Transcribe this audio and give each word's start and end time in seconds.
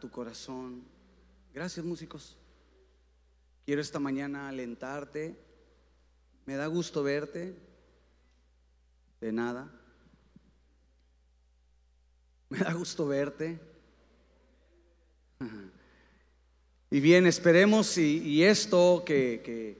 tu 0.00 0.08
corazón. 0.10 0.82
Gracias 1.52 1.84
músicos. 1.84 2.36
Quiero 3.66 3.80
esta 3.80 3.98
mañana 3.98 4.48
alentarte. 4.48 5.36
Me 6.46 6.54
da 6.54 6.66
gusto 6.66 7.02
verte. 7.02 7.56
De 9.20 9.32
nada. 9.32 9.68
Me 12.48 12.58
da 12.58 12.72
gusto 12.72 13.06
verte. 13.06 13.58
Y 16.90 17.00
bien, 17.00 17.26
esperemos 17.26 17.98
y, 17.98 18.44
esto 18.44 19.02
que, 19.04 19.76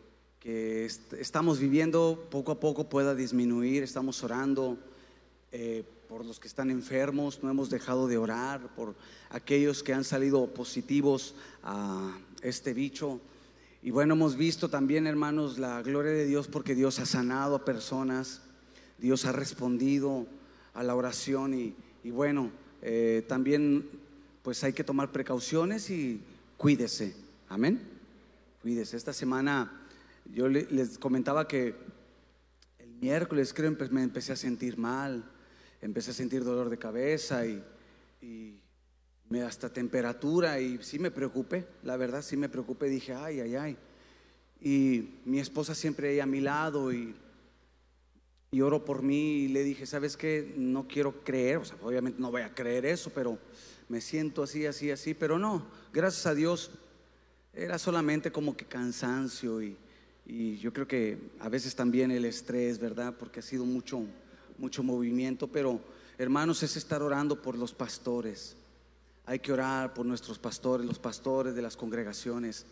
estamos 1.18 1.60
viviendo 1.60 2.26
poco 2.30 2.50
a 2.50 2.58
poco 2.58 2.88
pueda 2.88 3.14
disminuir. 3.14 3.84
Estamos 3.84 4.24
orando 4.24 4.76
eh, 5.52 5.84
por 6.12 6.26
los 6.26 6.38
que 6.38 6.46
están 6.46 6.70
enfermos, 6.70 7.42
no 7.42 7.48
hemos 7.48 7.70
dejado 7.70 8.06
de 8.06 8.18
orar 8.18 8.68
por 8.74 8.94
aquellos 9.30 9.82
que 9.82 9.94
han 9.94 10.04
salido 10.04 10.46
positivos 10.52 11.34
a 11.62 12.14
este 12.42 12.74
bicho. 12.74 13.18
Y 13.82 13.92
bueno, 13.92 14.12
hemos 14.12 14.36
visto 14.36 14.68
también, 14.68 15.06
hermanos, 15.06 15.58
la 15.58 15.80
gloria 15.80 16.12
de 16.12 16.26
Dios 16.26 16.48
porque 16.48 16.74
Dios 16.74 16.98
ha 16.98 17.06
sanado 17.06 17.54
a 17.54 17.64
personas, 17.64 18.42
Dios 18.98 19.24
ha 19.24 19.32
respondido 19.32 20.26
a 20.74 20.82
la 20.82 20.94
oración 20.94 21.54
y, 21.54 22.10
bueno, 22.10 22.50
eh, 22.82 23.24
también 23.26 23.88
pues 24.42 24.62
hay 24.64 24.74
que 24.74 24.84
tomar 24.84 25.12
precauciones 25.12 25.88
y 25.88 26.20
cuídese. 26.58 27.16
Amén. 27.48 27.80
Cuídese. 28.60 28.98
Esta 28.98 29.14
semana 29.14 29.80
yo 30.30 30.46
les 30.46 30.98
comentaba 30.98 31.48
que 31.48 31.74
el 32.78 32.90
miércoles 33.00 33.54
creo 33.54 33.74
me 33.90 34.02
empecé 34.02 34.34
a 34.34 34.36
sentir 34.36 34.76
mal, 34.76 35.24
empecé 35.82 36.12
a 36.12 36.14
sentir 36.14 36.42
dolor 36.44 36.70
de 36.70 36.78
cabeza 36.78 37.44
y, 37.46 37.62
me 39.28 39.42
hasta 39.42 39.72
temperatura 39.72 40.60
y 40.60 40.78
sí 40.82 40.98
me 40.98 41.10
preocupé, 41.10 41.66
la 41.84 41.96
verdad 41.96 42.20
sí 42.20 42.36
me 42.36 42.50
preocupé, 42.50 42.90
dije, 42.90 43.14
ay, 43.14 43.40
ay, 43.40 43.56
ay. 43.56 43.76
Y 44.60 45.20
mi 45.24 45.40
esposa 45.40 45.74
siempre 45.74 46.10
ahí 46.10 46.20
a 46.20 46.26
mi 46.26 46.40
lado 46.40 46.92
y, 46.92 47.14
y 48.50 48.60
oro 48.60 48.84
por 48.84 49.02
mí 49.02 49.44
y 49.44 49.48
le 49.48 49.64
dije, 49.64 49.86
¿sabes 49.86 50.18
qué? 50.18 50.52
No 50.58 50.86
quiero 50.86 51.24
creer, 51.24 51.56
o 51.56 51.64
sea, 51.64 51.78
obviamente 51.82 52.20
no 52.20 52.30
voy 52.30 52.42
a 52.42 52.54
creer 52.54 52.84
eso, 52.84 53.10
pero 53.14 53.38
me 53.88 54.02
siento 54.02 54.42
así, 54.42 54.66
así, 54.66 54.90
así, 54.90 55.14
pero 55.14 55.38
no, 55.38 55.66
gracias 55.92 56.26
a 56.26 56.34
Dios 56.34 56.70
era 57.54 57.78
solamente 57.78 58.32
como 58.32 58.56
que 58.56 58.64
cansancio 58.64 59.62
y, 59.62 59.76
yo 60.60 60.72
creo 60.72 60.86
que 60.86 61.18
a 61.40 61.48
veces 61.48 61.74
también 61.74 62.10
el 62.10 62.24
estrés, 62.24 62.78
¿verdad? 62.78 63.14
Porque 63.18 63.40
ha 63.40 63.42
sido 63.42 63.66
mucho, 63.66 64.02
mucho 64.62 64.84
movimiento, 64.84 65.48
pero 65.48 65.80
hermanos 66.16 66.62
es 66.62 66.76
estar 66.76 67.02
orando 67.02 67.42
por 67.42 67.58
los 67.58 67.74
pastores. 67.74 68.54
Hay 69.26 69.40
que 69.40 69.52
orar 69.52 69.92
por 69.92 70.06
nuestros 70.06 70.38
pastores, 70.38 70.86
los 70.86 71.00
pastores 71.00 71.56
de 71.56 71.62
las 71.62 71.76
congregaciones, 71.76 72.64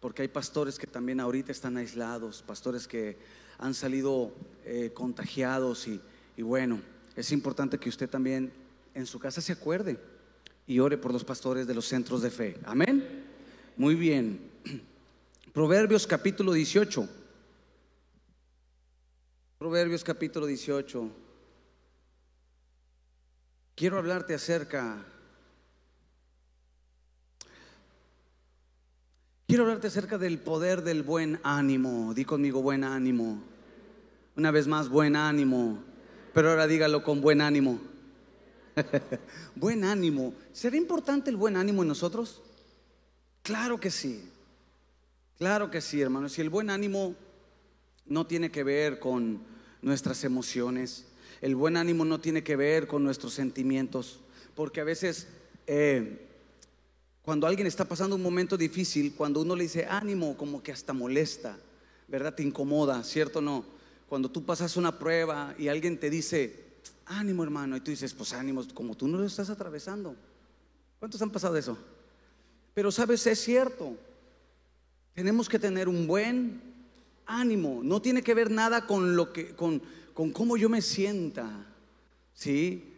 porque 0.00 0.22
hay 0.22 0.28
pastores 0.28 0.76
que 0.76 0.88
también 0.88 1.20
ahorita 1.20 1.52
están 1.52 1.76
aislados, 1.76 2.42
pastores 2.42 2.88
que 2.88 3.16
han 3.58 3.74
salido 3.74 4.32
eh, 4.64 4.90
contagiados 4.92 5.86
y, 5.86 6.00
y 6.36 6.42
bueno, 6.42 6.80
es 7.14 7.30
importante 7.30 7.78
que 7.78 7.88
usted 7.88 8.10
también 8.10 8.52
en 8.92 9.06
su 9.06 9.20
casa 9.20 9.40
se 9.40 9.52
acuerde 9.52 9.98
y 10.66 10.80
ore 10.80 10.98
por 10.98 11.12
los 11.12 11.22
pastores 11.22 11.66
de 11.68 11.74
los 11.74 11.86
centros 11.86 12.22
de 12.22 12.30
fe. 12.30 12.58
Amén. 12.64 13.24
Muy 13.76 13.94
bien. 13.94 14.50
Proverbios 15.52 16.08
capítulo 16.08 16.52
18. 16.52 17.08
Proverbios 19.58 20.02
capítulo 20.02 20.44
18. 20.46 21.25
Quiero 23.76 23.98
hablarte 23.98 24.34
acerca 24.34 25.04
Quiero 29.46 29.62
hablarte 29.62 29.86
acerca 29.86 30.18
del 30.18 30.40
poder 30.40 30.82
del 30.82 31.04
buen 31.04 31.38
ánimo. 31.44 32.12
Di 32.14 32.24
conmigo 32.24 32.62
buen 32.62 32.82
ánimo. 32.82 33.40
Una 34.34 34.50
vez 34.50 34.66
más, 34.66 34.88
buen 34.88 35.14
ánimo. 35.14 35.84
Pero 36.34 36.50
ahora 36.50 36.66
dígalo 36.66 37.04
con 37.04 37.20
buen 37.20 37.40
ánimo. 37.40 37.80
buen 39.54 39.84
ánimo. 39.84 40.34
¿Será 40.52 40.76
importante 40.76 41.30
el 41.30 41.36
buen 41.36 41.56
ánimo 41.56 41.82
en 41.82 41.88
nosotros? 41.88 42.42
Claro 43.42 43.78
que 43.78 43.92
sí. 43.92 44.28
Claro 45.38 45.70
que 45.70 45.80
sí, 45.80 46.00
hermanos. 46.00 46.36
Y 46.38 46.40
el 46.40 46.50
buen 46.50 46.68
ánimo 46.68 47.14
no 48.04 48.26
tiene 48.26 48.50
que 48.50 48.64
ver 48.64 48.98
con 48.98 49.40
nuestras 49.80 50.24
emociones. 50.24 51.06
El 51.40 51.54
buen 51.54 51.76
ánimo 51.76 52.04
no 52.04 52.20
tiene 52.20 52.42
que 52.42 52.56
ver 52.56 52.86
con 52.86 53.04
nuestros 53.04 53.34
sentimientos. 53.34 54.20
Porque 54.54 54.80
a 54.80 54.84
veces, 54.84 55.28
eh, 55.66 56.26
cuando 57.22 57.46
alguien 57.46 57.66
está 57.66 57.84
pasando 57.84 58.16
un 58.16 58.22
momento 58.22 58.56
difícil, 58.56 59.14
cuando 59.14 59.42
uno 59.42 59.54
le 59.54 59.64
dice 59.64 59.86
ánimo, 59.86 60.36
como 60.36 60.62
que 60.62 60.72
hasta 60.72 60.92
molesta, 60.92 61.58
¿verdad? 62.08 62.34
Te 62.34 62.42
incomoda, 62.42 63.02
¿cierto 63.04 63.40
o 63.40 63.42
no? 63.42 63.64
Cuando 64.08 64.30
tú 64.30 64.44
pasas 64.44 64.76
una 64.76 64.98
prueba 64.98 65.54
y 65.58 65.68
alguien 65.68 65.98
te 65.98 66.10
dice, 66.10 66.64
ánimo 67.06 67.42
hermano, 67.42 67.76
y 67.76 67.80
tú 67.80 67.90
dices, 67.90 68.14
pues 68.14 68.32
ánimo, 68.32 68.64
como 68.74 68.96
tú 68.96 69.08
no 69.08 69.18
lo 69.18 69.24
estás 69.24 69.50
atravesando. 69.50 70.14
¿Cuántos 70.98 71.20
han 71.22 71.30
pasado 71.30 71.56
eso? 71.56 71.76
Pero 72.74 72.90
sabes, 72.90 73.26
es 73.26 73.40
cierto. 73.40 73.96
Tenemos 75.14 75.48
que 75.48 75.58
tener 75.58 75.88
un 75.88 76.06
buen 76.06 76.60
ánimo. 77.26 77.80
No 77.82 78.00
tiene 78.00 78.22
que 78.22 78.34
ver 78.34 78.50
nada 78.50 78.86
con 78.86 79.16
lo 79.16 79.32
que, 79.32 79.54
con, 79.54 79.82
con 80.16 80.30
cómo 80.32 80.56
yo 80.56 80.70
me 80.70 80.80
sienta. 80.80 81.66
¿Sí? 82.32 82.94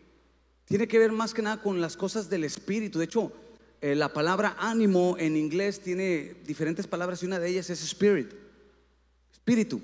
Tiene 0.67 0.87
que 0.87 1.01
ver 1.01 1.11
más 1.11 1.34
que 1.34 1.43
nada 1.43 1.61
con 1.61 1.81
las 1.81 1.97
cosas 1.97 2.31
del 2.31 2.45
espíritu. 2.45 3.01
De 3.01 3.06
hecho, 3.06 3.33
eh, 3.81 3.97
la 3.97 4.12
palabra 4.12 4.55
ánimo 4.56 5.17
en 5.19 5.37
inglés 5.37 5.81
tiene 5.81 6.37
diferentes 6.47 6.87
palabras 6.87 7.21
y 7.21 7.27
una 7.27 7.41
de 7.41 7.49
ellas 7.49 7.71
es 7.71 7.83
spirit. 7.83 8.33
Espíritu. 9.33 9.81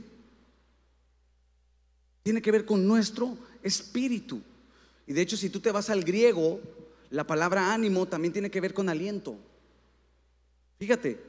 Tiene 2.23 2.41
que 2.41 2.53
ver 2.53 2.65
con 2.65 2.87
nuestro 2.87 3.37
espíritu. 3.65 4.41
Y 5.05 5.13
de 5.13 5.23
hecho, 5.23 5.37
si 5.37 5.51
tú 5.51 5.59
te 5.59 5.73
vas 5.73 5.91
al 5.91 6.05
griego, 6.05 6.61
la 7.11 7.27
palabra 7.27 7.75
ánimo 7.75 8.07
también 8.07 8.33
tiene 8.33 8.49
que 8.49 8.61
ver 8.61 8.75
con 8.75 8.89
aliento. 8.89 9.37
Fíjate, 10.79 11.21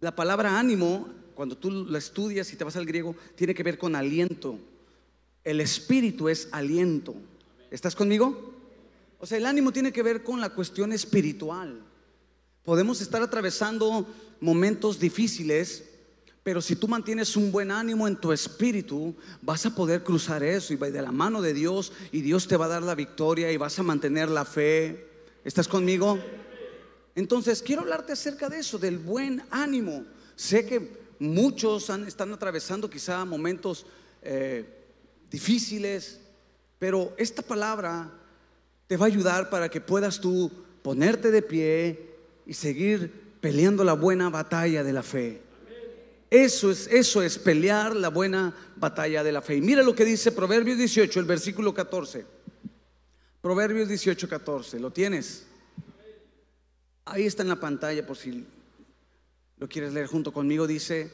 la 0.00 0.16
palabra 0.16 0.58
ánimo, 0.58 1.12
cuando 1.36 1.56
tú 1.56 1.70
la 1.70 1.98
estudias 1.98 2.50
y 2.52 2.56
te 2.56 2.64
vas 2.64 2.76
al 2.76 2.86
griego, 2.86 3.14
tiene 3.36 3.54
que 3.54 3.62
ver 3.62 3.76
con 3.76 3.94
aliento. 3.94 4.58
El 5.44 5.60
espíritu 5.60 6.30
es 6.30 6.48
aliento. 6.50 7.14
¿Estás 7.70 7.94
conmigo? 7.94 8.54
O 9.18 9.26
sea, 9.26 9.36
el 9.36 9.44
ánimo 9.44 9.70
tiene 9.70 9.92
que 9.92 10.02
ver 10.02 10.24
con 10.24 10.40
la 10.40 10.48
cuestión 10.48 10.92
espiritual. 10.92 11.78
Podemos 12.64 13.02
estar 13.02 13.22
atravesando 13.22 14.06
momentos 14.40 14.98
difíciles, 14.98 15.84
pero 16.42 16.62
si 16.62 16.74
tú 16.74 16.88
mantienes 16.88 17.36
un 17.36 17.52
buen 17.52 17.70
ánimo 17.70 18.08
en 18.08 18.16
tu 18.16 18.32
espíritu, 18.32 19.14
vas 19.42 19.66
a 19.66 19.74
poder 19.74 20.02
cruzar 20.02 20.42
eso 20.42 20.72
y 20.72 20.76
de 20.76 21.02
la 21.02 21.12
mano 21.12 21.42
de 21.42 21.52
Dios 21.52 21.92
y 22.12 22.22
Dios 22.22 22.48
te 22.48 22.56
va 22.56 22.64
a 22.64 22.68
dar 22.68 22.82
la 22.82 22.94
victoria 22.94 23.52
y 23.52 23.58
vas 23.58 23.78
a 23.78 23.82
mantener 23.82 24.30
la 24.30 24.46
fe. 24.46 25.06
¿Estás 25.44 25.68
conmigo? 25.68 26.18
Entonces, 27.14 27.62
quiero 27.62 27.82
hablarte 27.82 28.12
acerca 28.12 28.48
de 28.48 28.60
eso, 28.60 28.78
del 28.78 28.98
buen 28.98 29.42
ánimo. 29.50 30.04
Sé 30.34 30.66
que 30.66 31.05
muchos 31.18 31.90
están 32.06 32.32
atravesando 32.32 32.90
quizá 32.90 33.24
momentos 33.24 33.86
eh, 34.22 34.64
difíciles, 35.30 36.20
pero 36.78 37.14
esta 37.16 37.42
palabra 37.42 38.12
te 38.86 38.96
va 38.96 39.06
a 39.06 39.08
ayudar 39.08 39.50
para 39.50 39.68
que 39.68 39.80
puedas 39.80 40.20
tú 40.20 40.50
ponerte 40.82 41.30
de 41.30 41.42
pie 41.42 42.10
y 42.46 42.54
seguir 42.54 43.38
peleando 43.40 43.84
la 43.84 43.94
buena 43.94 44.30
batalla 44.30 44.84
de 44.84 44.92
la 44.92 45.02
fe. 45.02 45.42
Eso 46.30 46.70
es, 46.70 46.88
eso 46.88 47.22
es 47.22 47.38
pelear 47.38 47.94
la 47.94 48.08
buena 48.08 48.54
batalla 48.76 49.22
de 49.22 49.32
la 49.32 49.42
fe. 49.42 49.56
Y 49.56 49.60
mira 49.60 49.82
lo 49.82 49.94
que 49.94 50.04
dice 50.04 50.32
Proverbios 50.32 50.76
18, 50.76 51.20
el 51.20 51.26
versículo 51.26 51.72
14. 51.72 52.26
Proverbios 53.40 53.88
18, 53.88 54.28
14. 54.28 54.80
¿Lo 54.80 54.90
tienes? 54.90 55.46
Ahí 57.04 57.24
está 57.24 57.42
en 57.42 57.48
la 57.48 57.60
pantalla 57.60 58.04
por 58.04 58.16
si 58.16 58.44
lo 59.58 59.68
quieres 59.68 59.92
leer 59.92 60.06
junto 60.06 60.32
conmigo. 60.32 60.66
Dice, 60.66 61.12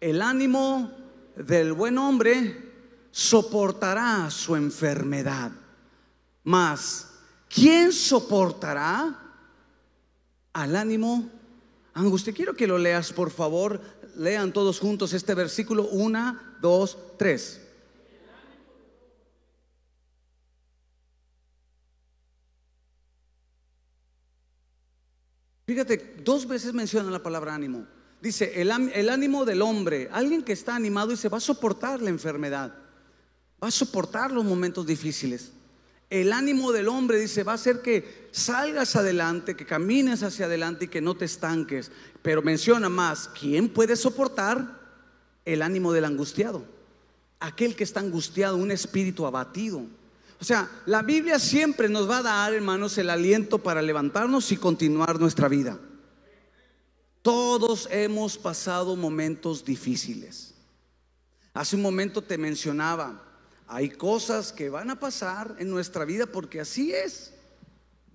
el 0.00 0.22
ánimo 0.22 0.90
del 1.36 1.72
buen 1.72 1.98
hombre 1.98 2.72
soportará 3.10 4.30
su 4.30 4.56
enfermedad. 4.56 5.52
Mas, 6.44 7.08
¿quién 7.48 7.92
soportará 7.92 9.18
al 10.52 10.76
ánimo 10.76 11.30
angustia? 11.94 12.32
Quiero 12.32 12.54
que 12.54 12.66
lo 12.66 12.78
leas, 12.78 13.12
por 13.12 13.30
favor. 13.30 13.80
Lean 14.16 14.52
todos 14.52 14.78
juntos 14.78 15.12
este 15.12 15.34
versículo. 15.34 15.84
Una, 15.88 16.56
dos, 16.60 16.98
tres. 17.18 17.61
Fíjate, 25.72 26.16
dos 26.22 26.46
veces 26.46 26.74
menciona 26.74 27.10
la 27.10 27.22
palabra 27.22 27.54
ánimo. 27.54 27.86
Dice, 28.20 28.60
el, 28.60 28.70
ánimo 28.70 29.46
del 29.46 29.62
hombre, 29.62 30.10
alguien 30.12 30.42
que 30.42 30.52
está 30.52 30.76
animado 30.76 31.16
se 31.16 31.30
va 31.30 31.38
a 31.38 31.40
soportar 31.40 32.02
la 32.02 32.10
enfermedad, 32.10 32.74
va 33.62 33.68
a 33.68 33.70
soportar 33.70 34.30
los 34.32 34.44
momentos 34.44 34.86
difíciles. 34.86 35.52
el 36.10 36.30
ánimo 36.34 36.72
del 36.72 36.88
hombre, 36.88 37.18
dice, 37.18 37.42
va 37.42 37.54
a 37.54 37.58
ser 37.58 37.80
que 37.80 38.28
salgas 38.32 38.96
adelante, 38.96 39.56
que 39.56 39.64
camines 39.64 40.22
hacia 40.22 40.44
adelante 40.44 40.84
y 40.84 40.88
que 40.88 41.00
no 41.00 41.16
te 41.16 41.24
estanques. 41.24 41.90
Pero 42.20 42.42
menciona 42.42 42.90
más, 42.90 43.30
¿quién 43.40 43.70
puede 43.70 43.96
soportar 43.96 44.78
el 45.46 45.62
ánimo 45.62 45.94
del 45.94 46.04
angustiado? 46.04 46.66
Aquel 47.40 47.74
que 47.74 47.84
está 47.84 48.00
angustiado, 48.00 48.58
un 48.58 48.72
espíritu 48.72 49.24
abatido. 49.24 49.86
O 50.42 50.44
sea, 50.44 50.68
la 50.86 51.02
Biblia 51.02 51.38
siempre 51.38 51.88
nos 51.88 52.10
va 52.10 52.18
a 52.18 52.22
dar, 52.22 52.52
hermanos, 52.52 52.98
el 52.98 53.10
aliento 53.10 53.60
para 53.60 53.80
levantarnos 53.80 54.50
y 54.50 54.56
continuar 54.56 55.20
nuestra 55.20 55.46
vida. 55.46 55.78
Todos 57.22 57.86
hemos 57.92 58.38
pasado 58.38 58.96
momentos 58.96 59.64
difíciles. 59.64 60.52
Hace 61.54 61.76
un 61.76 61.82
momento 61.82 62.22
te 62.22 62.38
mencionaba, 62.38 63.22
hay 63.68 63.90
cosas 63.90 64.52
que 64.52 64.68
van 64.68 64.90
a 64.90 64.98
pasar 64.98 65.54
en 65.60 65.70
nuestra 65.70 66.04
vida 66.04 66.26
porque 66.26 66.60
así 66.60 66.92
es, 66.92 67.32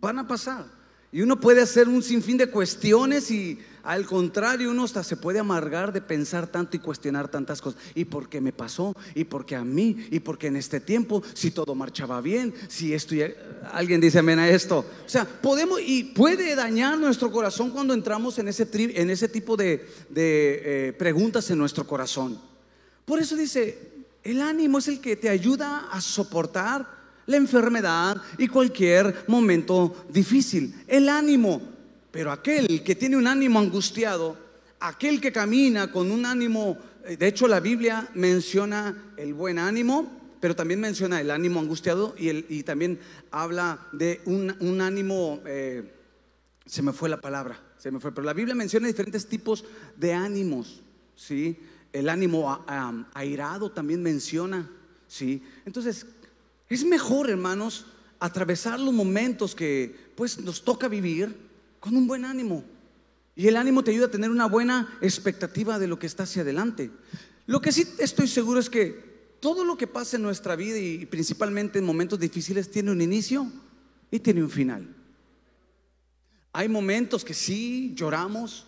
van 0.02 0.20
a 0.20 0.28
pasar. 0.28 0.66
Y 1.14 1.22
uno 1.22 1.40
puede 1.40 1.62
hacer 1.62 1.88
un 1.88 2.04
sinfín 2.04 2.36
de 2.36 2.52
cuestiones 2.52 3.32
y 3.32 3.58
al 3.88 4.06
contrario, 4.06 4.70
uno 4.70 4.84
hasta 4.84 5.02
se 5.02 5.16
puede 5.16 5.40
amargar 5.40 5.94
de 5.94 6.02
pensar 6.02 6.46
tanto 6.46 6.76
y 6.76 6.80
cuestionar 6.80 7.30
tantas 7.30 7.62
cosas. 7.62 7.80
¿Y 7.96 8.04
por 8.04 8.28
qué 8.28 8.42
me 8.42 8.52
pasó? 8.52 8.94
¿Y 9.16 9.24
por 9.24 9.46
qué 9.46 9.56
a 9.56 9.64
mí? 9.64 10.10
¿Y 10.12 10.20
por 10.20 10.38
qué 10.38 10.48
en 10.48 10.58
este 10.58 10.82
tiempo? 10.82 11.24
Si 11.34 11.52
todo 11.52 11.74
marchaba 11.74 12.20
bien, 12.20 12.54
si 12.68 12.94
esto 12.94 13.16
ya... 13.16 13.30
Alguien 13.72 14.02
dice 14.02 14.20
amén 14.20 14.40
a 14.40 14.50
esto. 14.50 14.80
O 14.80 15.10
sea, 15.10 15.24
podemos 15.24 15.80
y 15.80 16.04
puede 16.04 16.54
dañar 16.54 16.98
nuestro 16.98 17.32
corazón 17.32 17.70
cuando 17.70 17.94
entramos 17.94 18.38
en 18.40 18.50
ese, 18.50 18.68
en 18.74 19.10
ese 19.10 19.30
tipo 19.30 19.56
de, 19.56 19.88
de 20.10 20.90
eh, 20.90 20.94
preguntas 20.94 21.50
en 21.50 21.58
nuestro 21.58 21.88
corazón. 21.88 22.38
Por 23.06 23.20
eso 23.20 23.38
dice, 23.38 24.06
el 24.22 24.42
ánimo 24.42 24.80
es 24.80 24.90
el 24.90 25.00
que 25.00 25.16
te 25.16 25.30
ayuda 25.30 25.88
a 25.90 26.02
soportar 26.02 26.86
la 27.26 27.38
enfermedad 27.38 28.22
y 28.38 28.50
cualquier 28.50 29.24
momento 29.28 29.96
difícil. 30.10 30.76
El 30.88 31.08
ánimo 31.08 31.77
pero 32.18 32.32
aquel 32.32 32.82
que 32.84 32.96
tiene 32.96 33.16
un 33.16 33.28
ánimo 33.28 33.60
angustiado, 33.60 34.36
aquel 34.80 35.22
que 35.22 35.32
camina 35.32 35.92
con 35.92 36.10
un 36.10 36.26
ánimo, 36.26 36.76
eh, 37.06 37.16
de 37.16 37.28
hecho 37.28 37.48
la 37.48 37.60
Biblia 37.60 38.10
menciona 38.16 39.14
el 39.18 39.36
buen 39.36 39.60
ánimo, 39.60 40.36
pero 40.40 40.56
también 40.56 40.80
menciona 40.80 41.22
el 41.22 41.30
ánimo 41.30 41.60
angustiado 41.60 42.16
y, 42.18 42.30
el, 42.30 42.48
y 42.50 42.64
también 42.64 43.00
habla 43.30 43.88
de 43.92 44.22
un, 44.26 44.82
ánimo, 44.82 45.42
eh, 45.46 45.94
se 46.66 46.82
me 46.82 46.92
fue 46.92 47.08
la 47.08 47.22
palabra, 47.22 47.62
se 47.78 47.92
me 47.92 48.00
fue, 48.00 48.12
pero 48.12 48.26
la 48.26 48.34
Biblia 48.34 48.56
menciona 48.56 48.88
diferentes 48.88 49.28
tipos 49.28 49.64
de 49.96 50.14
ánimos, 50.16 50.82
¿sí? 51.16 51.56
El 51.94 52.10
ánimo 52.10 52.66
airado 53.14 53.70
también 53.70 54.02
menciona, 54.02 54.68
¿sí? 55.08 55.44
Entonces, 55.68 56.08
es 56.68 56.84
mejor, 56.84 57.30
hermanos, 57.30 57.86
atravesar 58.20 58.80
los 58.80 58.92
momentos 58.92 59.54
que 59.54 59.96
pues 60.16 60.40
nos 60.40 60.64
toca 60.64 60.88
vivir 60.88 61.46
con 61.88 61.96
un 61.96 62.08
buen 62.08 62.26
ánimo. 62.26 62.66
Y 63.34 63.48
el 63.48 63.56
ánimo 63.56 63.82
te 63.82 63.92
ayuda 63.92 64.08
a 64.08 64.12
tener 64.12 64.30
una 64.30 64.46
buena 64.46 64.98
expectativa 65.00 65.80
de 65.80 65.88
lo 65.88 65.98
que 65.98 66.08
está 66.08 66.24
hacia 66.24 66.42
adelante. 66.42 66.92
Lo 67.46 67.62
que 67.62 67.72
sí 67.72 67.88
estoy 68.00 68.28
seguro 68.28 68.60
es 68.60 68.70
que 68.70 69.38
todo 69.40 69.64
lo 69.64 69.78
que 69.78 69.88
pasa 69.88 70.18
en 70.18 70.24
nuestra 70.24 70.58
vida 70.58 70.78
y 70.78 71.06
principalmente 71.06 71.80
en 71.80 71.86
momentos 71.86 72.20
difíciles 72.20 72.70
tiene 72.70 72.92
un 72.92 73.00
inicio 73.00 73.50
y 74.12 74.20
tiene 74.20 74.44
un 74.44 74.50
final. 74.50 74.86
Hay 76.52 76.68
momentos 76.68 77.24
que 77.24 77.34
sí 77.34 77.94
lloramos 77.96 78.66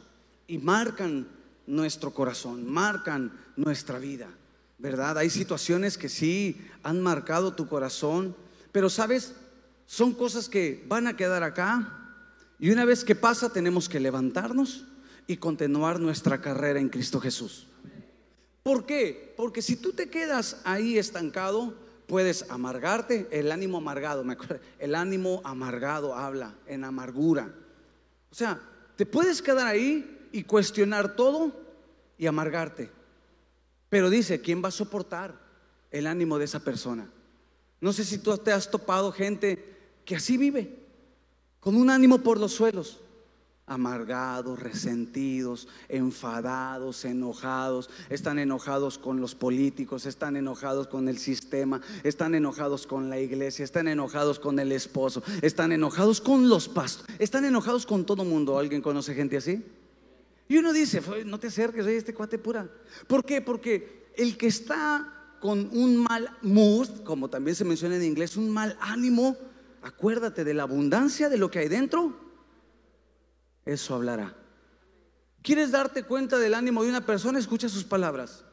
y 0.47 0.59
marcan 0.59 1.27
nuestro 1.67 2.13
corazón, 2.13 2.71
marcan 2.71 3.33
nuestra 3.57 3.99
vida, 3.99 4.29
¿verdad? 4.77 5.17
Hay 5.17 5.29
situaciones 5.29 5.97
que 5.97 6.07
sí 6.07 6.61
han 6.83 7.01
marcado 7.01 7.53
tu 7.53 7.67
corazón, 7.67 8.33
pero 8.71 8.89
sabes, 8.89 9.33
son 9.87 10.13
cosas 10.13 10.47
que 10.47 10.85
van 10.87 11.07
a 11.07 11.17
quedar 11.17 11.43
acá 11.43 11.98
y 12.59 12.71
una 12.71 12.83
vez 12.83 13.05
que 13.05 13.15
pasa, 13.15 13.51
tenemos 13.51 13.87
que 13.87 14.01
levantarnos 14.01 14.85
y 15.27 15.37
continuar 15.37 15.99
nuestra 15.99 16.41
carrera 16.41 16.79
en 16.79 16.89
Cristo 16.89 17.21
Jesús. 17.21 17.67
¿Por 18.63 18.85
qué? 18.85 19.33
Porque 19.37 19.61
si 19.61 19.77
tú 19.77 19.93
te 19.93 20.09
quedas 20.09 20.59
ahí 20.65 20.97
estancado, 20.97 21.73
puedes 22.05 22.49
amargarte, 22.49 23.29
el 23.31 23.53
ánimo 23.53 23.77
amargado, 23.77 24.25
me 24.25 24.33
acuerdo, 24.33 24.59
el 24.77 24.95
ánimo 24.95 25.41
amargado 25.45 26.13
habla 26.15 26.55
en 26.67 26.83
amargura. 26.83 27.53
O 28.29 28.35
sea, 28.35 28.59
te 28.97 29.05
puedes 29.05 29.41
quedar 29.41 29.67
ahí 29.67 30.27
y 30.33 30.43
cuestionar 30.43 31.15
todo 31.15 31.53
y 32.17 32.27
amargarte. 32.27 32.91
Pero 33.87 34.09
dice, 34.09 34.41
¿quién 34.41 34.61
va 34.61 34.67
a 34.67 34.71
soportar 34.71 35.33
el 35.91 36.07
ánimo 36.07 36.37
de 36.37 36.45
esa 36.45 36.59
persona? 36.59 37.09
No 37.79 37.93
sé 37.93 38.03
si 38.03 38.17
tú 38.17 38.37
te 38.37 38.51
has 38.51 38.69
topado 38.69 39.13
gente 39.13 39.77
que 40.03 40.17
así 40.17 40.35
vive 40.35 40.78
con 41.59 41.75
un 41.75 41.89
ánimo 41.89 42.19
por 42.19 42.39
los 42.39 42.53
suelos, 42.53 42.99
amargados, 43.69 44.59
resentidos, 44.59 45.67
enfadados, 45.89 47.05
enojados, 47.05 47.89
están 48.09 48.39
enojados 48.39 48.97
con 48.97 49.21
los 49.21 49.35
políticos, 49.35 50.07
están 50.07 50.35
enojados 50.35 50.87
con 50.87 51.07
el 51.07 51.19
sistema, 51.19 51.79
están 52.03 52.33
enojados 52.33 52.87
con 52.87 53.09
la 53.09 53.19
iglesia, 53.19 53.63
están 53.63 53.87
enojados 53.87 54.39
con 54.39 54.57
el 54.59 54.71
esposo, 54.71 55.21
están 55.41 55.71
enojados 55.71 56.19
con 56.19 56.49
los 56.49 56.67
pastores, 56.67 57.15
están 57.19 57.45
enojados 57.45 57.85
con 57.85 58.05
todo 58.05 58.25
mundo. 58.25 58.57
¿Alguien 58.57 58.81
conoce 58.81 59.13
gente 59.13 59.37
así? 59.37 59.63
Y 60.47 60.57
uno 60.57 60.73
dice, 60.73 61.01
no 61.25 61.39
te 61.39 61.47
acerques, 61.47 61.85
oye, 61.85 61.97
este 61.97 62.15
cuate 62.15 62.39
pura. 62.39 62.67
¿Por 63.05 63.23
qué? 63.23 63.39
Porque 63.39 64.09
el 64.17 64.35
que 64.35 64.47
está 64.47 65.13
con 65.39 65.69
un 65.71 65.97
mal 65.97 66.35
mood, 66.41 67.03
como 67.03 67.29
también 67.29 67.55
se 67.55 67.65
menciona 67.65 67.97
en 67.97 68.03
inglés, 68.03 68.35
un 68.35 68.49
mal 68.49 68.75
ánimo, 68.81 69.37
acuérdate 69.81 70.43
de 70.43 70.53
la 70.53 70.63
abundancia 70.63 71.29
de 71.29 71.37
lo 71.37 71.49
que 71.49 71.59
hay 71.59 71.67
dentro, 71.67 72.17
eso 73.65 73.95
hablará. 73.95 74.35
¿Quieres 75.41 75.71
darte 75.71 76.03
cuenta 76.03 76.37
del 76.37 76.53
ánimo 76.53 76.83
de 76.83 76.89
una 76.89 77.05
persona? 77.05 77.39
Escucha 77.39 77.69
sus 77.69 77.83
palabras. 77.83 78.43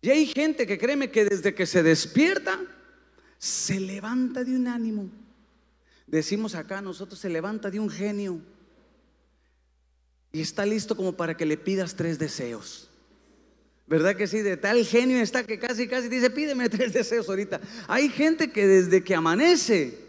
Y 0.00 0.10
hay 0.10 0.26
gente 0.26 0.66
que 0.66 0.78
créeme 0.78 1.10
que 1.10 1.24
desde 1.24 1.54
que 1.54 1.66
se 1.66 1.82
despierta, 1.82 2.60
se 3.38 3.80
levanta 3.80 4.44
de 4.44 4.56
un 4.56 4.68
ánimo. 4.68 5.10
Decimos 6.06 6.54
acá, 6.54 6.80
nosotros 6.80 7.18
se 7.18 7.28
levanta 7.28 7.70
de 7.70 7.80
un 7.80 7.90
genio. 7.90 8.40
Y 10.32 10.40
está 10.40 10.64
listo 10.64 10.96
como 10.96 11.16
para 11.16 11.36
que 11.36 11.46
le 11.46 11.56
pidas 11.56 11.96
tres 11.96 12.18
deseos. 12.18 12.85
¿Verdad 13.86 14.16
que 14.16 14.26
sí? 14.26 14.42
De 14.42 14.56
tal 14.56 14.84
genio 14.84 15.18
está 15.18 15.44
que 15.44 15.58
casi, 15.58 15.86
casi 15.86 16.08
dice, 16.08 16.30
pídeme 16.30 16.68
tres 16.70 16.92
deseos 16.92 17.28
ahorita. 17.28 17.60
Hay 17.86 18.08
gente 18.08 18.50
que 18.50 18.66
desde 18.66 19.04
que 19.04 19.14
amanece 19.14 20.06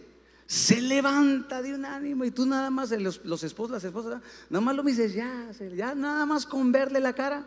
se 0.48 0.82
levanta 0.82 1.62
de 1.62 1.76
un 1.76 1.86
ánimo 1.86 2.24
y 2.24 2.32
tú 2.32 2.46
nada 2.46 2.70
más, 2.70 2.90
los, 2.92 3.24
los 3.26 3.44
esposos, 3.44 3.72
las 3.72 3.84
esposas, 3.84 4.22
nada 4.50 4.62
más 4.62 4.76
lo 4.76 4.82
dices, 4.82 5.14
ya, 5.14 5.52
ya 5.76 5.94
nada 5.94 6.26
más 6.26 6.46
con 6.46 6.72
verle 6.72 7.02
la 7.02 7.14
cara, 7.14 7.46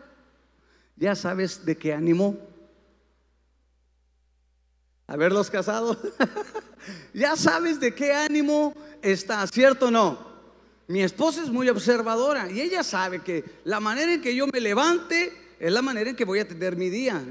ya 0.95 1.15
sabes 1.15 1.65
de 1.65 1.75
qué 1.75 1.93
ánimo. 1.93 2.37
A 5.07 5.17
ver 5.17 5.33
los 5.33 5.49
casados, 5.49 5.97
ya 7.13 7.35
sabes 7.35 7.79
de 7.79 7.93
qué 7.93 8.13
ánimo 8.13 8.75
está, 9.01 9.45
¿cierto 9.47 9.87
o 9.87 9.91
no? 9.91 10.31
Mi 10.87 11.01
esposa 11.01 11.41
es 11.41 11.49
muy 11.49 11.67
observadora 11.69 12.51
y 12.51 12.61
ella 12.61 12.83
sabe 12.83 13.21
que 13.21 13.43
la 13.63 13.79
manera 13.79 14.13
en 14.13 14.21
que 14.21 14.35
yo 14.35 14.45
me 14.47 14.61
levante 14.61 15.33
es 15.61 15.71
la 15.71 15.83
manera 15.83 16.09
en 16.09 16.15
que 16.15 16.25
voy 16.25 16.39
a 16.39 16.47
tener 16.47 16.75
mi 16.75 16.89
día. 16.89 17.23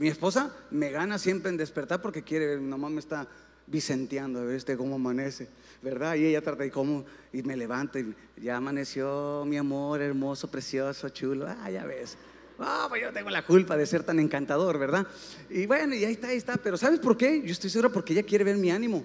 mi 0.00 0.08
esposa 0.08 0.52
me 0.72 0.90
gana 0.90 1.16
siempre 1.16 1.48
en 1.48 1.56
despertar 1.56 2.02
porque 2.02 2.24
quiere, 2.24 2.58
mamá 2.58 2.90
me 2.90 2.98
está 2.98 3.28
vicenteando, 3.68 4.40
a 4.40 4.42
ver 4.42 4.56
este 4.56 4.76
cómo 4.76 4.96
amanece, 4.96 5.48
¿verdad? 5.80 6.16
Y 6.16 6.26
ella 6.26 6.42
trata 6.42 6.64
de 6.64 6.72
cómo, 6.72 7.04
y 7.32 7.40
me 7.44 7.56
levanta 7.56 8.00
y 8.00 8.12
ya 8.36 8.56
amaneció 8.56 9.44
mi 9.46 9.58
amor, 9.58 10.00
hermoso, 10.00 10.50
precioso, 10.50 11.08
chulo, 11.10 11.46
ah, 11.46 11.70
ya 11.70 11.86
ves. 11.86 12.18
Ah, 12.58 12.86
pues 12.88 13.00
yo 13.00 13.12
tengo 13.12 13.30
la 13.30 13.46
culpa 13.46 13.76
de 13.76 13.86
ser 13.86 14.02
tan 14.02 14.18
encantador, 14.18 14.76
¿verdad? 14.76 15.06
Y 15.48 15.66
bueno, 15.66 15.94
y 15.94 16.04
ahí 16.04 16.14
está, 16.14 16.28
ahí 16.28 16.36
está. 16.36 16.56
Pero 16.56 16.76
¿sabes 16.76 16.98
por 16.98 17.16
qué? 17.16 17.42
Yo 17.44 17.52
estoy 17.52 17.70
seguro 17.70 17.92
porque 17.92 18.12
ella 18.12 18.24
quiere 18.24 18.42
ver 18.42 18.56
mi 18.56 18.72
ánimo. 18.72 19.04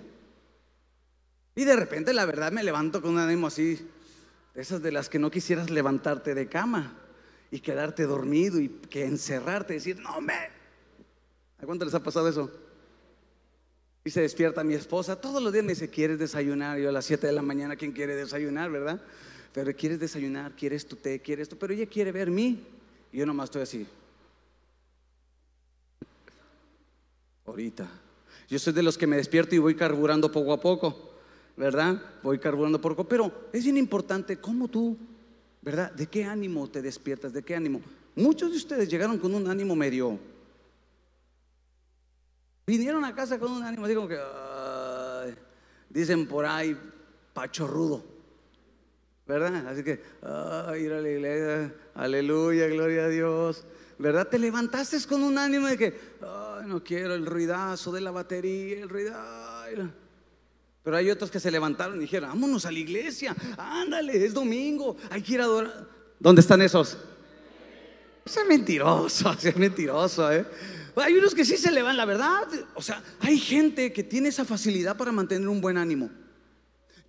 Y 1.53 1.63
de 1.63 1.75
repente, 1.75 2.11
la 2.11 2.25
verdad, 2.25 2.51
me 2.51 2.63
levanto 2.63 3.03
con 3.03 3.11
un 3.11 3.19
ánimo 3.19 3.45
así, 3.45 3.87
esas 4.55 4.81
de 4.81 4.91
las 4.91 5.09
que 5.09 5.19
no 5.19 5.29
quisieras 5.29 5.69
levantarte 5.69 6.33
de 6.33 6.47
cama 6.47 7.02
y 7.53 7.59
quedarte 7.59 8.07
dormido 8.07 8.59
y 8.59 8.67
que 8.67 9.05
encerrarte 9.05 9.73
y 9.73 9.77
decir, 9.77 9.99
no, 9.99 10.19
me. 10.19 10.33
¿A 10.33 11.65
cuánto 11.67 11.85
les 11.85 11.93
ha 11.93 12.01
pasado 12.01 12.27
eso? 12.27 12.49
Y 14.03 14.09
se 14.09 14.21
despierta 14.21 14.63
mi 14.63 14.73
esposa, 14.73 15.21
todos 15.21 15.39
los 15.39 15.53
días 15.53 15.63
me 15.63 15.73
dice, 15.73 15.87
¿quieres 15.87 16.17
desayunar? 16.17 16.79
Yo 16.79 16.89
a 16.89 16.91
las 16.91 17.05
7 17.05 17.27
de 17.27 17.31
la 17.33 17.43
mañana, 17.43 17.75
¿quién 17.75 17.91
quiere 17.91 18.15
desayunar, 18.15 18.71
verdad? 18.71 18.99
Pero 19.53 19.71
quieres 19.75 19.99
desayunar, 19.99 20.55
quieres 20.55 20.87
tu 20.87 20.95
té, 20.95 21.19
quieres 21.19 21.43
esto, 21.43 21.55
pero 21.59 21.75
ella 21.75 21.85
quiere 21.85 22.11
ver 22.11 22.31
mí. 22.31 22.65
Y 23.11 23.19
yo 23.19 23.25
nomás 23.27 23.45
estoy 23.45 23.61
así. 23.61 23.87
Ahorita. 27.45 27.87
Yo 28.49 28.57
soy 28.57 28.73
de 28.73 28.81
los 28.81 28.97
que 28.97 29.05
me 29.05 29.17
despierto 29.17 29.53
y 29.53 29.59
voy 29.59 29.75
carburando 29.75 30.31
poco 30.31 30.53
a 30.53 30.59
poco, 30.59 31.13
¿verdad? 31.55 32.01
Voy 32.23 32.39
carburando 32.39 32.81
poco, 32.81 33.07
pero 33.07 33.47
es 33.53 33.63
bien 33.63 33.77
importante 33.77 34.37
cómo 34.37 34.69
tú 34.69 34.97
¿verdad? 35.63 35.91
¿De 35.93 36.07
qué 36.07 36.25
ánimo 36.25 36.69
te 36.69 36.81
despiertas? 36.81 37.33
¿De 37.33 37.41
qué 37.41 37.55
ánimo? 37.55 37.81
Muchos 38.15 38.51
de 38.51 38.57
ustedes 38.57 38.89
llegaron 38.89 39.17
con 39.17 39.33
un 39.33 39.49
ánimo 39.49 39.75
medio. 39.75 40.19
Vinieron 42.67 43.03
a 43.05 43.15
casa 43.15 43.39
con 43.39 43.51
un 43.51 43.63
ánimo 43.63 43.87
como 43.95 44.07
que, 44.07 44.19
dicen 45.89 46.27
por 46.27 46.45
ahí, 46.45 46.77
pachorrudo. 47.33 48.03
¿Verdad? 49.25 49.67
Así 49.67 49.83
que, 49.83 49.93
ir 49.93 50.93
a 50.93 51.01
la 51.01 51.09
iglesia, 51.09 51.73
aleluya, 51.95 52.67
gloria 52.67 53.05
a 53.05 53.09
Dios. 53.09 53.65
¿Verdad? 53.97 54.27
Te 54.27 54.37
levantaste 54.37 54.97
con 55.07 55.23
un 55.23 55.37
ánimo 55.37 55.67
de 55.67 55.77
que, 55.77 55.99
no 56.65 56.83
quiero 56.83 57.13
el 57.15 57.25
ruidazo 57.25 57.91
de 57.91 58.01
la 58.01 58.11
batería, 58.11 58.81
el 58.81 58.89
ruidazo. 58.89 60.02
Pero 60.83 60.97
hay 60.97 61.09
otros 61.09 61.31
que 61.31 61.39
se 61.39 61.49
levantaron 61.49 61.97
y 61.97 62.01
dijeron, 62.01 62.29
vámonos 62.29 62.65
a 62.65 62.71
la 62.71 62.79
iglesia, 62.79 63.35
ándale, 63.57 64.25
es 64.25 64.33
domingo, 64.33 64.97
hay 65.09 65.21
que 65.21 65.33
ir 65.33 65.41
a 65.41 65.45
adorar. 65.45 65.87
¿Dónde 66.19 66.41
están 66.41 66.61
esos? 66.61 66.97
Es 68.25 68.39
mentiroso, 68.47 69.33
es 69.43 69.55
mentiroso, 69.55 70.31
¿eh? 70.31 70.45
Hay 70.95 71.13
unos 71.15 71.33
que 71.33 71.43
sí 71.43 71.57
se 71.57 71.71
le 71.71 71.81
van, 71.81 71.97
la 71.97 72.05
verdad. 72.05 72.47
O 72.75 72.81
sea, 72.81 73.01
hay 73.19 73.39
gente 73.39 73.91
que 73.91 74.03
tiene 74.03 74.29
esa 74.29 74.45
facilidad 74.45 74.95
para 74.95 75.11
mantener 75.11 75.47
un 75.47 75.59
buen 75.59 75.77
ánimo. 75.77 76.09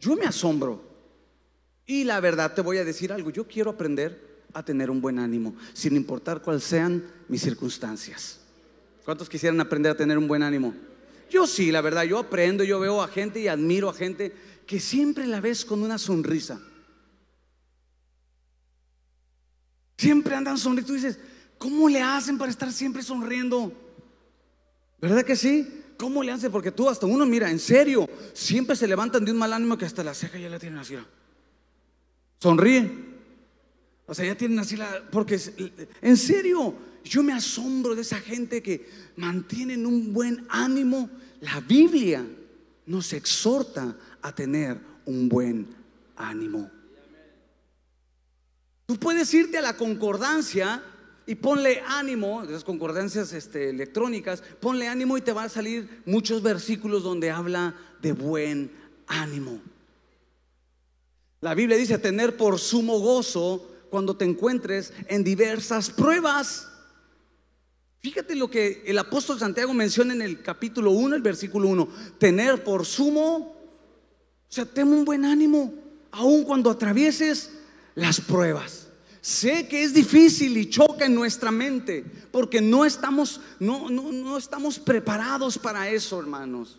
Yo 0.00 0.16
me 0.16 0.24
asombro. 0.24 0.94
Y 1.86 2.04
la 2.04 2.18
verdad 2.20 2.54
te 2.54 2.62
voy 2.62 2.78
a 2.78 2.84
decir 2.84 3.12
algo, 3.12 3.30
yo 3.30 3.46
quiero 3.46 3.72
aprender 3.72 4.42
a 4.54 4.64
tener 4.64 4.90
un 4.90 5.00
buen 5.00 5.18
ánimo, 5.18 5.54
sin 5.74 5.96
importar 5.96 6.40
cuáles 6.40 6.64
sean 6.64 7.04
mis 7.28 7.42
circunstancias. 7.42 8.40
¿Cuántos 9.04 9.28
quisieran 9.28 9.60
aprender 9.60 9.92
a 9.92 9.96
tener 9.96 10.16
un 10.16 10.26
buen 10.26 10.42
ánimo? 10.42 10.74
Yo 11.30 11.46
sí, 11.46 11.72
la 11.72 11.80
verdad, 11.80 12.04
yo 12.04 12.18
aprendo, 12.18 12.64
yo 12.64 12.80
veo 12.80 13.02
a 13.02 13.08
gente 13.08 13.40
y 13.40 13.48
admiro 13.48 13.88
a 13.88 13.94
gente 13.94 14.32
que 14.66 14.80
siempre 14.80 15.26
la 15.26 15.40
ves 15.40 15.64
con 15.64 15.82
una 15.82 15.98
sonrisa. 15.98 16.60
Siempre 19.98 20.34
andan 20.34 20.58
sonriendo. 20.58 20.88
Tú 20.88 20.94
dices, 20.94 21.18
¿cómo 21.58 21.88
le 21.88 22.00
hacen 22.00 22.38
para 22.38 22.50
estar 22.50 22.72
siempre 22.72 23.02
sonriendo? 23.02 23.72
¿Verdad 25.00 25.24
que 25.24 25.36
sí? 25.36 25.82
¿Cómo 25.96 26.22
le 26.22 26.32
hacen? 26.32 26.50
Porque 26.50 26.72
tú 26.72 26.88
hasta 26.88 27.06
uno, 27.06 27.24
mira, 27.26 27.50
en 27.50 27.58
serio, 27.58 28.08
siempre 28.32 28.76
se 28.76 28.88
levantan 28.88 29.24
de 29.24 29.32
un 29.32 29.38
mal 29.38 29.52
ánimo 29.52 29.78
que 29.78 29.84
hasta 29.84 30.02
la 30.02 30.14
ceja 30.14 30.38
ya 30.38 30.48
la 30.48 30.58
tienen 30.58 30.78
así. 30.78 30.96
Sonríe. 32.38 33.14
O 34.06 34.14
sea, 34.14 34.24
ya 34.24 34.34
tienen 34.36 34.58
así 34.58 34.76
la... 34.76 35.02
Porque 35.10 35.40
en 36.02 36.16
serio, 36.16 36.74
yo 37.04 37.22
me 37.22 37.32
asombro 37.32 37.94
de 37.94 38.02
esa 38.02 38.18
gente 38.18 38.62
que 38.62 38.88
mantienen 39.16 39.86
un 39.86 40.12
buen 40.12 40.46
ánimo. 40.48 41.10
La 41.40 41.60
Biblia 41.60 42.26
nos 42.86 43.12
exhorta 43.12 43.96
a 44.22 44.34
tener 44.34 44.78
un 45.04 45.28
buen 45.28 45.68
ánimo. 46.16 46.70
Tú 48.86 48.96
puedes 48.96 49.32
irte 49.32 49.58
a 49.58 49.62
la 49.62 49.76
concordancia 49.76 50.82
y 51.26 51.36
ponle 51.36 51.82
ánimo, 51.86 52.42
esas 52.42 52.64
concordancias 52.64 53.32
este, 53.32 53.70
electrónicas, 53.70 54.42
ponle 54.60 54.88
ánimo 54.88 55.16
y 55.16 55.22
te 55.22 55.32
van 55.32 55.46
a 55.46 55.50
salir 55.50 56.02
muchos 56.04 56.42
versículos 56.42 57.02
donde 57.02 57.30
habla 57.30 57.74
de 58.02 58.12
buen 58.12 58.70
ánimo. 59.06 59.60
La 61.40 61.54
Biblia 61.54 61.76
dice 61.76 61.98
tener 61.98 62.36
por 62.36 62.58
sumo 62.58 62.98
gozo 63.00 63.70
cuando 63.90 64.16
te 64.16 64.24
encuentres 64.24 64.92
en 65.08 65.24
diversas 65.24 65.90
pruebas. 65.90 66.70
Fíjate 68.04 68.34
lo 68.34 68.50
que 68.50 68.82
el 68.84 68.98
apóstol 68.98 69.38
Santiago 69.38 69.72
menciona 69.72 70.12
en 70.12 70.20
el 70.20 70.42
capítulo 70.42 70.90
1, 70.90 71.16
el 71.16 71.22
versículo 71.22 71.68
1. 71.68 71.88
Tener 72.18 72.62
por 72.62 72.84
sumo, 72.84 73.56
o 74.46 74.46
sea, 74.46 74.66
ten 74.66 74.88
un 74.88 75.06
buen 75.06 75.24
ánimo, 75.24 75.72
aun 76.10 76.44
cuando 76.44 76.68
atravieses 76.68 77.52
las 77.94 78.20
pruebas. 78.20 78.88
Sé 79.22 79.68
que 79.68 79.84
es 79.84 79.94
difícil 79.94 80.54
y 80.58 80.68
choca 80.68 81.06
en 81.06 81.14
nuestra 81.14 81.50
mente 81.50 82.04
porque 82.30 82.60
no 82.60 82.84
estamos, 82.84 83.40
no, 83.58 83.88
no, 83.88 84.12
no 84.12 84.36
estamos 84.36 84.78
preparados 84.78 85.56
para 85.56 85.88
eso, 85.88 86.20
hermanos. 86.20 86.78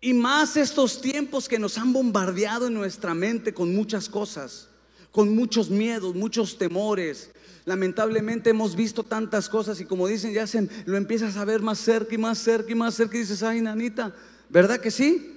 Y 0.00 0.14
más 0.14 0.56
estos 0.56 1.02
tiempos 1.02 1.50
que 1.50 1.58
nos 1.58 1.76
han 1.76 1.92
bombardeado 1.92 2.68
en 2.68 2.72
nuestra 2.72 3.12
mente 3.12 3.52
con 3.52 3.74
muchas 3.74 4.08
cosas, 4.08 4.70
con 5.12 5.34
muchos 5.34 5.68
miedos, 5.68 6.14
muchos 6.14 6.56
temores. 6.56 7.30
Lamentablemente 7.66 8.50
hemos 8.50 8.76
visto 8.76 9.02
tantas 9.02 9.48
cosas 9.48 9.80
y 9.80 9.84
como 9.84 10.06
dicen, 10.06 10.32
ya 10.32 10.46
se, 10.46 10.68
lo 10.84 10.96
empiezas 10.96 11.36
a 11.36 11.44
ver 11.44 11.62
más 11.62 11.80
cerca 11.80 12.14
y 12.14 12.18
más 12.18 12.38
cerca 12.38 12.70
y 12.70 12.76
más 12.76 12.94
cerca 12.94 13.16
y 13.16 13.20
dices, 13.20 13.42
ay, 13.42 13.60
nanita, 13.60 14.14
¿verdad 14.48 14.78
que 14.78 14.92
sí? 14.92 15.36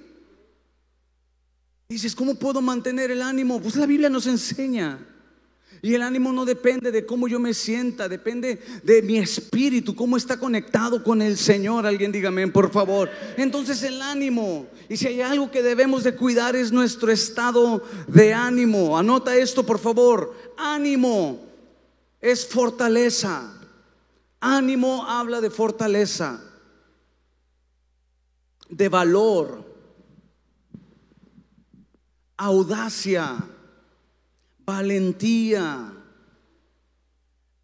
Dices, 1.88 2.14
¿cómo 2.14 2.36
puedo 2.36 2.62
mantener 2.62 3.10
el 3.10 3.20
ánimo? 3.20 3.60
Pues 3.60 3.74
la 3.74 3.84
Biblia 3.84 4.08
nos 4.08 4.28
enseña. 4.28 5.04
Y 5.82 5.94
el 5.94 6.02
ánimo 6.02 6.32
no 6.32 6.44
depende 6.44 6.92
de 6.92 7.04
cómo 7.04 7.26
yo 7.26 7.40
me 7.40 7.52
sienta, 7.52 8.08
depende 8.08 8.62
de 8.84 9.02
mi 9.02 9.18
espíritu, 9.18 9.96
cómo 9.96 10.16
está 10.16 10.38
conectado 10.38 11.02
con 11.02 11.22
el 11.22 11.36
Señor. 11.36 11.84
Alguien 11.84 12.12
dígame, 12.12 12.46
por 12.46 12.70
favor. 12.70 13.10
Entonces 13.38 13.82
el 13.82 14.00
ánimo, 14.00 14.68
y 14.88 14.96
si 14.96 15.08
hay 15.08 15.20
algo 15.20 15.50
que 15.50 15.64
debemos 15.64 16.04
de 16.04 16.14
cuidar 16.14 16.54
es 16.54 16.70
nuestro 16.70 17.10
estado 17.10 17.82
de 18.06 18.34
ánimo. 18.34 18.96
Anota 18.96 19.34
esto, 19.34 19.66
por 19.66 19.80
favor. 19.80 20.32
Ánimo 20.56 21.49
es 22.20 22.46
fortaleza. 22.46 23.56
Ánimo 24.40 25.04
habla 25.06 25.40
de 25.40 25.50
fortaleza, 25.50 26.40
de 28.68 28.88
valor, 28.88 29.64
audacia, 32.36 33.36
valentía, 34.60 35.92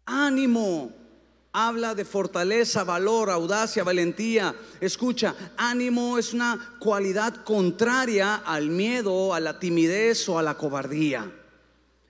ánimo. 0.05 0.91
Habla 1.59 1.95
de 1.95 2.05
fortaleza, 2.05 2.83
valor, 2.83 3.31
audacia, 3.31 3.83
valentía. 3.83 4.53
Escucha, 4.79 5.33
ánimo 5.57 6.19
es 6.19 6.31
una 6.31 6.75
cualidad 6.79 7.43
contraria 7.43 8.35
al 8.35 8.69
miedo, 8.69 9.33
a 9.33 9.39
la 9.39 9.57
timidez 9.57 10.29
o 10.29 10.37
a 10.37 10.43
la 10.43 10.55
cobardía. 10.55 11.31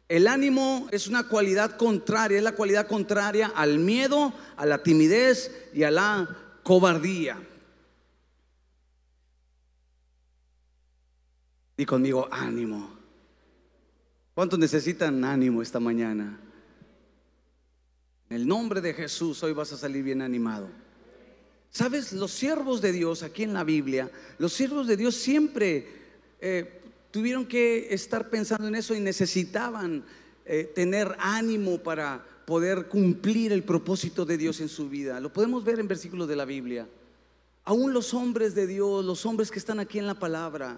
El 0.09 0.27
ánimo 0.27 0.87
es 0.91 1.07
una 1.07 1.27
cualidad 1.27 1.75
contraria, 1.75 2.37
es 2.37 2.43
la 2.43 2.55
cualidad 2.55 2.87
contraria 2.87 3.51
al 3.53 3.79
miedo, 3.79 4.33
a 4.55 4.65
la 4.65 4.81
timidez 4.81 5.69
y 5.73 5.83
a 5.83 5.91
la 5.91 6.59
cobardía. 6.63 7.37
Y 11.75 11.85
conmigo, 11.85 12.27
ánimo. 12.31 12.97
¿Cuántos 14.33 14.57
necesitan 14.57 15.23
ánimo 15.25 15.61
esta 15.61 15.79
mañana? 15.79 16.39
En 18.29 18.37
el 18.37 18.47
nombre 18.47 18.81
de 18.81 18.93
Jesús 18.93 19.43
hoy 19.43 19.53
vas 19.53 19.73
a 19.73 19.77
salir 19.77 20.03
bien 20.03 20.21
animado. 20.21 20.69
Sabes, 21.69 22.13
los 22.13 22.31
siervos 22.31 22.81
de 22.81 22.91
Dios 22.91 23.23
aquí 23.23 23.43
en 23.43 23.53
la 23.53 23.63
Biblia, 23.63 24.09
los 24.37 24.53
siervos 24.53 24.87
de 24.87 24.97
Dios 24.97 25.15
siempre 25.15 25.87
eh, 26.39 26.76
tuvieron 27.17 27.47
que 27.47 27.87
estar 27.95 28.29
pensando 28.29 28.67
en 28.67 28.75
eso 28.75 28.93
y 28.93 28.99
necesitaban 28.99 30.03
eh, 30.45 30.71
tener 30.75 31.15
ánimo 31.17 31.79
para 31.79 32.23
poder 32.45 32.89
cumplir 32.89 33.51
el 33.51 33.63
propósito 33.63 34.23
de 34.23 34.37
Dios 34.37 34.61
en 34.61 34.69
su 34.69 34.87
vida. 34.87 35.19
Lo 35.19 35.33
podemos 35.33 35.63
ver 35.63 35.79
en 35.79 35.87
versículos 35.87 36.27
de 36.27 36.35
la 36.35 36.45
Biblia. 36.45 36.87
Aún 37.63 37.91
los 37.91 38.13
hombres 38.13 38.53
de 38.53 38.67
Dios, 38.67 39.03
los 39.03 39.25
hombres 39.25 39.49
que 39.49 39.57
están 39.57 39.79
aquí 39.79 39.97
en 39.97 40.05
la 40.05 40.13
palabra, 40.13 40.77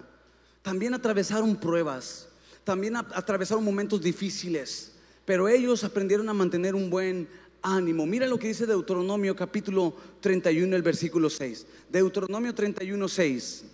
también 0.62 0.94
atravesaron 0.94 1.56
pruebas, 1.56 2.26
también 2.64 2.96
atravesaron 2.96 3.62
momentos 3.62 4.00
difíciles, 4.00 4.92
pero 5.26 5.46
ellos 5.46 5.84
aprendieron 5.84 6.26
a 6.30 6.32
mantener 6.32 6.74
un 6.74 6.88
buen 6.88 7.28
ánimo. 7.60 8.06
Mira 8.06 8.26
lo 8.26 8.38
que 8.38 8.48
dice 8.48 8.64
Deuteronomio 8.64 9.36
capítulo 9.36 9.94
31, 10.20 10.74
el 10.74 10.82
versículo 10.82 11.28
6. 11.28 11.66
Deuteronomio 11.90 12.54
31, 12.54 13.08
6. 13.08 13.64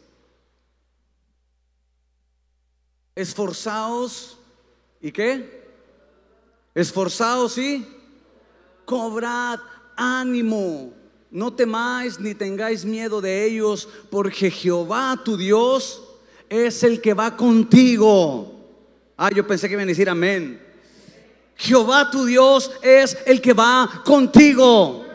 Esforzaos, 3.16 4.36
¿y 5.00 5.10
qué? 5.10 5.64
Esforzaos 6.74 7.56
y 7.56 7.86
cobrad 8.84 9.58
ánimo. 9.96 10.92
No 11.30 11.52
temáis 11.52 12.20
ni 12.20 12.34
tengáis 12.34 12.84
miedo 12.84 13.22
de 13.22 13.46
ellos, 13.46 13.88
porque 14.10 14.50
Jehová 14.50 15.18
tu 15.24 15.38
Dios 15.38 16.02
es 16.50 16.82
el 16.82 17.00
que 17.00 17.14
va 17.14 17.34
contigo. 17.34 18.52
Ah, 19.16 19.30
yo 19.34 19.46
pensé 19.46 19.66
que 19.66 19.72
iban 19.72 19.84
a 19.84 19.88
decir 19.88 20.10
amén. 20.10 20.62
Jehová 21.56 22.10
tu 22.10 22.26
Dios 22.26 22.70
es 22.82 23.16
el 23.24 23.40
que 23.40 23.54
va 23.54 24.02
contigo. 24.04 25.06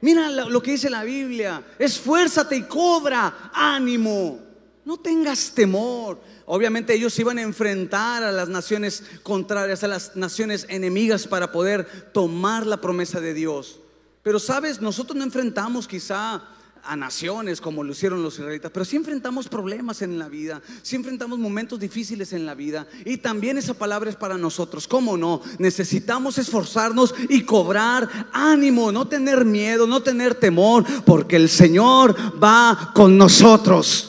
Mira 0.00 0.30
lo 0.30 0.62
que 0.62 0.70
dice 0.70 0.88
la 0.88 1.02
Biblia. 1.02 1.64
Esfuérzate 1.80 2.56
y 2.56 2.62
cobra 2.62 3.50
ánimo. 3.52 4.47
No 4.88 4.96
tengas 4.96 5.52
temor. 5.52 6.18
Obviamente 6.46 6.94
ellos 6.94 7.18
iban 7.18 7.36
a 7.36 7.42
enfrentar 7.42 8.22
a 8.22 8.32
las 8.32 8.48
naciones 8.48 9.02
contrarias, 9.22 9.84
a 9.84 9.86
las 9.86 10.16
naciones 10.16 10.64
enemigas 10.70 11.26
para 11.26 11.52
poder 11.52 11.86
tomar 12.14 12.66
la 12.66 12.80
promesa 12.80 13.20
de 13.20 13.34
Dios. 13.34 13.80
Pero 14.22 14.38
sabes, 14.38 14.80
nosotros 14.80 15.14
no 15.14 15.24
enfrentamos 15.24 15.86
quizá 15.86 16.42
a 16.82 16.96
naciones 16.96 17.60
como 17.60 17.84
lo 17.84 17.92
hicieron 17.92 18.22
los 18.22 18.38
israelitas, 18.38 18.70
pero 18.72 18.86
sí 18.86 18.96
enfrentamos 18.96 19.46
problemas 19.46 20.00
en 20.00 20.18
la 20.18 20.30
vida, 20.30 20.62
sí 20.80 20.96
enfrentamos 20.96 21.38
momentos 21.38 21.78
difíciles 21.78 22.32
en 22.32 22.46
la 22.46 22.54
vida 22.54 22.86
y 23.04 23.18
también 23.18 23.58
esa 23.58 23.74
palabra 23.74 24.08
es 24.08 24.16
para 24.16 24.38
nosotros, 24.38 24.88
¿cómo 24.88 25.18
no? 25.18 25.42
Necesitamos 25.58 26.38
esforzarnos 26.38 27.14
y 27.28 27.42
cobrar 27.42 28.30
ánimo, 28.32 28.90
no 28.90 29.06
tener 29.06 29.44
miedo, 29.44 29.86
no 29.86 30.02
tener 30.02 30.34
temor, 30.36 30.86
porque 31.04 31.36
el 31.36 31.50
Señor 31.50 32.16
va 32.42 32.92
con 32.94 33.18
nosotros. 33.18 34.07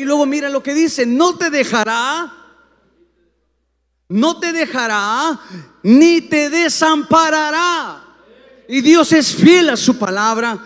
Y 0.00 0.04
luego 0.06 0.24
mira 0.24 0.48
lo 0.48 0.62
que 0.62 0.72
dice, 0.72 1.04
no 1.04 1.36
te 1.36 1.50
dejará, 1.50 2.32
no 4.08 4.40
te 4.40 4.50
dejará, 4.50 5.38
ni 5.82 6.22
te 6.22 6.48
desamparará. 6.48 8.02
Y 8.66 8.80
Dios 8.80 9.12
es 9.12 9.34
fiel 9.34 9.68
a 9.68 9.76
su 9.76 9.98
palabra. 9.98 10.58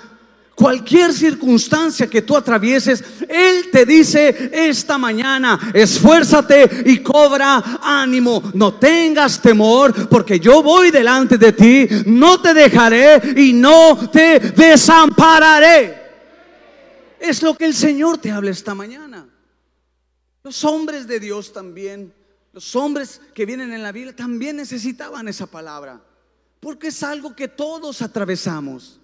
Cualquier 0.55 1.12
circunstancia 1.12 2.07
que 2.07 2.23
tú 2.23 2.37
atravieses, 2.37 3.03
Él 3.29 3.71
te 3.73 3.85
dice 3.85 4.53
esta 4.53 4.99
mañana, 4.99 5.59
esfuérzate 5.75 6.85
y 6.87 6.99
cobra 6.99 7.81
ánimo. 7.83 8.41
No 8.55 8.75
tengas 8.75 9.43
temor, 9.43 10.09
porque 10.09 10.38
yo 10.38 10.62
voy 10.62 10.93
delante 10.93 11.38
de 11.38 11.53
ti, 11.53 11.88
no 12.07 12.41
te 12.41 12.55
dejaré 12.55 13.21
y 13.37 13.53
no 13.53 14.09
te 14.12 14.38
desampararé. 14.38 16.03
Es 17.25 17.43
lo 17.43 17.54
que 17.54 17.64
el 17.64 17.73
Señor 17.73 18.19
te 18.19 18.31
habla 18.31 18.50
esta 18.50 18.75
mañana. 18.75 19.26
Los 20.43 20.62
hombres 20.62 21.07
de 21.07 21.19
Dios 21.19 21.54
también, 21.54 22.12
los 22.52 22.76
hombres 22.76 23.19
que 23.33 23.47
vienen 23.47 23.73
en 23.73 23.83
la 23.83 23.93
Biblia 23.93 24.14
también 24.14 24.57
necesitaban 24.57 25.26
esa 25.26 25.47
palabra, 25.47 26.04
porque 26.61 26.88
es 26.88 27.02
algo 27.02 27.35
que 27.35 27.49
todos 27.49 28.02
atravesamos. 28.02 29.00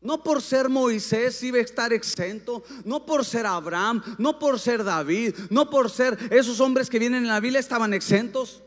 No 0.00 0.22
por 0.22 0.42
ser 0.42 0.68
Moisés 0.68 1.42
iba 1.42 1.58
a 1.58 1.62
estar 1.62 1.92
exento, 1.92 2.62
no 2.84 3.04
por 3.04 3.24
ser 3.24 3.46
Abraham, 3.46 4.00
no 4.16 4.38
por 4.38 4.60
ser 4.60 4.84
David, 4.84 5.34
no 5.50 5.68
por 5.68 5.90
ser 5.90 6.16
esos 6.30 6.60
hombres 6.60 6.88
que 6.88 7.00
vienen 7.00 7.24
en 7.24 7.28
la 7.28 7.40
Biblia 7.40 7.58
estaban 7.58 7.92
exentos. 7.94 8.62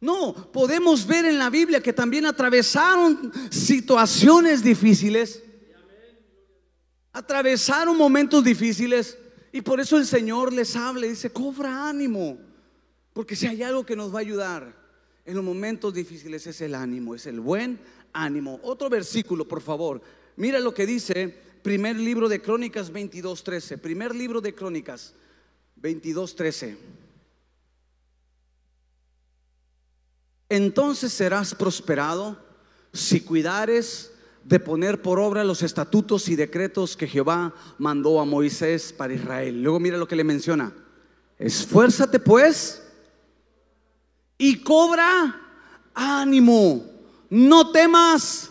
No, 0.00 0.32
podemos 0.50 1.06
ver 1.06 1.26
en 1.26 1.38
la 1.38 1.50
Biblia 1.50 1.82
que 1.82 1.92
también 1.92 2.24
atravesaron 2.24 3.30
situaciones 3.50 4.62
difíciles, 4.64 5.42
atravesaron 7.12 7.96
momentos 7.96 8.44
difíciles 8.44 9.18
y 9.52 9.60
por 9.62 9.80
eso 9.80 9.96
el 9.96 10.06
Señor 10.06 10.52
les 10.52 10.76
habla 10.76 11.06
y 11.06 11.10
dice, 11.10 11.30
cobra 11.30 11.88
ánimo, 11.88 12.38
porque 13.12 13.36
si 13.36 13.46
hay 13.46 13.62
algo 13.62 13.84
que 13.84 13.96
nos 13.96 14.14
va 14.14 14.18
a 14.18 14.22
ayudar 14.22 14.76
en 15.24 15.34
los 15.34 15.44
momentos 15.44 15.92
difíciles 15.92 16.46
es 16.46 16.60
el 16.60 16.74
ánimo, 16.74 17.14
es 17.14 17.26
el 17.26 17.40
buen 17.40 17.78
ánimo. 18.12 18.60
Otro 18.62 18.88
versículo, 18.88 19.46
por 19.46 19.60
favor, 19.60 20.02
Mira 20.38 20.60
lo 20.60 20.72
que 20.72 20.86
dice 20.86 21.36
primer 21.64 21.96
libro 21.96 22.28
de 22.28 22.40
Crónicas 22.40 22.92
22.13. 22.92 23.76
Primer 23.76 24.14
libro 24.14 24.40
de 24.40 24.54
Crónicas 24.54 25.12
22.13. 25.82 26.76
Entonces 30.48 31.12
serás 31.12 31.56
prosperado 31.56 32.40
si 32.92 33.20
cuidares 33.20 34.12
de 34.48 34.58
poner 34.58 35.02
por 35.02 35.20
obra 35.20 35.44
los 35.44 35.62
estatutos 35.62 36.26
y 36.30 36.34
decretos 36.34 36.96
que 36.96 37.06
Jehová 37.06 37.54
mandó 37.76 38.18
a 38.18 38.24
Moisés 38.24 38.94
para 38.94 39.12
Israel. 39.12 39.62
Luego 39.62 39.78
mira 39.78 39.98
lo 39.98 40.08
que 40.08 40.16
le 40.16 40.24
menciona. 40.24 40.72
Esfuérzate 41.38 42.18
pues 42.18 42.82
y 44.38 44.56
cobra 44.62 45.38
ánimo. 45.94 46.82
No 47.28 47.70
temas 47.72 48.50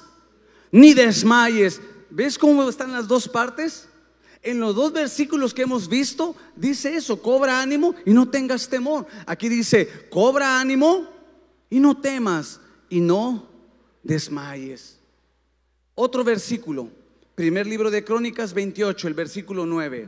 ni 0.72 0.94
desmayes. 0.94 1.82
¿Ves 2.12 2.38
cómo 2.38 2.70
están 2.70 2.92
las 2.92 3.08
dos 3.08 3.28
partes? 3.28 3.90
En 4.44 4.60
los 4.60 4.76
dos 4.76 4.94
versículos 4.94 5.52
que 5.52 5.64
hemos 5.64 5.90
visto, 5.90 6.36
dice 6.56 6.96
eso, 6.96 7.20
cobra 7.20 7.60
ánimo 7.60 7.96
y 8.06 8.12
no 8.12 8.30
tengas 8.30 8.70
temor. 8.70 9.08
Aquí 9.26 9.50
dice, 9.50 10.08
cobra 10.12 10.60
ánimo 10.60 11.10
y 11.72 11.80
no 11.80 11.98
temas 12.00 12.60
y 12.88 13.00
no 13.00 13.48
desmayes. 14.04 14.97
Otro 16.00 16.24
versículo, 16.24 16.90
primer 17.34 17.66
libro 17.66 17.90
de 17.90 18.04
Crónicas 18.04 18.54
28, 18.54 19.08
el 19.08 19.16
versículo 19.16 19.66
9. 19.66 20.08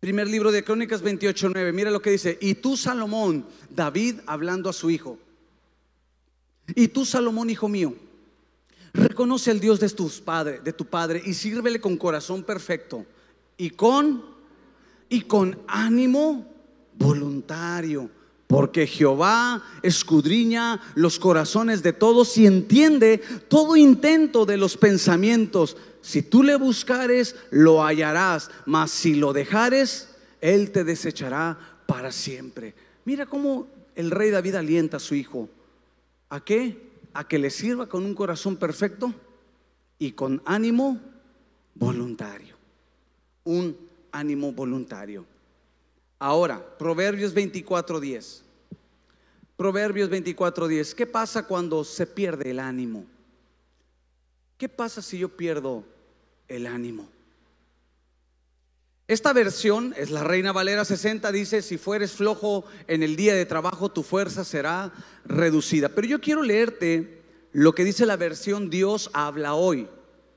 Primer 0.00 0.26
libro 0.28 0.50
de 0.50 0.64
Crónicas 0.64 1.02
28, 1.02 1.50
9. 1.50 1.72
Mira 1.72 1.90
lo 1.90 2.00
que 2.00 2.12
dice. 2.12 2.38
Y 2.40 2.54
tú, 2.54 2.78
Salomón, 2.78 3.44
David 3.68 4.20
hablando 4.24 4.70
a 4.70 4.72
su 4.72 4.88
hijo. 4.88 5.18
Y 6.74 6.88
tú, 6.88 7.04
Salomón, 7.04 7.50
hijo 7.50 7.68
mío, 7.68 7.94
reconoce 8.94 9.50
al 9.50 9.60
Dios 9.60 9.78
de 9.78 9.90
tus 9.90 10.22
padres, 10.22 10.64
de 10.64 10.72
tu 10.72 10.86
padre, 10.86 11.22
y 11.22 11.34
sírvele 11.34 11.82
con 11.82 11.98
corazón 11.98 12.42
perfecto 12.44 13.04
y 13.58 13.68
con 13.68 14.24
y 15.10 15.20
con 15.20 15.58
ánimo 15.66 16.50
voluntario, 16.94 18.08
porque 18.46 18.86
Jehová 18.86 19.62
escudriña 19.82 20.80
los 20.94 21.18
corazones 21.18 21.82
de 21.82 21.92
todos 21.92 22.36
y 22.36 22.46
entiende 22.46 23.18
todo 23.48 23.76
intento 23.76 24.46
de 24.46 24.56
los 24.56 24.76
pensamientos. 24.76 25.76
Si 26.02 26.22
tú 26.22 26.42
le 26.42 26.56
buscares, 26.56 27.36
lo 27.50 27.82
hallarás, 27.82 28.50
mas 28.66 28.90
si 28.90 29.14
lo 29.14 29.32
dejares, 29.32 30.08
él 30.40 30.70
te 30.70 30.84
desechará 30.84 31.58
para 31.86 32.12
siempre. 32.12 32.74
Mira 33.04 33.26
cómo 33.26 33.66
el 33.94 34.10
rey 34.10 34.30
David 34.30 34.56
alienta 34.56 34.98
a 34.98 35.00
su 35.00 35.14
hijo 35.14 35.48
¿A 36.34 36.42
qué? 36.42 36.90
A 37.12 37.28
que 37.28 37.38
le 37.38 37.48
sirva 37.48 37.88
con 37.88 38.04
un 38.04 38.12
corazón 38.12 38.56
perfecto 38.56 39.14
y 40.00 40.12
con 40.12 40.42
ánimo 40.44 41.00
voluntario. 41.76 42.56
Un 43.44 43.76
ánimo 44.10 44.50
voluntario. 44.50 45.24
Ahora, 46.24 46.58
Proverbios 46.78 47.34
24:10. 47.34 48.40
Proverbios 49.58 50.08
24:10. 50.08 50.94
¿Qué 50.94 51.06
pasa 51.06 51.46
cuando 51.46 51.84
se 51.84 52.06
pierde 52.06 52.50
el 52.50 52.60
ánimo? 52.60 53.04
¿Qué 54.56 54.70
pasa 54.70 55.02
si 55.02 55.18
yo 55.18 55.28
pierdo 55.28 55.84
el 56.48 56.66
ánimo? 56.66 57.06
Esta 59.06 59.34
versión 59.34 59.92
es 59.98 60.10
la 60.10 60.24
Reina 60.24 60.52
Valera 60.52 60.86
60, 60.86 61.30
dice, 61.30 61.60
si 61.60 61.76
fueres 61.76 62.12
flojo 62.12 62.64
en 62.86 63.02
el 63.02 63.16
día 63.16 63.34
de 63.34 63.44
trabajo, 63.44 63.90
tu 63.90 64.02
fuerza 64.02 64.44
será 64.44 64.94
reducida. 65.26 65.90
Pero 65.90 66.06
yo 66.06 66.22
quiero 66.22 66.42
leerte 66.42 67.20
lo 67.52 67.74
que 67.74 67.84
dice 67.84 68.06
la 68.06 68.16
versión 68.16 68.70
Dios 68.70 69.10
habla 69.12 69.52
hoy. 69.52 69.88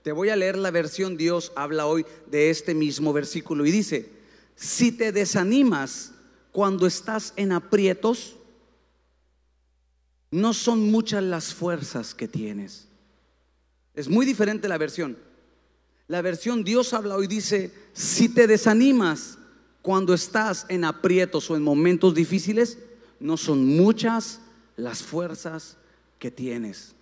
Te 0.04 0.12
voy 0.12 0.32
a 0.32 0.36
leer 0.36 0.58
la 0.58 0.72
versión 0.72 1.16
Dios 1.16 1.54
habla 1.56 1.86
hoy 1.86 2.06
de 2.30 2.50
este 2.50 2.76
mismo 2.76 3.14
versículo. 3.14 3.66
Y 3.66 3.72
dice, 3.72 4.17
si 4.58 4.92
te 4.92 5.12
desanimas 5.12 6.14
cuando 6.52 6.88
estás 6.88 7.32
en 7.36 7.52
aprietos, 7.52 8.36
no 10.32 10.54
son 10.54 10.92
muchas 10.92 11.24
las 11.24 11.54
fuerzas 11.54 12.16
que 12.16 12.28
tienes. 12.28 12.88
Es 13.94 14.10
muy 14.10 14.26
diferente 14.26 14.68
la 14.68 14.80
versión. 14.80 15.16
La 16.08 16.24
versión 16.24 16.64
Dios 16.64 16.94
habla 16.94 17.16
hoy 17.16 17.28
dice, 17.28 17.72
si 17.94 18.30
te 18.30 18.48
desanimas 18.48 19.38
cuando 19.84 20.16
estás 20.16 20.66
en 20.70 20.86
aprietos 20.86 21.50
o 21.52 21.56
en 21.56 21.62
momentos 21.62 22.16
difíciles, 22.16 22.80
no 23.20 23.38
son 23.38 23.64
muchas 23.64 24.42
las 24.76 25.04
fuerzas 25.04 25.78
que 26.18 26.32
tienes. 26.32 26.96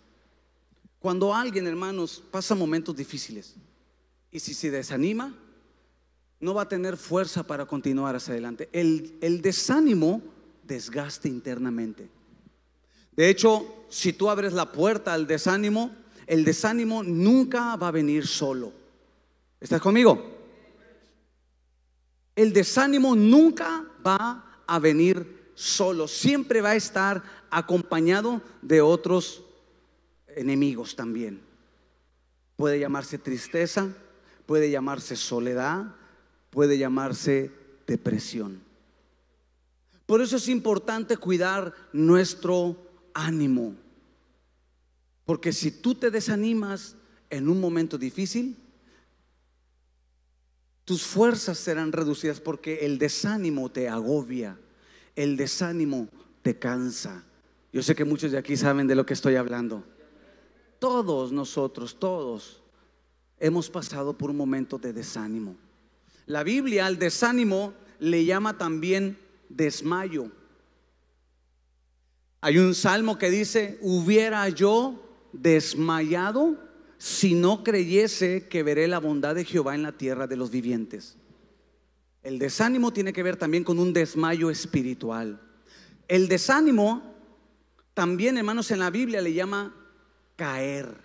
Cuando 0.99 1.33
alguien, 1.33 1.67
hermanos, 1.67 2.21
pasa 2.31 2.53
momentos 2.53 2.95
difíciles 2.95 3.55
y 4.29 4.41
si 4.41 4.53
se 4.53 4.71
desanima, 4.71 5.33
no 6.45 6.53
va 6.53 6.61
a 6.61 6.69
tener 6.69 6.95
fuerza 6.95 7.43
para 7.43 7.65
continuar 7.65 8.15
hacia 8.15 8.33
adelante. 8.33 8.69
El, 8.71 9.17
el 9.19 9.41
desánimo 9.41 10.21
desgaste 10.63 11.27
internamente. 11.27 12.07
De 13.11 13.29
hecho, 13.29 13.85
si 13.89 14.13
tú 14.13 14.29
abres 14.29 14.53
la 14.53 14.71
puerta 14.71 15.13
al 15.13 15.25
desánimo, 15.25 15.91
el 16.27 16.45
desánimo 16.45 17.03
nunca 17.03 17.75
va 17.75 17.87
a 17.87 17.91
venir 17.91 18.27
solo. 18.27 18.71
¿Estás 19.59 19.81
conmigo? 19.81 20.33
El 22.35 22.53
desánimo 22.53 23.15
nunca 23.15 23.83
va 24.05 24.61
a 24.67 24.79
venir 24.79 25.51
solo, 25.55 26.07
siempre 26.07 26.61
va 26.61 26.71
a 26.71 26.75
estar 26.75 27.23
acompañado 27.49 28.41
de 28.61 28.81
otros 28.81 29.43
enemigos 30.27 30.95
también. 30.95 31.41
Puede 32.55 32.79
llamarse 32.79 33.17
tristeza, 33.17 33.87
puede 34.45 34.69
llamarse 34.69 35.15
soledad, 35.15 35.95
puede 36.55 36.77
llamarse 36.77 37.51
depresión. 37.85 38.61
Por 40.05 40.21
eso 40.21 40.37
es 40.37 40.47
importante 40.47 41.17
cuidar 41.17 41.73
nuestro 41.91 42.77
ánimo. 43.13 43.75
Porque 45.25 45.51
si 45.51 45.69
tú 45.69 45.95
te 45.95 46.09
desanimas 46.09 46.95
en 47.29 47.49
un 47.49 47.59
momento 47.59 47.97
difícil, 47.97 48.55
tus 50.85 51.03
fuerzas 51.03 51.57
serán 51.57 51.91
reducidas 51.91 52.39
porque 52.39 52.85
el 52.85 52.99
desánimo 52.99 53.69
te 53.69 53.89
agobia, 53.89 54.57
el 55.17 55.35
desánimo 55.35 56.07
te 56.41 56.57
cansa. 56.57 57.25
Yo 57.73 57.83
sé 57.83 57.95
que 57.95 58.05
muchos 58.05 58.31
de 58.31 58.37
aquí 58.37 58.55
saben 58.55 58.87
de 58.87 58.95
lo 58.95 59.05
que 59.05 59.13
estoy 59.13 59.35
hablando. 59.35 59.83
Todos 60.79 61.33
nosotros, 61.33 61.99
todos, 61.99 62.61
hemos 63.39 63.69
pasado 63.69 64.17
por 64.17 64.29
un 64.29 64.37
momento 64.37 64.77
de 64.77 64.93
desánimo. 64.93 65.64
La 66.25 66.43
Biblia 66.43 66.85
al 66.85 66.97
desánimo 66.97 67.73
le 67.99 68.25
llama 68.25 68.57
también 68.57 69.17
desmayo. 69.49 70.31
Hay 72.41 72.57
un 72.57 72.75
salmo 72.75 73.17
que 73.17 73.29
dice, 73.29 73.79
hubiera 73.81 74.47
yo 74.49 75.01
desmayado 75.33 76.57
si 76.97 77.35
no 77.35 77.63
creyese 77.63 78.47
que 78.47 78.63
veré 78.63 78.87
la 78.87 78.99
bondad 78.99 79.35
de 79.35 79.45
Jehová 79.45 79.75
en 79.75 79.83
la 79.83 79.91
tierra 79.91 80.27
de 80.27 80.37
los 80.37 80.51
vivientes. 80.51 81.17
El 82.23 82.39
desánimo 82.39 82.91
tiene 82.91 83.13
que 83.13 83.23
ver 83.23 83.37
también 83.37 83.63
con 83.63 83.77
un 83.77 83.93
desmayo 83.93 84.49
espiritual. 84.49 85.39
El 86.07 86.27
desánimo 86.27 87.15
también, 87.93 88.37
hermanos, 88.37 88.71
en 88.71 88.79
la 88.79 88.89
Biblia 88.89 89.21
le 89.21 89.33
llama 89.33 89.75
caer. 90.35 91.03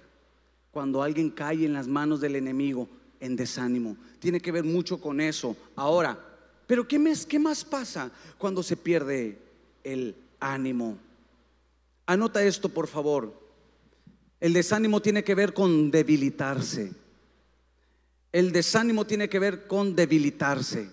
Cuando 0.70 1.02
alguien 1.02 1.30
cae 1.30 1.64
en 1.66 1.72
las 1.72 1.88
manos 1.88 2.20
del 2.20 2.36
enemigo 2.36 2.88
en 3.20 3.36
desánimo. 3.36 3.96
Tiene 4.18 4.40
que 4.40 4.50
ver 4.50 4.64
mucho 4.64 5.00
con 5.00 5.20
eso. 5.20 5.56
Ahora, 5.76 6.18
pero 6.66 6.86
¿qué 6.86 6.98
más, 6.98 7.64
pasa 7.64 8.10
cuando 8.38 8.62
se 8.62 8.76
pierde 8.76 9.38
el 9.84 10.14
ánimo? 10.38 10.98
Anota 12.06 12.42
esto, 12.42 12.68
por 12.68 12.86
favor. 12.86 13.38
El 14.40 14.52
desánimo 14.52 15.02
tiene 15.02 15.22
que 15.22 15.34
ver 15.34 15.52
con 15.52 15.90
debilitarse. 15.90 16.92
El 18.32 18.52
desánimo 18.52 19.04
tiene 19.06 19.28
que 19.28 19.38
ver 19.38 19.66
con 19.66 19.94
debilitarse. 19.94 20.88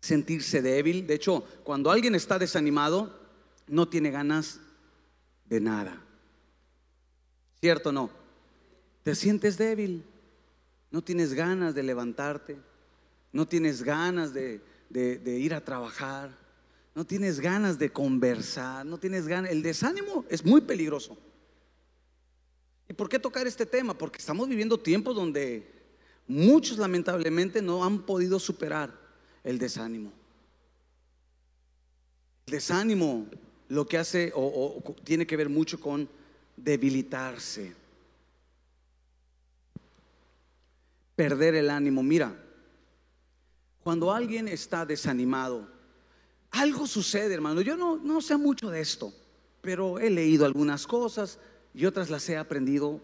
Sentirse 0.00 0.62
débil. 0.62 1.06
De 1.06 1.14
hecho, 1.14 1.44
cuando 1.64 1.90
alguien 1.90 2.14
está 2.14 2.38
desanimado, 2.38 3.18
no 3.66 3.88
tiene 3.88 4.10
ganas 4.10 4.60
de 5.46 5.60
nada. 5.60 6.00
¿Cierto 7.60 7.88
o 7.88 7.92
no? 7.92 8.25
Te 9.06 9.14
sientes 9.14 9.56
débil. 9.56 10.02
No 10.90 11.00
tienes 11.00 11.32
ganas 11.32 11.76
de 11.76 11.84
levantarte. 11.84 12.56
No 13.30 13.46
tienes 13.46 13.84
ganas 13.84 14.34
de, 14.34 14.60
ir 15.24 15.54
a 15.54 15.64
trabajar 15.64 16.36
no 16.92 17.04
tienes 17.04 17.40
ganas 17.40 17.78
de 17.78 17.92
conversar, 17.92 18.86
no 18.86 18.96
tienes 18.96 19.28
ganas. 19.28 19.50
El 19.50 19.62
desánimo 19.62 20.24
es 20.30 20.42
muy 20.42 20.62
peligroso. 20.62 21.16
¿Y 22.88 22.94
por 22.94 23.10
qué 23.10 23.18
tocar 23.18 23.46
este 23.46 23.66
tema? 23.66 23.92
Porque 23.92 24.18
estamos 24.18 24.48
viviendo 24.48 24.80
tiempos 24.80 25.14
donde 25.14 25.70
muchos 26.26 26.78
lamentablemente 26.78 27.60
no 27.60 27.84
han 27.84 28.00
podido 28.00 28.38
superar 28.38 28.98
el 29.44 29.58
desánimo. 29.58 30.10
El 32.46 32.52
desánimo 32.52 33.26
lo 33.68 33.86
que 33.86 33.98
hace 33.98 34.32
o 34.34 34.82
tiene 35.04 35.26
que 35.26 35.36
ver 35.36 35.50
mucho 35.50 35.78
con 35.78 36.08
debilitarse. 36.56 37.85
Perder 41.16 41.56
el 41.56 41.70
ánimo. 41.70 42.02
Mira, 42.02 42.36
cuando 43.82 44.12
alguien 44.12 44.46
está 44.48 44.86
desanimado, 44.86 45.68
algo 46.50 46.86
sucede, 46.86 47.34
hermano. 47.34 47.60
Yo 47.60 47.76
no, 47.76 47.96
no 47.96 48.20
sé 48.20 48.36
mucho 48.36 48.70
de 48.70 48.80
esto, 48.80 49.12
pero 49.60 49.98
he 49.98 50.10
leído 50.10 50.44
algunas 50.44 50.86
cosas 50.86 51.38
y 51.74 51.84
otras 51.86 52.10
las 52.10 52.28
he 52.28 52.36
aprendido 52.36 53.00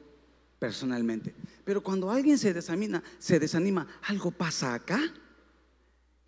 personalmente. 0.58 1.34
Pero 1.64 1.82
cuando 1.82 2.10
alguien 2.10 2.38
se 2.38 2.54
desanima, 2.54 3.02
se 3.18 3.38
desanima, 3.38 3.86
algo 4.02 4.30
pasa 4.30 4.74
acá 4.74 5.00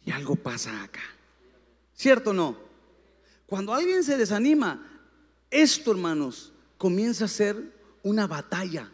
y 0.04 0.10
algo 0.10 0.36
pasa 0.36 0.82
acá. 0.82 1.02
¿Cierto 1.94 2.30
o 2.30 2.34
no? 2.34 2.58
Cuando 3.46 3.72
alguien 3.72 4.02
se 4.02 4.16
desanima, 4.16 4.94
esto, 5.50 5.92
hermanos, 5.92 6.52
comienza 6.76 7.26
a 7.26 7.28
ser 7.28 7.72
una 8.02 8.26
batalla. 8.26 8.90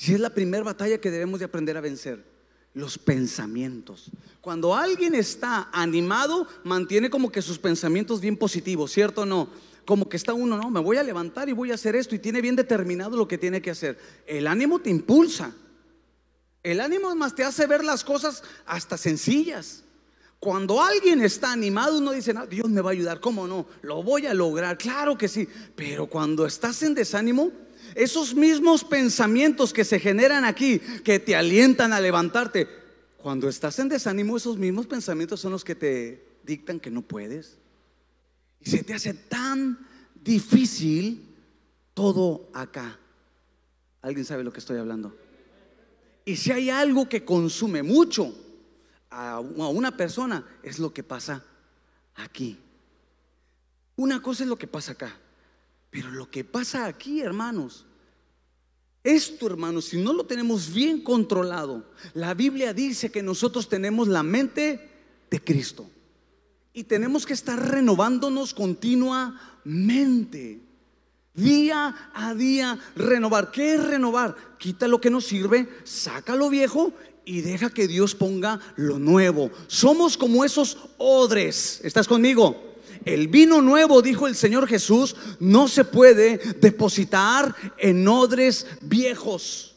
Si 0.00 0.14
es 0.14 0.20
la 0.20 0.30
primera 0.30 0.64
batalla 0.64 0.98
que 0.98 1.10
debemos 1.10 1.40
de 1.40 1.44
aprender 1.44 1.76
a 1.76 1.82
vencer 1.82 2.24
los 2.72 2.96
pensamientos. 2.96 4.10
Cuando 4.40 4.74
alguien 4.74 5.14
está 5.14 5.68
animado, 5.74 6.48
mantiene 6.64 7.10
como 7.10 7.30
que 7.30 7.42
sus 7.42 7.58
pensamientos 7.58 8.18
bien 8.18 8.34
positivos, 8.34 8.92
¿cierto 8.92 9.20
o 9.20 9.26
no? 9.26 9.50
Como 9.84 10.08
que 10.08 10.16
está 10.16 10.32
uno, 10.32 10.56
no, 10.56 10.70
me 10.70 10.80
voy 10.80 10.96
a 10.96 11.02
levantar 11.02 11.50
y 11.50 11.52
voy 11.52 11.70
a 11.70 11.74
hacer 11.74 11.96
esto 11.96 12.14
y 12.14 12.18
tiene 12.18 12.40
bien 12.40 12.56
determinado 12.56 13.14
lo 13.14 13.28
que 13.28 13.36
tiene 13.36 13.60
que 13.60 13.72
hacer. 13.72 13.98
El 14.26 14.46
ánimo 14.46 14.78
te 14.78 14.88
impulsa. 14.88 15.52
El 16.62 16.80
ánimo 16.80 17.14
más 17.14 17.34
te 17.34 17.44
hace 17.44 17.66
ver 17.66 17.84
las 17.84 18.02
cosas 18.02 18.42
hasta 18.64 18.96
sencillas. 18.96 19.84
Cuando 20.38 20.82
alguien 20.82 21.20
está 21.20 21.52
animado, 21.52 21.98
uno 21.98 22.12
dice, 22.12 22.32
no, 22.32 22.46
Dios 22.46 22.70
me 22.70 22.80
va 22.80 22.88
a 22.88 22.92
ayudar, 22.92 23.20
¿cómo 23.20 23.46
no? 23.46 23.66
Lo 23.82 24.02
voy 24.02 24.24
a 24.24 24.32
lograr, 24.32 24.78
claro 24.78 25.18
que 25.18 25.28
sí. 25.28 25.46
Pero 25.76 26.06
cuando 26.06 26.46
estás 26.46 26.82
en 26.82 26.94
desánimo, 26.94 27.52
esos 27.94 28.34
mismos 28.34 28.84
pensamientos 28.84 29.72
que 29.72 29.84
se 29.84 29.98
generan 29.98 30.44
aquí, 30.44 30.78
que 31.04 31.18
te 31.18 31.36
alientan 31.36 31.92
a 31.92 32.00
levantarte, 32.00 32.68
cuando 33.18 33.48
estás 33.48 33.78
en 33.78 33.88
desánimo, 33.88 34.36
esos 34.36 34.56
mismos 34.56 34.86
pensamientos 34.86 35.40
son 35.40 35.52
los 35.52 35.64
que 35.64 35.74
te 35.74 36.24
dictan 36.42 36.80
que 36.80 36.90
no 36.90 37.02
puedes. 37.02 37.58
Y 38.60 38.70
se 38.70 38.82
te 38.82 38.94
hace 38.94 39.14
tan 39.14 39.78
difícil 40.22 41.28
todo 41.94 42.48
acá. 42.54 42.98
¿Alguien 44.02 44.24
sabe 44.24 44.44
lo 44.44 44.52
que 44.52 44.60
estoy 44.60 44.78
hablando? 44.78 45.14
Y 46.24 46.36
si 46.36 46.52
hay 46.52 46.70
algo 46.70 47.08
que 47.08 47.24
consume 47.24 47.82
mucho 47.82 48.34
a 49.10 49.40
una 49.40 49.96
persona, 49.96 50.46
es 50.62 50.78
lo 50.78 50.92
que 50.92 51.02
pasa 51.02 51.44
aquí. 52.14 52.58
Una 53.96 54.22
cosa 54.22 54.44
es 54.44 54.48
lo 54.48 54.56
que 54.56 54.66
pasa 54.66 54.92
acá. 54.92 55.18
Pero 55.90 56.10
lo 56.10 56.30
que 56.30 56.44
pasa 56.44 56.86
aquí, 56.86 57.20
hermanos, 57.20 57.84
esto, 59.02 59.46
hermanos, 59.46 59.86
si 59.86 59.96
no 59.96 60.12
lo 60.12 60.24
tenemos 60.24 60.72
bien 60.72 61.02
controlado, 61.02 61.90
la 62.14 62.34
Biblia 62.34 62.74
dice 62.74 63.10
que 63.10 63.22
nosotros 63.22 63.68
tenemos 63.68 64.08
la 64.08 64.22
mente 64.22 64.88
de 65.30 65.42
Cristo 65.42 65.90
y 66.72 66.84
tenemos 66.84 67.26
que 67.26 67.32
estar 67.32 67.58
renovándonos 67.58 68.54
continuamente. 68.54 70.60
Día 71.32 72.10
a 72.12 72.34
día 72.34 72.78
renovar. 72.94 73.50
¿Qué 73.50 73.74
es 73.74 73.82
renovar? 73.82 74.36
Quita 74.58 74.86
lo 74.86 75.00
que 75.00 75.10
nos 75.10 75.26
sirve, 75.26 75.68
saca 75.84 76.36
lo 76.36 76.50
viejo 76.50 76.92
y 77.24 77.40
deja 77.40 77.70
que 77.70 77.88
Dios 77.88 78.14
ponga 78.14 78.60
lo 78.76 78.98
nuevo. 78.98 79.50
Somos 79.66 80.18
como 80.18 80.44
esos 80.44 80.76
odres. 80.98 81.80
¿Estás 81.82 82.06
conmigo? 82.06 82.69
El 83.04 83.28
vino 83.28 83.62
nuevo, 83.62 84.02
dijo 84.02 84.26
el 84.26 84.34
Señor 84.34 84.66
Jesús, 84.66 85.16
no 85.38 85.68
se 85.68 85.84
puede 85.84 86.38
depositar 86.60 87.54
en 87.78 88.06
odres 88.06 88.66
viejos. 88.82 89.70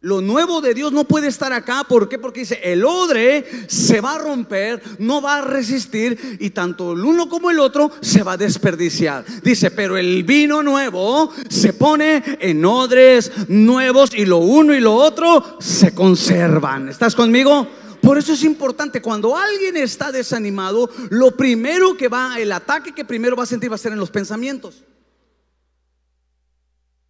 Lo 0.00 0.20
nuevo 0.20 0.60
de 0.60 0.74
Dios 0.74 0.92
no 0.92 1.02
puede 1.02 1.26
estar 1.26 1.52
acá. 1.52 1.82
¿Por 1.82 2.08
qué? 2.08 2.20
Porque 2.20 2.40
dice, 2.40 2.60
el 2.62 2.84
odre 2.84 3.44
se 3.66 4.00
va 4.00 4.14
a 4.14 4.18
romper, 4.18 4.80
no 5.00 5.20
va 5.20 5.38
a 5.38 5.40
resistir 5.40 6.38
y 6.38 6.50
tanto 6.50 6.92
el 6.92 7.04
uno 7.04 7.28
como 7.28 7.50
el 7.50 7.58
otro 7.58 7.90
se 8.00 8.22
va 8.22 8.34
a 8.34 8.36
desperdiciar. 8.36 9.24
Dice, 9.42 9.72
pero 9.72 9.96
el 9.96 10.22
vino 10.22 10.62
nuevo 10.62 11.32
se 11.48 11.72
pone 11.72 12.22
en 12.38 12.64
odres 12.64 13.32
nuevos 13.48 14.14
y 14.14 14.24
lo 14.24 14.38
uno 14.38 14.72
y 14.72 14.78
lo 14.78 14.94
otro 14.94 15.58
se 15.58 15.92
conservan. 15.92 16.88
¿Estás 16.88 17.16
conmigo? 17.16 17.66
Por 18.02 18.18
eso 18.18 18.32
es 18.32 18.44
importante, 18.44 19.02
cuando 19.02 19.36
alguien 19.36 19.76
está 19.76 20.12
desanimado, 20.12 20.90
lo 21.10 21.36
primero 21.36 21.96
que 21.96 22.08
va, 22.08 22.38
el 22.38 22.52
ataque 22.52 22.94
que 22.94 23.04
primero 23.04 23.36
va 23.36 23.42
a 23.42 23.46
sentir 23.46 23.70
va 23.70 23.74
a 23.74 23.78
ser 23.78 23.92
en 23.92 23.98
los 23.98 24.10
pensamientos. 24.10 24.84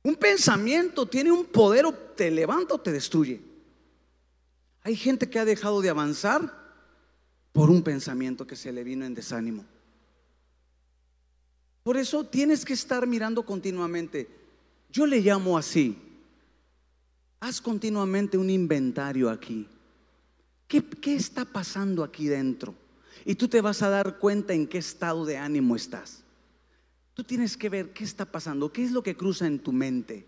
Un 0.03 0.17
pensamiento 0.17 1.07
tiene 1.07 1.31
un 1.31 1.45
poder 1.45 1.85
o 1.85 1.93
te 1.93 2.31
levanta 2.31 2.75
o 2.75 2.81
te 2.81 2.93
destruye. 2.93 3.43
Hay 4.83 4.97
gente 4.97 5.29
que 5.29 5.39
ha 5.39 5.45
dejado 5.45 5.81
de 5.83 5.91
avanzar 5.91 6.57
por 7.53 7.71
un 7.71 7.83
pensamiento 7.83 8.47
que 8.47 8.57
se 8.57 8.73
le 8.73 8.85
vino 8.85 9.05
en 9.05 9.15
desánimo. 9.15 9.65
Por 11.83 11.97
eso 11.97 12.25
tienes 12.25 12.65
que 12.65 12.73
estar 12.73 13.07
mirando 13.07 13.45
continuamente. 13.45 14.29
Yo 14.91 15.07
le 15.07 15.21
llamo 15.21 15.59
así. 15.59 15.97
Haz 17.41 17.61
continuamente 17.61 18.37
un 18.39 18.51
inventario 18.51 19.31
aquí. 19.31 19.69
¿Qué, 20.69 20.85
está 21.15 21.47
pasando 21.47 22.05
aquí 22.05 22.29
dentro? 22.29 22.75
Y 23.25 23.35
tú 23.35 23.49
te 23.49 23.63
vas 23.63 23.83
a 23.83 23.89
dar 23.89 24.19
cuenta 24.19 24.53
en 24.53 24.67
qué 24.67 24.79
estado 24.79 25.25
de 25.25 25.39
ánimo 25.39 25.75
estás. 25.75 26.23
Tú 27.15 27.25
tienes 27.25 27.57
que 27.57 27.69
ver 27.69 27.93
qué 27.93 28.05
está 28.05 28.27
pasando, 28.27 28.73
qué 28.73 28.85
es 28.85 28.93
lo 28.93 29.03
que 29.03 29.17
cruza 29.17 29.47
en 29.47 29.59
tu 29.59 29.73
mente. 29.73 30.27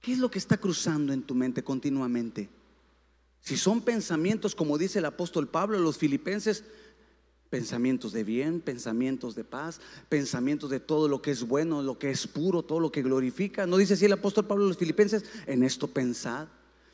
¿Qué 0.00 0.12
es 0.12 0.18
lo 0.18 0.30
que 0.30 0.38
está 0.38 0.56
cruzando 0.56 1.12
en 1.12 1.22
tu 1.22 1.34
mente 1.34 1.64
continuamente? 1.64 2.48
Si 3.40 3.56
son 3.56 3.80
pensamientos, 3.80 4.54
como 4.54 4.78
dice 4.78 5.00
el 5.00 5.04
apóstol 5.04 5.48
Pablo, 5.48 5.78
los 5.78 5.98
filipenses, 5.98 6.64
pensamientos 7.50 8.12
de 8.12 8.24
bien, 8.24 8.60
pensamientos 8.60 9.34
de 9.34 9.44
paz, 9.44 9.80
pensamientos 10.08 10.70
de 10.70 10.80
todo 10.80 11.08
lo 11.08 11.20
que 11.22 11.32
es 11.32 11.42
bueno, 11.42 11.82
lo 11.82 11.98
que 11.98 12.10
es 12.10 12.26
puro, 12.26 12.62
todo 12.62 12.78
lo 12.78 12.92
que 12.92 13.02
glorifica. 13.02 13.66
¿No 13.66 13.76
dice 13.76 13.94
así 13.94 14.04
el 14.04 14.12
apóstol 14.12 14.46
Pablo 14.46 14.64
a 14.64 14.68
los 14.68 14.78
filipenses? 14.78 15.24
En 15.46 15.64
esto 15.64 15.88
pensad. 15.88 16.46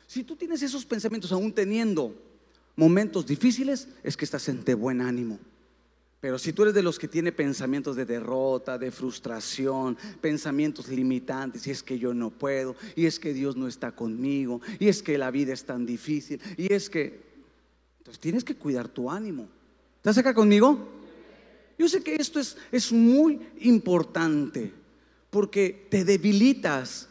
Si 0.07 0.23
tú 0.23 0.35
tienes 0.35 0.61
esos 0.61 0.85
pensamientos 0.85 1.31
aún 1.31 1.51
teniendo 1.51 2.15
momentos 2.75 3.25
difíciles, 3.25 3.87
es 4.03 4.17
que 4.17 4.25
estás 4.25 4.47
en 4.49 4.63
de 4.63 4.73
buen 4.73 5.01
ánimo. 5.01 5.39
Pero 6.23 6.39
si 6.39 6.53
tú 6.53 6.61
eres 6.61 6.73
de 6.73 6.83
los 6.83 6.97
que 6.97 7.09
tiene 7.09 7.33
pensamientos 7.33 7.97
de 7.97 8.05
derrota, 8.05 8.77
de 8.77 8.91
frustración, 8.91 9.97
pensamientos 10.21 10.87
limitantes, 10.87 11.67
y 11.67 11.71
es 11.71 11.83
que 11.83 11.99
yo 11.99 12.13
no 12.13 12.29
puedo, 12.29 12.77
y 12.95 13.07
es 13.07 13.19
que 13.19 13.33
Dios 13.33 13.57
no 13.57 13.67
está 13.67 13.91
conmigo, 13.91 14.61
y 14.79 14.87
es 14.87 15.03
que 15.03 15.17
la 15.17 15.31
vida 15.31 15.51
es 15.51 15.65
tan 15.65 15.85
difícil, 15.85 16.39
y 16.55 16.71
es 16.71 16.89
que... 16.89 17.33
Entonces 17.97 18.21
tienes 18.21 18.45
que 18.45 18.55
cuidar 18.55 18.87
tu 18.87 19.11
ánimo. 19.11 19.49
¿Estás 19.97 20.17
acá 20.17 20.33
conmigo? 20.33 20.77
Yo 21.77 21.89
sé 21.89 22.01
que 22.01 22.15
esto 22.15 22.39
es, 22.39 22.55
es 22.71 22.93
muy 22.93 23.41
importante, 23.59 24.71
porque 25.29 25.87
te 25.89 26.05
debilitas 26.05 27.09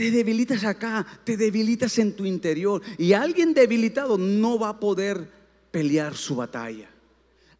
te 0.00 0.10
debilitas 0.10 0.64
acá, 0.64 1.06
te 1.24 1.36
debilitas 1.36 1.98
en 1.98 2.16
tu 2.16 2.24
interior. 2.24 2.80
Y 2.96 3.12
alguien 3.12 3.52
debilitado 3.52 4.16
no 4.16 4.58
va 4.58 4.70
a 4.70 4.80
poder 4.80 5.28
pelear 5.70 6.16
su 6.16 6.36
batalla. 6.36 6.88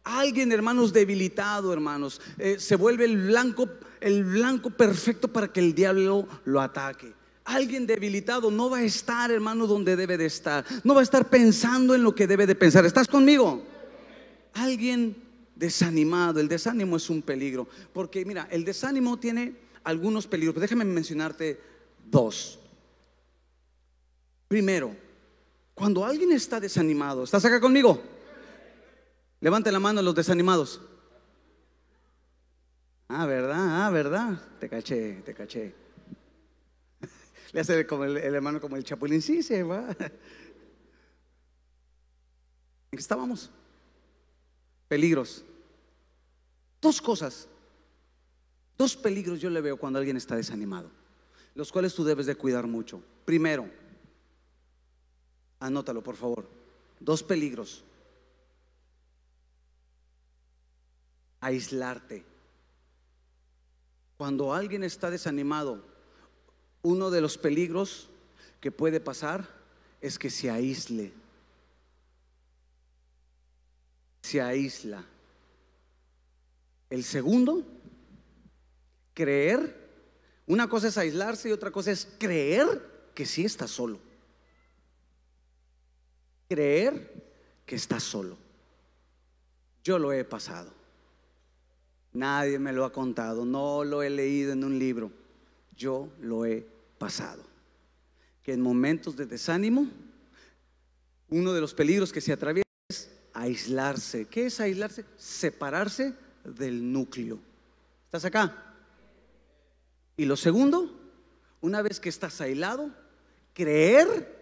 Alguien, 0.03 0.51
hermanos, 0.51 0.91
debilitado, 0.91 1.71
hermanos, 1.71 2.19
eh, 2.39 2.55
se 2.57 2.75
vuelve 2.75 3.05
el 3.05 3.27
blanco, 3.27 3.69
el 3.99 4.23
blanco 4.23 4.71
perfecto 4.71 5.27
para 5.27 5.53
que 5.53 5.59
el 5.59 5.75
diablo 5.75 6.27
lo 6.45 6.61
ataque. 6.61 7.13
Alguien 7.45 7.85
debilitado 7.85 8.49
no 8.49 8.71
va 8.71 8.79
a 8.79 8.83
estar, 8.85 9.29
hermano, 9.29 9.67
donde 9.67 9.95
debe 9.95 10.17
de 10.17 10.25
estar. 10.25 10.65
No 10.83 10.95
va 10.95 11.01
a 11.01 11.03
estar 11.03 11.29
pensando 11.29 11.93
en 11.93 12.01
lo 12.01 12.15
que 12.15 12.25
debe 12.25 12.47
de 12.47 12.55
pensar. 12.55 12.83
¿Estás 12.87 13.07
conmigo? 13.07 13.63
Alguien 14.55 15.15
desanimado. 15.55 16.39
El 16.39 16.47
desánimo 16.47 16.97
es 16.97 17.07
un 17.07 17.21
peligro. 17.21 17.67
Porque 17.93 18.25
mira, 18.25 18.47
el 18.49 18.65
desánimo 18.65 19.19
tiene 19.19 19.53
algunos 19.83 20.25
peligros. 20.25 20.59
Déjame 20.59 20.85
mencionarte 20.85 21.69
dos. 22.05 22.59
Primero, 24.47 24.95
cuando 25.73 26.05
alguien 26.05 26.31
está 26.31 26.59
desanimado, 26.59 27.23
¿estás 27.23 27.45
acá 27.45 27.59
conmigo? 27.59 28.01
Levante 29.39 29.71
la 29.71 29.79
mano 29.79 30.01
los 30.01 30.13
desanimados. 30.13 30.81
Ah, 33.07 33.25
¿verdad? 33.25 33.85
Ah, 33.85 33.89
¿verdad? 33.89 34.41
Te 34.59 34.69
caché, 34.69 35.21
te 35.25 35.33
caché. 35.33 35.73
Le 37.53 37.59
hace 37.59 37.87
como 37.87 38.03
el, 38.03 38.17
hermano 38.17 38.61
como 38.61 38.75
el 38.75 38.83
chapulín. 38.83 39.21
Sí, 39.21 39.41
se 39.41 39.63
va. 39.63 39.87
¿En 39.89 40.11
qué 42.91 42.97
estábamos? 42.97 43.49
Peligros. 44.87 45.43
Dos 46.81 47.01
cosas. 47.01 47.47
Dos 48.77 48.95
peligros 48.95 49.39
yo 49.39 49.49
le 49.49 49.61
veo 49.61 49.77
cuando 49.77 49.97
alguien 49.99 50.17
está 50.17 50.35
desanimado 50.35 51.00
los 51.55 51.71
cuales 51.71 51.93
tú 51.93 52.03
debes 52.03 52.25
de 52.25 52.35
cuidar 52.35 52.67
mucho. 52.67 53.01
Primero, 53.25 53.69
anótalo 55.59 56.01
por 56.01 56.15
favor, 56.15 56.47
dos 56.99 57.23
peligros. 57.23 57.83
Aislarte. 61.39 62.23
Cuando 64.17 64.53
alguien 64.53 64.83
está 64.83 65.09
desanimado, 65.09 65.83
uno 66.83 67.09
de 67.09 67.21
los 67.21 67.37
peligros 67.37 68.09
que 68.59 68.71
puede 68.71 68.99
pasar 68.99 69.47
es 69.99 70.19
que 70.19 70.29
se 70.29 70.49
aísle. 70.49 71.11
Se 74.21 74.41
aísla. 74.41 75.03
El 76.89 77.03
segundo, 77.03 77.63
creer 79.13 79.80
una 80.51 80.67
cosa 80.67 80.89
es 80.89 80.97
aislarse 80.97 81.47
y 81.47 81.53
otra 81.53 81.71
cosa 81.71 81.91
es 81.91 82.05
creer 82.19 83.09
que 83.15 83.25
sí 83.25 83.45
está 83.45 83.69
solo. 83.69 83.99
Creer 86.49 87.09
que 87.65 87.77
está 87.77 88.01
solo. 88.01 88.35
Yo 89.81 89.97
lo 89.97 90.11
he 90.11 90.25
pasado. 90.25 90.73
Nadie 92.11 92.59
me 92.59 92.73
lo 92.73 92.83
ha 92.83 92.91
contado, 92.91 93.45
no 93.45 93.85
lo 93.85 94.03
he 94.03 94.09
leído 94.09 94.51
en 94.51 94.65
un 94.65 94.77
libro. 94.77 95.09
Yo 95.73 96.09
lo 96.19 96.45
he 96.45 96.67
pasado. 96.97 97.43
Que 98.43 98.51
en 98.51 98.59
momentos 98.59 99.15
de 99.15 99.27
desánimo, 99.27 99.87
uno 101.29 101.53
de 101.53 101.61
los 101.61 101.73
peligros 101.73 102.11
que 102.11 102.19
se 102.19 102.33
atraviesa 102.33 102.67
es 102.89 103.09
aislarse. 103.33 104.25
¿Qué 104.25 104.47
es 104.47 104.59
aislarse? 104.59 105.05
Separarse 105.15 106.13
del 106.43 106.91
núcleo. 106.91 107.39
¿Estás 108.03 108.25
acá? 108.25 108.70
Y 110.17 110.25
lo 110.25 110.35
segundo, 110.35 110.89
una 111.61 111.81
vez 111.81 111.99
que 111.99 112.09
estás 112.09 112.41
aislado, 112.41 112.91
creer 113.53 114.39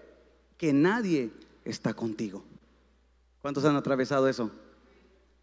que 0.57 0.73
nadie 0.73 1.31
está 1.63 1.93
contigo. 1.93 2.43
¿Cuántos 3.41 3.65
han 3.65 3.75
atravesado 3.75 4.27
eso? 4.27 4.51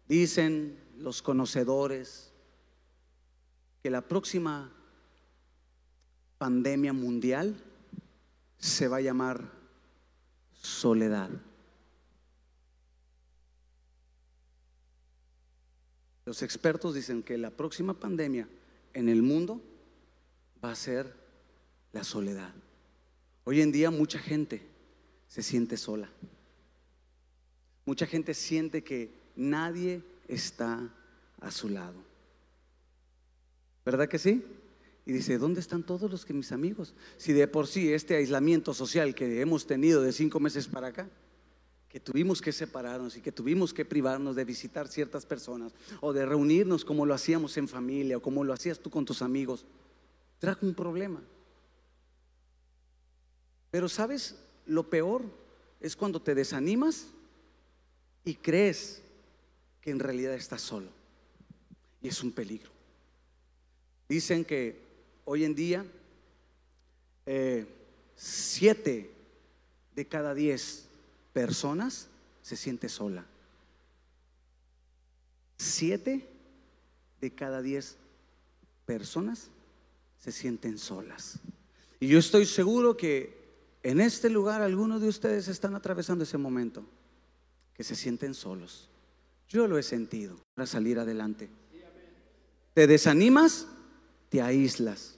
Dicen 0.07 0.77
los 0.99 1.21
conocedores 1.21 2.31
que 3.81 3.89
la 3.89 4.01
próxima 4.01 4.71
pandemia 6.37 6.93
mundial 6.93 7.55
se 8.57 8.87
va 8.87 8.97
a 8.97 9.01
llamar 9.01 9.51
soledad. 10.61 11.29
Los 16.25 16.41
expertos 16.41 16.93
dicen 16.93 17.23
que 17.23 17.37
la 17.37 17.49
próxima 17.49 17.93
pandemia 17.93 18.47
en 18.93 19.09
el 19.09 19.21
mundo 19.21 19.61
va 20.67 20.73
a 20.73 20.75
ser 20.75 21.13
la 21.93 22.03
soledad. 22.03 22.53
Hoy 23.45 23.61
en 23.61 23.71
día 23.71 23.89
mucha 23.89 24.19
gente 24.19 24.61
se 25.29 25.41
siente 25.41 25.77
sola. 25.77 26.09
Mucha 27.85 28.05
gente 28.05 28.33
siente 28.33 28.83
que 28.83 29.09
nadie 29.37 30.03
está 30.27 30.93
a 31.39 31.51
su 31.51 31.69
lado. 31.69 31.95
¿Verdad 33.85 34.09
que 34.09 34.19
sí? 34.19 34.43
Y 35.05 35.13
dice, 35.13 35.37
¿dónde 35.37 35.61
están 35.61 35.83
todos 35.83 36.11
los 36.11 36.25
que 36.25 36.33
mis 36.33 36.51
amigos? 36.51 36.93
Si 37.15 37.31
de 37.31 37.47
por 37.47 37.67
sí 37.67 37.93
este 37.93 38.17
aislamiento 38.17 38.73
social 38.73 39.15
que 39.15 39.39
hemos 39.39 39.65
tenido 39.67 40.01
de 40.01 40.11
cinco 40.11 40.41
meses 40.41 40.67
para 40.67 40.87
acá, 40.87 41.07
que 41.87 42.01
tuvimos 42.01 42.41
que 42.41 42.51
separarnos 42.51 43.15
y 43.15 43.21
que 43.21 43.31
tuvimos 43.31 43.73
que 43.73 43.85
privarnos 43.85 44.35
de 44.35 44.43
visitar 44.43 44.89
ciertas 44.89 45.25
personas 45.25 45.71
o 46.01 46.11
de 46.11 46.25
reunirnos 46.25 46.83
como 46.83 47.05
lo 47.05 47.13
hacíamos 47.13 47.55
en 47.55 47.69
familia 47.69 48.17
o 48.17 48.21
como 48.21 48.43
lo 48.43 48.51
hacías 48.51 48.79
tú 48.79 48.89
con 48.89 49.05
tus 49.05 49.21
amigos, 49.21 49.65
trajo 50.39 50.65
un 50.65 50.73
problema. 50.73 51.21
Pero 53.71 53.89
sabes, 53.89 54.35
lo 54.65 54.89
peor 54.89 55.23
es 55.79 55.95
cuando 55.95 56.21
te 56.21 56.35
desanimas 56.35 57.07
y 58.23 58.35
crees 58.35 59.01
que 59.81 59.91
en 59.91 59.99
realidad 59.99 60.33
estás 60.33 60.61
solo. 60.61 60.89
Y 62.01 62.07
es 62.07 62.23
un 62.23 62.31
peligro. 62.31 62.71
Dicen 64.07 64.45
que 64.45 64.79
hoy 65.25 65.43
en 65.43 65.55
día 65.55 65.85
eh, 67.25 67.65
siete 68.15 69.11
de 69.95 70.05
cada 70.07 70.33
diez 70.33 70.85
personas 71.33 72.07
se 72.41 72.55
siente 72.55 72.87
sola. 72.87 73.25
Siete 75.57 76.27
de 77.19 77.31
cada 77.31 77.61
diez 77.61 77.97
personas 78.85 79.49
se 80.17 80.31
sienten 80.31 80.77
solas. 80.77 81.39
Y 81.99 82.07
yo 82.07 82.19
estoy 82.19 82.45
seguro 82.45 82.95
que 82.97 83.37
en 83.83 84.01
este 84.01 84.29
lugar 84.29 84.61
algunos 84.61 85.01
de 85.01 85.07
ustedes 85.07 85.47
están 85.47 85.75
atravesando 85.75 86.23
ese 86.23 86.37
momento, 86.37 86.85
que 87.73 87.83
se 87.83 87.95
sienten 87.95 88.33
solos. 88.33 88.89
Yo 89.47 89.67
lo 89.67 89.77
he 89.77 89.83
sentido 89.83 90.37
para 90.55 90.65
salir 90.65 90.99
adelante. 90.99 91.49
Te 92.73 92.85
desanimas, 92.85 93.67
te 94.29 94.41
aíslas. 94.41 95.17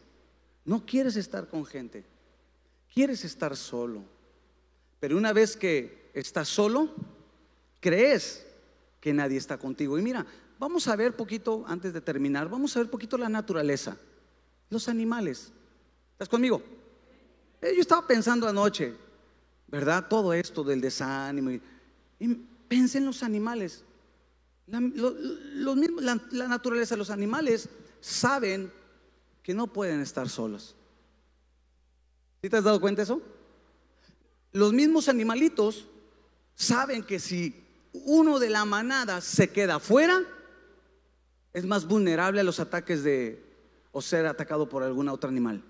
No 0.65 0.85
quieres 0.85 1.15
estar 1.15 1.47
con 1.47 1.65
gente, 1.65 2.05
quieres 2.93 3.25
estar 3.25 3.57
solo. 3.57 4.03
Pero 4.99 5.17
una 5.17 5.33
vez 5.33 5.57
que 5.57 6.11
estás 6.13 6.47
solo, 6.47 6.93
crees 7.79 8.45
que 8.99 9.13
nadie 9.13 9.37
está 9.37 9.57
contigo. 9.57 9.97
Y 9.97 10.01
mira, 10.01 10.25
vamos 10.59 10.87
a 10.87 10.95
ver 10.95 11.15
poquito, 11.15 11.63
antes 11.67 11.93
de 11.93 12.01
terminar, 12.01 12.49
vamos 12.49 12.75
a 12.75 12.79
ver 12.79 12.89
poquito 12.89 13.17
la 13.17 13.29
naturaleza. 13.29 13.97
Los 14.69 14.87
animales. 14.87 15.51
¿Estás 16.13 16.29
conmigo? 16.29 16.61
Eh, 17.61 17.73
yo 17.75 17.81
estaba 17.81 18.05
pensando 18.05 18.47
anoche, 18.47 18.95
¿verdad? 19.67 20.07
Todo 20.07 20.33
esto 20.33 20.63
del 20.63 20.81
desánimo. 20.81 21.51
Y, 22.19 22.27
pensé 22.67 22.99
en 22.99 23.05
los 23.05 23.23
animales. 23.23 23.83
La, 24.67 24.79
la, 24.79 26.47
naturaleza, 26.47 26.95
los 26.95 27.09
animales 27.09 27.67
saben 27.99 28.71
que 29.41 29.53
no 29.53 29.67
pueden 29.67 30.01
estar 30.01 30.29
solos. 30.29 30.75
¿Sí 32.41 32.49
te 32.49 32.57
has 32.57 32.63
dado 32.63 32.79
cuenta 32.79 32.99
de 32.99 33.03
eso? 33.05 33.21
Los 34.51 34.71
mismos 34.71 35.09
animalitos 35.09 35.87
saben 36.55 37.03
que 37.03 37.19
si 37.19 37.63
uno 37.93 38.37
de 38.37 38.49
la 38.49 38.65
manada 38.65 39.21
se 39.21 39.49
queda 39.49 39.79
fuera, 39.79 40.21
es 41.53 41.65
más 41.65 41.87
vulnerable 41.87 42.39
a 42.41 42.43
los 42.43 42.59
ataques 42.59 43.03
de, 43.03 43.48
o 43.99 44.01
ser 44.01 44.25
atacado 44.25 44.69
por 44.69 44.81
algún 44.81 45.09
otro 45.09 45.29
animal. 45.29 45.61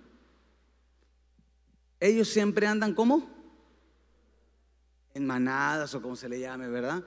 Ellos 1.99 2.29
siempre 2.29 2.67
andan 2.67 2.93
como 2.93 3.27
en 5.15 5.25
manadas 5.25 5.95
o 5.95 6.01
como 6.01 6.15
se 6.15 6.29
le 6.29 6.39
llame, 6.39 6.67
¿verdad? 6.67 7.03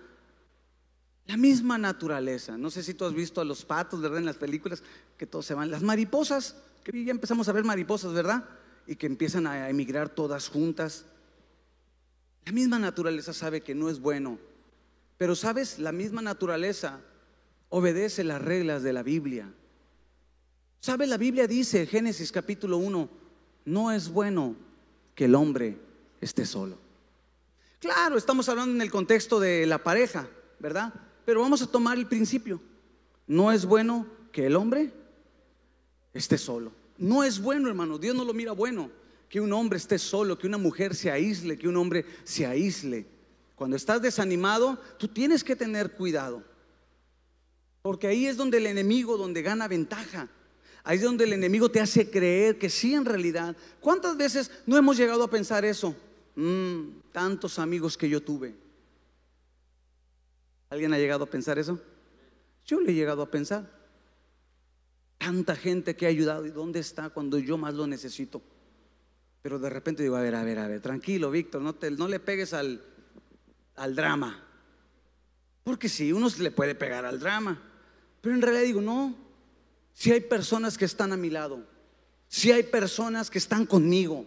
La 1.27 1.37
misma 1.37 1.79
naturaleza. 1.79 2.59
No 2.59 2.71
sé 2.71 2.83
si 2.83 2.93
tú 2.93 3.05
has 3.05 3.15
visto 3.15 3.41
a 3.41 3.45
los 3.45 3.65
patos, 3.65 4.01
¿verdad? 4.01 4.19
En 4.19 4.25
las 4.25 4.37
películas 4.37 4.83
que 5.17 5.25
todos 5.25 5.47
se 5.47 5.55
van. 5.55 5.71
Las 5.71 5.85
mariposas, 5.85 6.57
que 6.83 7.05
ya 7.05 7.13
empezamos 7.13 7.49
a 7.49 7.53
ver 7.53 7.63
mariposas, 7.63 8.13
¿verdad? 8.13 8.43
Y 8.89 8.97
que 8.97 9.07
empiezan 9.07 9.47
a 9.47 9.71
emigrar 9.71 10.09
todas 10.09 10.49
juntas. 10.49 11.05
La 12.45 12.51
misma 12.51 12.81
naturaleza 12.81 13.33
sabe 13.33 13.61
que 13.61 13.77
no 13.77 13.89
es 13.89 14.01
bueno. 14.01 14.41
Pero 15.19 15.37
sabes, 15.37 15.79
la 15.79 15.93
misma 15.93 16.21
naturaleza 16.21 16.99
obedece 17.69 18.25
las 18.25 18.43
reglas 18.43 18.83
de 18.83 18.93
la 18.93 19.05
Biblia. 19.05 19.55
¿Sabe? 20.83 21.07
La 21.07 21.16
Biblia 21.16 21.47
dice, 21.47 21.87
Génesis 21.87 22.33
capítulo 22.33 22.77
1, 22.79 23.09
no 23.66 23.92
es 23.92 24.09
bueno 24.09 24.57
que 25.14 25.27
el 25.27 25.37
hombre 25.37 25.79
esté 26.21 26.45
solo. 26.45 26.77
Claro, 27.79 28.18
estamos 28.18 28.49
hablando 28.49 28.75
en 28.75 28.83
el 28.83 28.90
contexto 28.90 29.38
de 29.38 29.64
la 29.64 29.79
pareja, 29.79 30.29
¿verdad? 30.59 30.92
Pero 31.25 31.40
vamos 31.40 31.62
a 31.62 31.68
tomar 31.68 31.99
el 31.99 32.09
principio. 32.09 32.61
No 33.29 33.53
es 33.53 33.64
bueno 33.64 34.09
que 34.33 34.47
el 34.47 34.57
hombre 34.57 34.92
esté 36.12 36.37
solo. 36.37 36.73
No 36.99 37.23
es 37.23 37.40
bueno, 37.40 37.68
hermano. 37.68 37.97
Dios 37.97 38.16
no 38.16 38.25
lo 38.25 38.35
mira 38.35 38.51
bueno 38.51 38.90
que 39.29 39.40
un 39.40 39.53
hombre 39.53 39.77
esté 39.77 40.01
solo, 40.01 40.37
que 40.37 40.49
una 40.49 40.59
mujer 40.59 40.97
se 40.97 41.12
aísle, 41.12 41.57
que 41.57 41.68
un 41.68 41.77
hombre 41.77 42.05
se 42.25 42.45
aísle. 42.45 43.07
Cuando 43.55 43.77
estás 43.77 44.03
desanimado, 44.03 44.81
tú 44.99 45.07
tienes 45.07 45.45
que 45.45 45.55
tener 45.55 45.92
cuidado. 45.92 46.42
Porque 47.83 48.09
ahí 48.09 48.27
es 48.27 48.37
donde 48.37 48.59
el 48.59 48.66
enemigo, 48.66 49.16
donde 49.16 49.42
gana 49.42 49.68
ventaja. 49.68 50.29
Ahí 50.85 50.97
es 50.97 51.05
donde 51.05 51.25
el 51.25 51.33
enemigo 51.33 51.71
te 51.71 51.81
hace 51.81 52.11
creer 52.11 52.59
que 52.59 52.68
sí 52.68 52.95
en 52.95 53.05
realidad. 53.05 53.57
¿Cuántas 53.81 54.16
veces 54.16 54.51
no 54.66 54.77
hemos 54.77 54.97
llegado 54.97 55.23
a 55.23 55.31
pensar 55.31 55.64
eso? 55.64 55.95
Mm, 56.35 57.01
tantos 57.12 57.59
amigos 57.59 57.97
que 57.97 58.09
yo 58.09 58.21
tuve. 58.21 58.55
¿Alguien 60.71 60.92
ha 60.92 60.99
llegado 60.99 61.25
a 61.25 61.31
pensar 61.31 61.59
eso? 61.59 61.79
Yo 62.66 62.81
le 62.81 62.92
he 62.92 62.95
llegado 62.95 63.23
a 63.23 63.31
pensar. 63.31 63.71
Tanta 65.18 65.55
gente 65.55 65.95
que 65.95 66.07
ha 66.07 66.09
ayudado 66.09 66.47
y 66.47 66.51
dónde 66.51 66.81
está 66.81 67.11
cuando 67.11 67.38
yo 67.38 67.57
más 67.57 67.75
lo 67.75 67.87
necesito. 67.87 68.42
Pero 69.42 69.59
de 69.59 69.71
repente 69.71 70.03
digo, 70.03 70.16
a 70.16 70.23
ver, 70.23 70.35
a 70.35 70.42
ver, 70.42 70.59
a 70.59 70.66
ver, 70.66 70.81
tranquilo, 70.81 71.31
Víctor, 71.31 71.62
no, 71.62 71.77
no 71.97 72.09
le 72.09 72.21
pegues 72.21 72.55
al, 72.55 72.83
al 73.77 73.95
drama. 73.95 74.42
Porque 75.62 75.88
sí, 75.88 76.12
uno 76.12 76.29
le 76.38 76.51
puede 76.51 76.75
pegar 76.75 77.05
al 77.05 77.21
drama. 77.21 77.61
Pero 78.21 78.35
en 78.35 78.42
realidad 78.42 78.64
digo, 78.64 78.81
no, 78.81 79.14
si 79.95 80.13
hay 80.13 80.21
personas 80.21 80.79
que 80.79 80.85
están 80.85 81.13
a 81.13 81.17
mi 81.17 81.31
lado, 81.31 81.65
si 82.29 82.51
hay 82.51 82.63
personas 82.63 83.31
que 83.31 83.39
están 83.39 83.67
conmigo, 83.67 84.25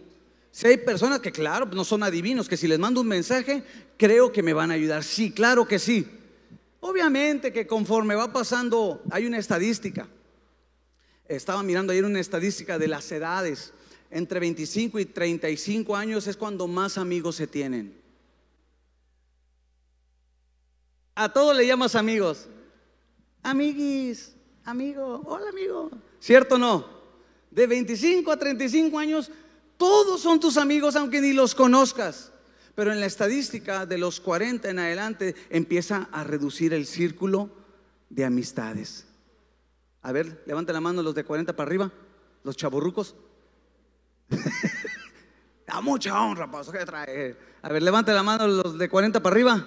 si 0.50 0.66
hay 0.68 0.78
personas 0.78 1.20
que, 1.20 1.32
claro, 1.32 1.66
no 1.66 1.84
son 1.84 2.02
adivinos, 2.02 2.48
que 2.48 2.56
si 2.56 2.66
les 2.66 2.78
mando 2.78 3.02
un 3.02 3.08
mensaje, 3.08 3.62
creo 3.98 4.32
que 4.32 4.42
me 4.42 4.54
van 4.54 4.70
a 4.70 4.74
ayudar. 4.74 5.04
Sí, 5.04 5.30
claro 5.30 5.68
que 5.68 5.78
sí. 5.78 6.08
Obviamente 6.80 7.52
que 7.52 7.66
conforme 7.66 8.14
va 8.14 8.32
pasando, 8.32 9.02
hay 9.10 9.26
una 9.26 9.38
estadística. 9.38 10.08
Estaba 11.28 11.62
mirando 11.62 11.92
ayer 11.92 12.04
una 12.04 12.20
estadística 12.20 12.78
de 12.78 12.88
las 12.88 13.10
edades. 13.10 13.72
Entre 14.10 14.38
25 14.38 14.98
y 15.00 15.06
35 15.06 15.96
años 15.96 16.26
es 16.26 16.36
cuando 16.36 16.66
más 16.68 16.96
amigos 16.96 17.36
se 17.36 17.46
tienen. 17.46 18.00
A 21.16 21.32
todos 21.32 21.56
le 21.56 21.66
llamas 21.66 21.94
amigos. 21.96 22.46
Amiguis, 23.42 24.35
amigo, 24.66 25.22
hola 25.24 25.48
amigo. 25.48 25.90
¿Cierto 26.20 26.56
o 26.56 26.58
no? 26.58 26.84
De 27.50 27.66
25 27.66 28.30
a 28.30 28.36
35 28.36 28.98
años, 28.98 29.30
todos 29.78 30.20
son 30.20 30.38
tus 30.38 30.56
amigos 30.56 30.96
aunque 30.96 31.20
ni 31.20 31.32
los 31.32 31.54
conozcas. 31.54 32.32
Pero 32.74 32.92
en 32.92 33.00
la 33.00 33.06
estadística 33.06 33.86
de 33.86 33.96
los 33.96 34.20
40 34.20 34.68
en 34.68 34.78
adelante 34.78 35.34
empieza 35.48 36.08
a 36.12 36.24
reducir 36.24 36.74
el 36.74 36.84
círculo 36.84 37.48
de 38.10 38.26
amistades. 38.26 39.06
A 40.02 40.12
ver, 40.12 40.42
levante 40.46 40.74
la 40.74 40.80
mano 40.80 41.02
los 41.02 41.14
de 41.14 41.24
40 41.24 41.56
para 41.56 41.66
arriba, 41.66 41.90
los 42.44 42.56
chaburrucos. 42.56 43.14
A 45.68 45.80
mucha 45.80 46.20
honra, 46.20 46.48
paso 46.48 46.70
que 46.70 46.84
trae. 46.84 47.36
A 47.62 47.68
ver, 47.70 47.82
levante 47.82 48.12
la 48.12 48.22
mano 48.22 48.46
los 48.46 48.78
de 48.78 48.88
40 48.88 49.20
para 49.20 49.34
arriba. 49.34 49.66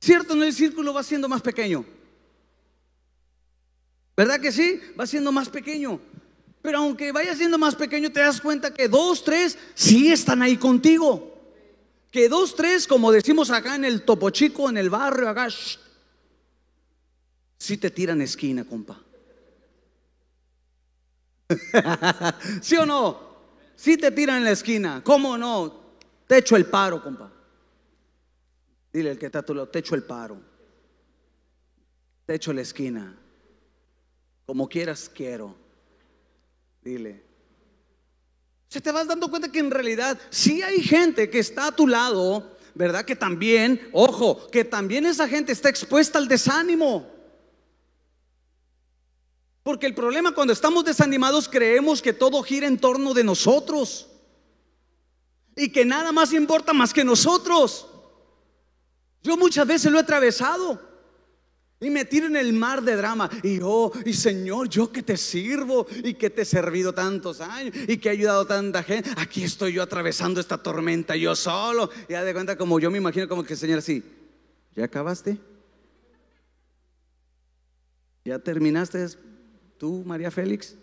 ¿Cierto? 0.00 0.36
¿No? 0.36 0.44
El 0.44 0.52
círculo 0.52 0.94
va 0.94 1.02
siendo 1.02 1.28
más 1.28 1.42
pequeño. 1.42 1.84
¿Verdad 4.18 4.40
que 4.40 4.50
sí? 4.50 4.80
Va 4.98 5.06
siendo 5.06 5.30
más 5.30 5.48
pequeño. 5.48 6.00
Pero 6.60 6.78
aunque 6.78 7.12
vaya 7.12 7.36
siendo 7.36 7.56
más 7.56 7.76
pequeño, 7.76 8.10
te 8.10 8.18
das 8.18 8.40
cuenta 8.40 8.74
que 8.74 8.88
dos, 8.88 9.22
tres, 9.22 9.56
sí 9.74 10.10
están 10.10 10.42
ahí 10.42 10.56
contigo. 10.56 11.40
Que 12.10 12.28
dos, 12.28 12.56
tres, 12.56 12.88
como 12.88 13.12
decimos 13.12 13.52
acá 13.52 13.76
en 13.76 13.84
el 13.84 14.02
Topo 14.02 14.30
Chico, 14.30 14.68
en 14.68 14.76
el 14.76 14.90
barrio, 14.90 15.28
acá, 15.28 15.46
sí 17.58 17.76
te 17.76 17.90
tiran 17.92 18.20
esquina, 18.20 18.64
compa. 18.64 19.00
¿Sí 22.60 22.74
o 22.74 22.84
no? 22.84 23.20
Sí 23.76 23.96
te 23.98 24.10
tiran 24.10 24.38
en 24.38 24.44
la 24.44 24.50
esquina. 24.50 25.00
¿Cómo 25.04 25.38
no? 25.38 25.80
Te 26.26 26.38
echo 26.38 26.56
el 26.56 26.66
paro, 26.66 27.00
compa. 27.04 27.30
Dile 28.92 29.12
el 29.12 29.18
que 29.18 29.26
está 29.26 29.38
a 29.38 29.46
tu 29.46 29.64
te 29.68 29.78
echo 29.78 29.94
el 29.94 30.02
paro. 30.02 30.40
Te 32.26 32.34
echo 32.34 32.52
la 32.52 32.62
esquina. 32.62 33.16
Como 34.48 34.66
quieras, 34.66 35.10
quiero. 35.14 35.54
Dile. 36.82 37.22
Se 38.68 38.80
te 38.80 38.90
vas 38.90 39.06
dando 39.06 39.28
cuenta 39.28 39.52
que 39.52 39.58
en 39.58 39.70
realidad 39.70 40.18
sí 40.30 40.62
hay 40.62 40.80
gente 40.80 41.28
que 41.28 41.38
está 41.38 41.66
a 41.66 41.76
tu 41.76 41.86
lado, 41.86 42.56
¿verdad? 42.74 43.04
Que 43.04 43.14
también, 43.14 43.90
ojo, 43.92 44.50
que 44.50 44.64
también 44.64 45.04
esa 45.04 45.28
gente 45.28 45.52
está 45.52 45.68
expuesta 45.68 46.16
al 46.16 46.28
desánimo. 46.28 47.06
Porque 49.62 49.84
el 49.84 49.94
problema 49.94 50.32
cuando 50.32 50.54
estamos 50.54 50.82
desanimados 50.82 51.46
creemos 51.46 52.00
que 52.00 52.14
todo 52.14 52.42
gira 52.42 52.66
en 52.66 52.78
torno 52.78 53.12
de 53.12 53.24
nosotros. 53.24 54.08
Y 55.56 55.70
que 55.70 55.84
nada 55.84 56.10
más 56.10 56.32
importa 56.32 56.72
más 56.72 56.94
que 56.94 57.04
nosotros. 57.04 57.86
Yo 59.22 59.36
muchas 59.36 59.66
veces 59.66 59.92
lo 59.92 59.98
he 59.98 60.00
atravesado. 60.00 60.87
Y 61.80 61.90
me 61.90 62.04
tiro 62.04 62.26
en 62.26 62.36
el 62.36 62.52
mar 62.52 62.82
de 62.82 62.96
drama. 62.96 63.30
Y 63.42 63.60
oh, 63.62 63.92
y 64.04 64.12
Señor, 64.12 64.68
yo 64.68 64.90
que 64.90 65.02
te 65.02 65.16
sirvo 65.16 65.86
y 66.02 66.14
que 66.14 66.28
te 66.28 66.42
he 66.42 66.44
servido 66.44 66.92
tantos 66.92 67.40
años 67.40 67.74
y 67.86 67.98
que 67.98 68.08
he 68.08 68.12
ayudado 68.12 68.46
tanta 68.46 68.82
gente. 68.82 69.10
Aquí 69.16 69.44
estoy 69.44 69.74
yo 69.74 69.82
atravesando 69.82 70.40
esta 70.40 70.58
tormenta 70.58 71.14
yo 71.14 71.36
solo. 71.36 71.88
Ya 72.08 72.24
de 72.24 72.32
cuenta 72.32 72.56
como 72.56 72.80
yo 72.80 72.90
me 72.90 72.98
imagino 72.98 73.28
como 73.28 73.44
que 73.44 73.52
el 73.52 73.58
Señor 73.58 73.78
así. 73.78 74.02
¿Ya 74.74 74.86
acabaste? 74.86 75.38
¿Ya 78.24 78.40
terminaste? 78.40 79.06
¿Tú, 79.78 80.02
María 80.04 80.32
Félix? 80.32 80.74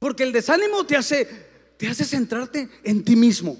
Porque 0.00 0.24
el 0.24 0.32
desánimo 0.32 0.84
te 0.84 0.96
hace, 0.96 1.28
te 1.76 1.86
hace 1.86 2.04
centrarte 2.04 2.68
en 2.82 3.04
ti 3.04 3.14
mismo. 3.14 3.56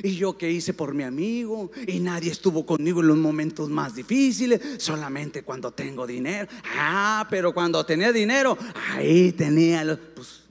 Y 0.00 0.14
yo 0.16 0.38
qué 0.38 0.50
hice 0.50 0.74
por 0.74 0.94
mi 0.94 1.02
amigo, 1.02 1.72
y 1.86 1.98
nadie 1.98 2.30
estuvo 2.30 2.64
conmigo 2.64 3.00
en 3.00 3.08
los 3.08 3.16
momentos 3.16 3.68
más 3.68 3.96
difíciles, 3.96 4.60
solamente 4.78 5.42
cuando 5.42 5.72
tengo 5.72 6.06
dinero. 6.06 6.48
Ah, 6.76 7.26
pero 7.28 7.52
cuando 7.52 7.84
tenía 7.84 8.12
dinero, 8.12 8.56
ahí 8.92 9.32
tenía 9.32 9.84
los. 9.84 9.98
Pues, 10.14 10.42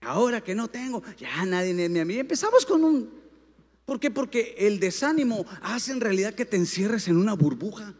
ahora 0.00 0.40
que 0.40 0.54
no 0.54 0.68
tengo, 0.68 1.02
ya 1.16 1.44
nadie 1.44 1.72
me 1.88 2.00
amigo. 2.00 2.20
Empezamos 2.20 2.66
con 2.66 2.82
un 2.82 3.22
¿Por 3.84 3.98
qué? 3.98 4.10
Porque 4.10 4.54
el 4.58 4.78
desánimo 4.78 5.44
hace 5.60 5.92
en 5.92 6.00
realidad 6.00 6.34
que 6.34 6.46
te 6.46 6.56
encierres 6.56 7.08
en 7.08 7.16
una 7.16 7.34
burbuja. 7.34 7.94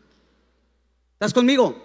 ¿Estás 1.14 1.34
conmigo? 1.34 1.82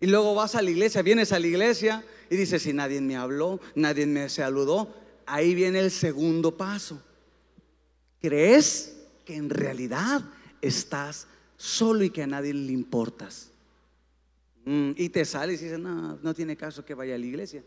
Y 0.00 0.06
luego 0.06 0.34
vas 0.34 0.54
a 0.54 0.62
la 0.62 0.70
iglesia, 0.70 1.02
vienes 1.02 1.32
a 1.32 1.38
la 1.38 1.46
iglesia 1.46 2.04
y 2.30 2.36
dices, 2.36 2.62
si 2.62 2.72
nadie 2.72 3.00
me 3.00 3.16
habló, 3.16 3.60
nadie 3.74 4.06
me 4.06 4.28
saludó, 4.28 4.94
ahí 5.30 5.54
viene 5.54 5.80
el 5.80 5.90
segundo 5.90 6.56
paso. 6.56 7.00
¿Crees 8.20 8.96
que 9.24 9.36
en 9.36 9.48
realidad 9.48 10.22
estás 10.60 11.26
solo 11.56 12.04
y 12.04 12.10
que 12.10 12.22
a 12.22 12.26
nadie 12.26 12.52
le 12.52 12.72
importas? 12.72 13.50
Mm, 14.64 14.92
y 14.96 15.08
te 15.08 15.24
sales 15.24 15.60
y 15.60 15.64
dices, 15.64 15.78
no, 15.78 16.18
no 16.22 16.34
tiene 16.34 16.56
caso 16.56 16.84
que 16.84 16.94
vaya 16.94 17.14
a 17.14 17.18
la 17.18 17.26
iglesia. 17.26 17.62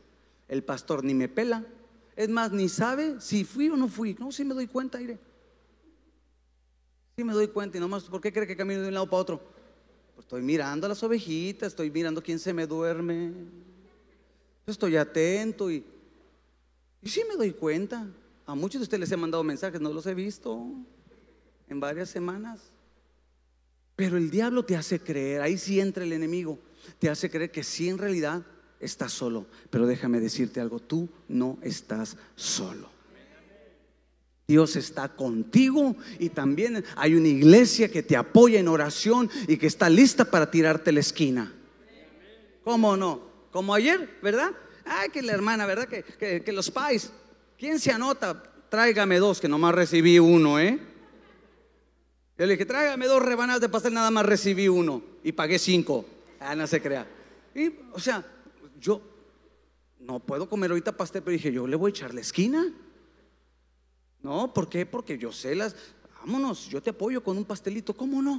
El 0.48 0.64
pastor 0.64 1.04
ni 1.04 1.14
me 1.14 1.28
pela, 1.28 1.66
es 2.16 2.30
más, 2.30 2.52
ni 2.52 2.70
sabe 2.70 3.20
si 3.20 3.44
fui 3.44 3.70
o 3.70 3.76
no 3.76 3.88
fui. 3.88 4.16
No, 4.20 4.32
si 4.32 4.44
me 4.44 4.54
doy 4.54 4.68
cuenta, 4.68 5.02
iré. 5.02 5.18
Sí 7.16 7.24
me 7.24 7.34
doy 7.34 7.48
cuenta 7.48 7.78
y 7.78 7.80
nomás, 7.80 8.04
¿por 8.04 8.22
qué 8.22 8.32
cree 8.32 8.48
que 8.48 8.56
camino 8.56 8.82
de 8.82 8.88
un 8.88 8.94
lado 8.94 9.10
para 9.10 9.22
otro? 9.22 9.42
Pues 10.16 10.26
estoy 10.26 10.42
mirando 10.42 10.86
a 10.86 10.90
las 10.90 11.02
ovejitas, 11.02 11.70
estoy 11.70 11.90
mirando 11.90 12.22
quién 12.22 12.40
se 12.40 12.54
me 12.54 12.68
duerme. 12.68 13.32
Estoy 14.66 14.96
atento 14.96 15.72
y, 15.72 15.84
y 17.04 17.10
sí 17.10 17.22
me 17.28 17.36
doy 17.36 17.52
cuenta. 17.52 18.08
A 18.46 18.56
muchos 18.56 18.80
de 18.80 18.84
ustedes 18.84 19.02
les 19.02 19.12
he 19.12 19.18
mandado 19.18 19.44
mensajes, 19.44 19.80
no 19.80 19.92
los 19.92 20.06
he 20.06 20.14
visto 20.14 20.66
en 21.70 21.80
varias 21.80 22.10
semanas. 22.10 22.60
Pero 23.96 24.18
el 24.18 24.30
diablo 24.30 24.66
te 24.66 24.76
hace 24.76 25.00
creer, 25.00 25.42
ahí 25.42 25.58
sí 25.58 25.80
entra 25.80 26.04
el 26.04 26.14
enemigo, 26.14 26.60
te 27.00 27.10
hace 27.10 27.30
creer 27.30 27.52
que 27.52 27.64
sí 27.64 27.90
en 27.90 27.98
realidad 27.98 28.44
estás 28.80 29.14
solo. 29.14 29.46
Pero 29.70 29.86
déjame 29.86 30.20
decirte 30.20 30.60
algo, 30.60 30.80
tú 30.80 31.10
no 31.28 31.58
estás 31.62 32.18
solo. 32.36 32.90
Dios 34.46 34.76
está 34.76 35.08
contigo 35.08 35.96
y 36.20 36.30
también 36.30 36.84
hay 36.98 37.16
una 37.16 37.30
iglesia 37.30 37.90
que 37.90 38.04
te 38.04 38.18
apoya 38.18 38.60
en 38.60 38.68
oración 38.68 39.30
y 39.48 39.58
que 39.58 39.68
está 39.68 39.90
lista 39.90 40.26
para 40.26 40.52
tirarte 40.52 40.92
la 40.92 41.00
esquina. 41.00 41.54
¿Cómo 42.64 42.98
no? 42.98 43.22
Como 43.52 43.74
ayer, 43.74 44.10
¿verdad? 44.22 44.52
Ay, 44.86 45.10
que 45.10 45.22
la 45.22 45.34
hermana, 45.34 45.66
¿verdad? 45.66 45.88
Que, 45.88 46.52
los 46.52 46.70
pais. 46.72 47.12
¿Quién 47.58 47.80
se 47.80 47.92
anota? 47.92 48.44
Tráigame 48.70 49.20
dos, 49.20 49.40
que 49.40 49.48
nomás 49.48 49.76
recibí 49.76 50.20
uno, 50.20 50.60
¿eh? 50.60 50.80
Yo 52.38 52.46
le 52.46 52.54
dije, 52.54 52.66
tráigame 52.66 53.06
dos 53.08 53.22
rebanadas 53.22 53.62
de 53.62 53.70
pastel, 53.70 53.94
nada 53.94 54.10
más 54.10 54.26
recibí 54.26 54.68
uno 54.68 55.02
y 55.24 55.32
pagué 55.32 55.60
cinco. 55.60 56.06
Ah, 56.40 56.56
no 56.56 56.66
se 56.66 56.82
crea. 56.82 57.08
Y, 57.54 57.72
o 57.92 58.00
sea, 58.00 58.26
yo 58.80 59.02
no 60.00 60.20
puedo 60.20 60.50
comer 60.50 60.72
ahorita 60.72 60.92
pastel, 60.92 61.22
pero 61.24 61.34
dije, 61.34 61.54
yo 61.54 61.68
le 61.68 61.76
voy 61.76 61.90
a 61.90 61.92
echar 61.92 62.14
la 62.14 62.22
esquina. 62.22 62.74
No, 64.22 64.54
¿por 64.54 64.68
qué? 64.68 64.86
Porque 64.86 65.18
yo 65.18 65.32
sé 65.32 65.56
las. 65.56 65.76
Vámonos, 66.20 66.68
yo 66.70 66.82
te 66.82 66.90
apoyo 66.90 67.24
con 67.24 67.38
un 67.38 67.46
pastelito, 67.46 67.96
¿cómo 67.96 68.22
no? 68.22 68.36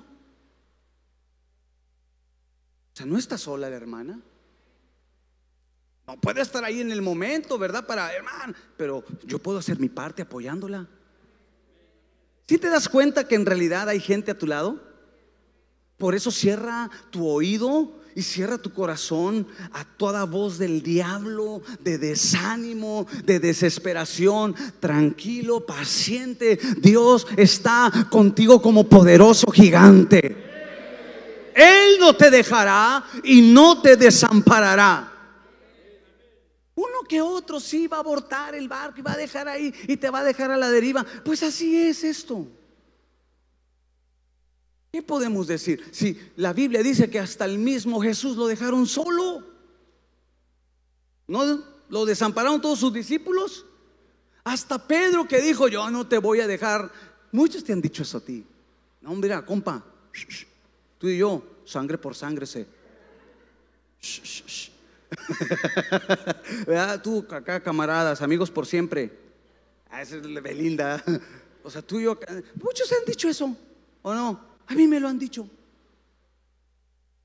O 2.92 2.97
sea, 2.97 3.07
no 3.07 3.18
está 3.18 3.38
sola 3.38 3.70
la 3.70 3.76
hermana. 3.76 4.20
No 6.07 6.20
puede 6.20 6.42
estar 6.42 6.64
ahí 6.64 6.80
en 6.80 6.92
el 6.92 7.00
momento, 7.00 7.59
¿verdad? 7.59 7.86
Para, 7.86 8.12
hermano, 8.12 8.55
pero 8.76 9.05
yo 9.24 9.38
puedo 9.38 9.59
hacer 9.59 9.78
mi 9.78 9.88
parte 9.88 10.22
apoyándola. 10.22 10.86
¿Sí 12.46 12.59
te 12.59 12.68
das 12.68 12.88
cuenta 12.88 13.26
que 13.26 13.36
en 13.36 13.46
realidad 13.46 13.88
hay 13.88 14.00
gente 14.00 14.30
a 14.30 14.38
tu 14.38 14.46
lado? 14.46 14.82
Por 15.96 16.14
eso 16.14 16.30
cierra 16.30 16.90
tu 17.11 17.26
oído 17.26 17.92
y 18.14 18.20
cierra 18.22 18.59
tu 18.59 18.72
corazón 18.72 19.46
a 19.72 19.84
toda 19.84 20.24
voz 20.24 20.59
del 20.59 20.82
diablo, 20.82 21.62
de 21.80 21.96
desánimo, 21.96 23.07
de 23.24 23.40
desesperación. 23.40 24.55
Tranquilo, 24.80 25.64
paciente. 25.64 26.59
Dios 26.78 27.26
está 27.36 27.90
contigo 28.11 28.61
como 28.61 28.86
poderoso 28.88 29.50
gigante. 29.50 30.36
Él 31.55 31.98
no 31.98 32.14
te 32.14 32.30
dejará 32.30 33.05
y 33.22 33.40
no 33.40 33.80
te 33.80 33.96
desamparará. 33.96 35.13
Uno 36.76 37.02
que 37.08 37.20
otro 37.20 37.60
sí 37.60 37.86
va 37.86 37.98
a 37.98 38.00
abortar 38.00 38.54
el 38.54 38.68
barco 38.68 38.98
y 38.98 39.02
va 39.02 39.12
a 39.12 39.16
dejar 39.16 39.48
ahí 39.48 39.72
y 39.86 39.96
te 39.96 40.10
va 40.10 40.20
a 40.20 40.24
dejar 40.24 40.50
a 40.50 40.56
la 40.56 40.70
deriva. 40.70 41.06
Pues 41.24 41.42
así 41.42 41.76
es 41.76 42.02
esto. 42.02 42.46
¿Qué 44.92 45.02
podemos 45.02 45.46
decir? 45.46 45.84
Si 45.92 46.18
la 46.36 46.52
Biblia 46.52 46.82
dice 46.82 47.10
que 47.10 47.18
hasta 47.18 47.44
el 47.44 47.58
mismo 47.58 48.00
Jesús 48.00 48.36
lo 48.36 48.46
dejaron 48.46 48.86
solo. 48.86 49.44
¿No 51.26 51.62
lo 51.88 52.04
desampararon 52.04 52.60
todos 52.60 52.80
sus 52.80 52.92
discípulos? 52.92 53.66
Hasta 54.44 54.86
Pedro 54.86 55.26
que 55.26 55.40
dijo, 55.40 55.68
yo 55.68 55.90
no 55.90 56.06
te 56.06 56.18
voy 56.18 56.40
a 56.40 56.46
dejar. 56.46 56.92
Muchos 57.32 57.64
te 57.64 57.72
han 57.72 57.80
dicho 57.80 58.02
eso 58.02 58.18
a 58.18 58.20
ti. 58.20 58.44
No, 59.00 59.14
mira, 59.14 59.44
compa, 59.44 59.84
tú 60.98 61.08
y 61.08 61.18
yo, 61.18 61.42
sangre 61.64 61.98
por 61.98 62.14
sangre 62.14 62.46
se... 62.46 62.66
¿Verdad? 66.66 67.02
Tú, 67.02 67.26
acá, 67.30 67.60
camaradas, 67.60 68.22
amigos 68.22 68.50
por 68.50 68.66
siempre. 68.66 69.10
Ah, 69.90 70.02
es 70.02 70.10
Belinda. 70.42 71.02
O 71.62 71.70
sea, 71.70 71.82
tú 71.82 72.00
y 72.00 72.04
yo. 72.04 72.18
Muchos 72.62 72.92
han 72.92 73.04
dicho 73.06 73.28
eso, 73.28 73.56
¿o 74.02 74.14
no? 74.14 74.44
A 74.66 74.74
mí 74.74 74.86
me 74.86 75.00
lo 75.00 75.08
han 75.08 75.18
dicho. 75.18 75.48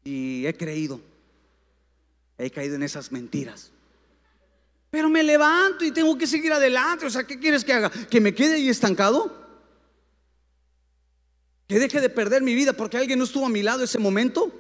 Y 0.04 0.46
he 0.46 0.54
creído. 0.56 1.02
He 2.38 2.50
caído 2.50 2.76
en 2.76 2.84
esas 2.84 3.12
mentiras. 3.12 3.72
Pero 4.90 5.10
me 5.10 5.24
levanto 5.24 5.84
y 5.84 5.92
tengo 5.92 6.18
que 6.18 6.26
seguir 6.26 6.54
adelante. 6.54 7.06
O 7.06 7.10
sea, 7.10 7.26
¿qué 7.26 7.40
quieres 7.40 7.64
que 7.64 7.74
haga? 7.74 7.90
¿Que 7.90 8.22
me 8.22 8.34
quede 8.34 8.56
ahí 8.56 8.70
estancado? 8.70 9.48
¿Que 11.68 11.78
deje 11.78 12.02
de 12.02 12.10
perder 12.10 12.42
mi 12.42 12.56
vida 12.56 12.74
porque 12.74 12.98
alguien 12.98 13.20
no 13.20 13.26
estuvo 13.26 13.46
a 13.46 13.50
mi 13.50 13.62
lado 13.62 13.84
ese 13.84 14.00
momento? 14.00 14.52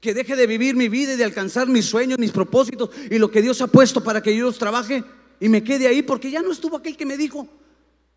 Que 0.00 0.14
deje 0.14 0.36
de 0.36 0.46
vivir 0.46 0.76
mi 0.76 0.88
vida 0.88 1.14
y 1.14 1.16
de 1.16 1.24
alcanzar 1.24 1.66
mis 1.66 1.86
sueños, 1.86 2.18
mis 2.18 2.30
propósitos 2.30 2.90
y 3.10 3.18
lo 3.18 3.30
que 3.30 3.42
Dios 3.42 3.60
ha 3.60 3.66
puesto 3.66 4.02
para 4.02 4.22
que 4.22 4.36
yo 4.36 4.44
los 4.46 4.58
trabaje 4.58 5.04
y 5.40 5.48
me 5.48 5.62
quede 5.62 5.86
ahí 5.86 6.02
porque 6.02 6.30
ya 6.30 6.42
no 6.42 6.52
estuvo 6.52 6.76
aquel 6.76 6.96
que 6.96 7.06
me 7.06 7.16
dijo. 7.16 7.48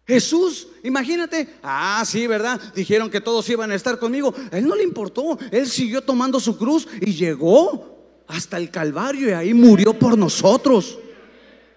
Jesús, 0.06 0.68
imagínate, 0.84 1.48
ah, 1.64 2.04
sí, 2.06 2.28
¿verdad? 2.28 2.60
Dijeron 2.76 3.10
que 3.10 3.22
todos 3.22 3.48
iban 3.50 3.72
a 3.72 3.76
estar 3.76 3.98
conmigo. 4.00 4.34
A 4.52 4.58
él 4.58 4.68
no 4.68 4.76
le 4.76 4.84
importó, 4.84 5.38
él 5.52 5.68
siguió 5.68 6.02
tomando 6.02 6.40
su 6.40 6.58
cruz 6.58 6.88
y 7.00 7.14
llegó 7.14 8.24
hasta 8.28 8.58
el 8.58 8.70
Calvario 8.70 9.30
y 9.30 9.32
ahí 9.32 9.54
murió 9.54 9.98
por 9.98 10.18
nosotros. 10.18 11.00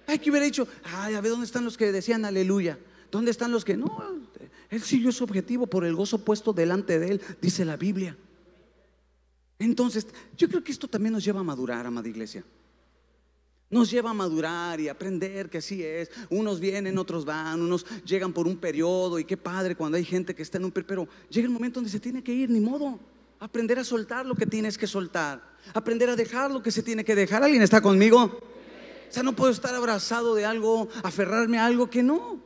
Hay 0.07 0.19
que 0.19 0.31
hubiera 0.31 0.47
dicho, 0.47 0.67
ay, 0.85 1.15
a 1.15 1.21
ver, 1.21 1.31
¿dónde 1.31 1.47
están 1.47 1.65
los 1.65 1.77
que 1.77 1.93
decían 1.93 2.25
aleluya? 2.25 2.79
¿Dónde 3.11 3.31
están 3.31 3.53
los 3.53 3.65
que 3.65 3.77
no? 3.77 4.03
Él 4.71 4.83
siguió 4.83 5.13
su 5.13 5.25
objetivo 5.25 5.67
por 5.67 5.85
el 5.85 5.95
gozo 5.95 6.25
puesto 6.25 6.53
delante 6.53 6.99
de 6.99 7.13
él, 7.13 7.21
dice 7.41 7.65
la 7.65 7.77
Biblia. 7.77 8.17
Entonces, 9.65 10.07
yo 10.37 10.49
creo 10.49 10.62
que 10.62 10.73
esto 10.73 10.87
también 10.87 11.15
nos 11.15 11.25
lleva 11.25 11.41
a 11.41 11.43
madurar, 11.43 11.87
amada 11.87 12.07
iglesia. 12.07 12.45
Nos 13.71 13.91
lleva 13.91 14.11
a 14.11 14.15
madurar 14.15 14.79
y 14.79 14.89
aprender 14.89 15.49
que 15.49 15.59
así 15.59 15.83
es. 15.83 16.11
Unos 16.29 16.61
vienen, 16.61 16.99
otros 16.99 17.25
van, 17.25 17.62
unos 17.62 17.87
llegan 18.05 18.33
por 18.33 18.47
un 18.47 18.59
periodo 18.59 19.19
y 19.19 19.25
qué 19.25 19.39
padre 19.39 19.75
cuando 19.75 19.97
hay 19.97 20.05
gente 20.05 20.35
que 20.35 20.43
está 20.43 20.59
en 20.59 20.67
un 20.67 20.71
periodo. 20.71 21.07
Pero 21.07 21.09
llega 21.31 21.47
el 21.47 21.53
momento 21.53 21.81
donde 21.81 21.91
se 21.91 21.99
tiene 21.99 22.23
que 22.23 22.33
ir, 22.33 22.51
ni 22.51 22.61
modo. 22.61 23.01
Aprender 23.41 23.79
a 23.79 23.85
soltar 23.85 24.27
lo 24.27 24.35
que 24.35 24.47
tienes 24.47 24.77
que 24.77 24.87
soltar. 24.87 25.43
Aprender 25.73 26.11
a 26.11 26.17
dejar 26.17 26.51
lo 26.51 26.62
que 26.62 26.71
se 26.71 26.83
tiene 26.83 27.03
que 27.03 27.15
dejar. 27.15 27.43
¿Alguien 27.43 27.62
está 27.62 27.81
conmigo? 27.81 28.23
O 28.23 29.12
sea, 29.12 29.23
no 29.23 29.35
puedo 29.35 29.51
estar 29.51 29.75
abrazado 29.75 30.35
de 30.35 30.45
algo, 30.45 30.89
aferrarme 31.03 31.59
a 31.59 31.65
algo 31.65 31.89
que 31.89 32.03
no. 32.03 32.39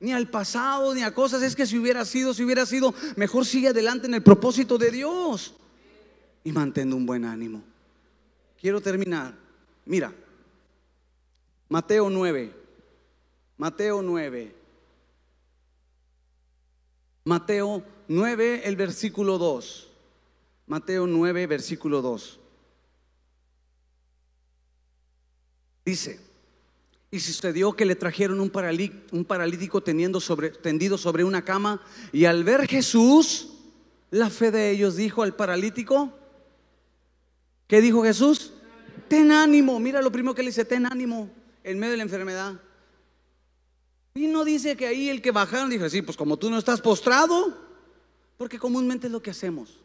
Ni 0.00 0.12
al 0.12 0.28
pasado, 0.28 0.94
ni 0.94 1.02
a 1.02 1.14
cosas. 1.14 1.42
Es 1.42 1.54
que 1.54 1.64
si 1.64 1.78
hubiera 1.78 2.04
sido, 2.04 2.34
si 2.34 2.42
hubiera 2.42 2.66
sido, 2.66 2.92
mejor 3.14 3.46
sigue 3.46 3.68
adelante 3.68 4.08
en 4.08 4.14
el 4.14 4.22
propósito 4.22 4.78
de 4.78 4.90
Dios 4.90 5.54
y 6.46 6.52
mantén 6.52 6.94
un 6.94 7.04
buen 7.04 7.24
ánimo. 7.24 7.60
Quiero 8.60 8.80
terminar. 8.80 9.34
Mira, 9.84 10.14
Mateo 11.68 12.08
9. 12.08 12.52
Mateo 13.58 14.00
9. 14.00 14.54
Mateo 17.24 17.82
9, 18.06 18.62
el 18.64 18.76
versículo 18.76 19.38
2. 19.38 19.88
Mateo 20.68 21.08
9, 21.08 21.48
versículo 21.48 22.00
2. 22.00 22.38
Dice, 25.84 26.20
y 27.10 27.18
sucedió 27.18 27.72
que 27.72 27.84
le 27.84 27.96
trajeron 27.96 28.38
un, 28.38 28.52
un 29.10 29.24
paralítico 29.24 29.82
teniendo 29.82 30.20
sobre, 30.20 30.50
tendido 30.50 30.96
sobre 30.96 31.24
una 31.24 31.44
cama, 31.44 31.82
y 32.12 32.26
al 32.26 32.44
ver 32.44 32.68
Jesús, 32.68 33.48
la 34.12 34.30
fe 34.30 34.52
de 34.52 34.70
ellos 34.70 34.94
dijo 34.94 35.24
al 35.24 35.34
paralítico, 35.34 36.12
¿Qué 37.66 37.80
dijo 37.80 38.02
Jesús? 38.02 38.52
Ten 39.08 39.32
ánimo. 39.32 39.78
Mira 39.80 40.02
lo 40.02 40.12
primero 40.12 40.34
que 40.34 40.42
le 40.42 40.50
dice, 40.50 40.64
ten 40.64 40.86
ánimo 40.86 41.30
en 41.64 41.78
medio 41.78 41.92
de 41.92 41.96
la 41.98 42.02
enfermedad. 42.04 42.60
Y 44.14 44.28
no 44.28 44.44
dice 44.44 44.76
que 44.76 44.86
ahí 44.86 45.08
el 45.08 45.20
que 45.20 45.30
bajaron 45.30 45.68
dijo, 45.68 45.88
sí, 45.88 46.00
pues 46.00 46.16
como 46.16 46.36
tú 46.36 46.48
no 46.48 46.58
estás 46.58 46.80
postrado, 46.80 47.56
porque 48.38 48.58
comúnmente 48.58 49.08
es 49.08 49.12
lo 49.12 49.22
que 49.22 49.30
hacemos. 49.30 49.78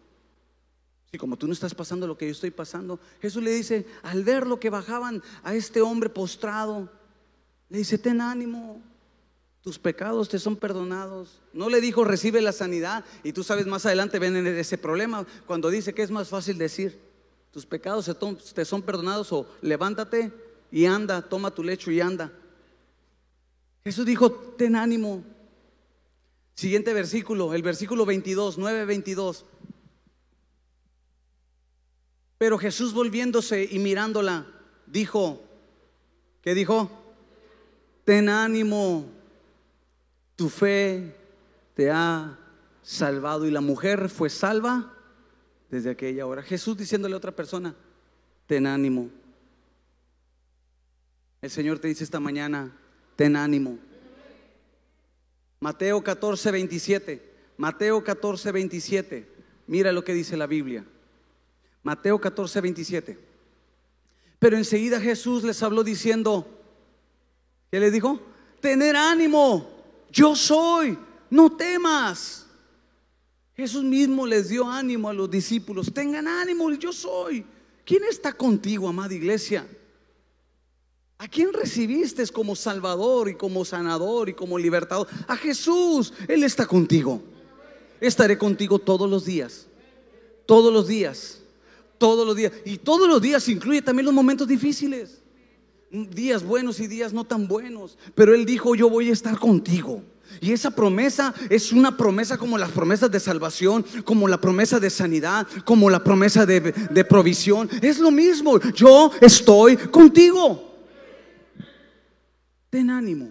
Si 1.11 1.17
como 1.17 1.35
tú 1.35 1.47
no 1.47 1.53
estás 1.53 1.75
pasando 1.75 2.07
lo 2.07 2.17
que 2.17 2.25
yo 2.25 2.31
estoy 2.31 2.51
pasando, 2.51 2.99
Jesús 3.21 3.43
le 3.43 3.51
dice, 3.51 3.85
al 4.03 4.23
ver 4.23 4.47
lo 4.47 4.59
que 4.59 4.69
bajaban 4.69 5.21
a 5.43 5.53
este 5.53 5.81
hombre 5.81 6.09
postrado, 6.09 6.89
le 7.67 7.79
dice, 7.79 7.97
ten 7.97 8.21
ánimo, 8.21 8.81
tus 9.61 9.77
pecados 9.77 10.29
te 10.29 10.39
son 10.39 10.55
perdonados. 10.55 11.41
No 11.51 11.69
le 11.69 11.81
dijo, 11.81 12.05
recibe 12.05 12.41
la 12.41 12.53
sanidad. 12.53 13.03
Y 13.23 13.33
tú 13.33 13.43
sabes, 13.43 13.67
más 13.67 13.85
adelante 13.85 14.19
ven 14.19 14.47
ese 14.47 14.77
problema 14.77 15.25
cuando 15.45 15.69
dice 15.69 15.93
que 15.93 16.03
es 16.03 16.11
más 16.11 16.29
fácil 16.29 16.57
decir, 16.57 17.10
tus 17.51 17.65
pecados 17.65 18.09
te 18.53 18.65
son 18.65 18.81
perdonados 18.81 19.31
o 19.33 19.45
levántate 19.61 20.31
y 20.71 20.85
anda, 20.85 21.21
toma 21.21 21.51
tu 21.51 21.63
lecho 21.63 21.91
y 21.91 21.99
anda. 21.99 22.31
Jesús 23.83 24.05
dijo, 24.05 24.31
ten 24.31 24.75
ánimo. 24.75 25.23
Siguiente 26.53 26.93
versículo, 26.93 27.53
el 27.53 27.61
versículo 27.61 28.05
22, 28.05 28.57
9, 28.57 28.85
22. 28.85 29.45
Pero 32.37 32.57
Jesús 32.57 32.93
volviéndose 32.93 33.67
y 33.69 33.79
mirándola, 33.79 34.47
dijo, 34.85 35.43
¿qué 36.41 36.55
dijo? 36.55 36.89
Ten 38.05 38.29
ánimo, 38.29 39.05
tu 40.35 40.49
fe 40.49 41.15
te 41.73 41.91
ha 41.91 42.37
salvado. 42.81 43.45
Y 43.45 43.51
la 43.51 43.61
mujer 43.61 44.09
fue 44.09 44.29
salva 44.29 44.93
desde 45.71 45.89
aquella 45.89 46.27
hora. 46.27 46.43
Jesús 46.43 46.77
diciéndole 46.77 47.15
a 47.15 47.17
otra 47.17 47.31
persona, 47.31 47.73
ten 48.45 48.67
ánimo. 48.67 49.09
El 51.41 51.49
Señor 51.49 51.79
te 51.79 51.87
dice 51.87 52.03
esta 52.03 52.19
mañana, 52.19 52.77
ten 53.15 53.35
ánimo. 53.35 53.79
Mateo 55.61 56.03
14, 56.03 56.51
27. 56.51 57.31
Mateo 57.57 58.03
14, 58.03 58.51
27. 58.51 59.27
Mira 59.67 59.91
lo 59.91 60.03
que 60.03 60.13
dice 60.13 60.35
la 60.35 60.45
Biblia. 60.45 60.85
Mateo 61.83 62.19
14, 62.19 62.61
27. 62.61 63.17
Pero 64.39 64.57
enseguida 64.57 64.99
Jesús 64.99 65.43
les 65.43 65.63
habló 65.63 65.83
diciendo, 65.83 66.45
¿qué 67.71 67.79
le 67.79 67.91
dijo? 67.91 68.19
Tener 68.59 68.95
ánimo, 68.95 69.69
yo 70.11 70.35
soy, 70.35 70.97
no 71.29 71.55
temas. 71.55 72.40
Jesús 73.61 73.83
mismo 73.83 74.25
les 74.25 74.49
dio 74.49 74.67
ánimo 74.67 75.07
a 75.07 75.13
los 75.13 75.29
discípulos. 75.29 75.93
Tengan 75.93 76.27
ánimo, 76.27 76.71
yo 76.71 76.91
soy. 76.91 77.45
¿Quién 77.85 78.01
está 78.09 78.33
contigo, 78.33 78.89
amada 78.89 79.13
iglesia? 79.13 79.67
¿A 81.19 81.27
quién 81.27 81.53
recibiste 81.53 82.25
como 82.29 82.55
Salvador 82.55 83.29
y 83.29 83.35
como 83.35 83.63
sanador 83.63 84.29
y 84.29 84.33
como 84.33 84.57
libertador? 84.57 85.07
A 85.27 85.37
Jesús. 85.37 86.11
Él 86.27 86.43
está 86.43 86.65
contigo. 86.65 87.21
Estaré 87.99 88.35
contigo 88.35 88.79
todos 88.79 89.07
los 89.07 89.25
días. 89.25 89.67
Todos 90.47 90.73
los 90.73 90.87
días. 90.87 91.37
Todos 91.99 92.25
los 92.25 92.35
días. 92.35 92.51
Y 92.65 92.77
todos 92.77 93.07
los 93.07 93.21
días 93.21 93.47
incluye 93.47 93.83
también 93.83 94.07
los 94.07 94.15
momentos 94.15 94.47
difíciles. 94.47 95.21
Días 95.91 96.43
buenos 96.43 96.79
y 96.79 96.87
días 96.87 97.13
no 97.13 97.25
tan 97.25 97.47
buenos. 97.47 97.99
Pero 98.15 98.33
Él 98.33 98.43
dijo, 98.43 98.73
yo 98.73 98.89
voy 98.89 99.11
a 99.11 99.13
estar 99.13 99.37
contigo. 99.37 100.01
Y 100.39 100.51
esa 100.51 100.71
promesa 100.71 101.33
es 101.49 101.71
una 101.71 101.97
promesa 101.97 102.37
como 102.37 102.57
las 102.57 102.71
promesas 102.71 103.11
de 103.11 103.19
salvación, 103.19 103.85
como 104.05 104.27
la 104.27 104.39
promesa 104.39 104.79
de 104.79 104.89
sanidad, 104.89 105.47
como 105.65 105.89
la 105.89 106.03
promesa 106.03 106.45
de, 106.45 107.05
provisión. 107.07 107.69
Es 107.81 107.99
lo 107.99 108.11
mismo. 108.11 108.59
Yo 108.73 109.11
estoy 109.19 109.77
contigo. 109.77 110.71
Ten 112.69 112.89
ánimo. 112.89 113.29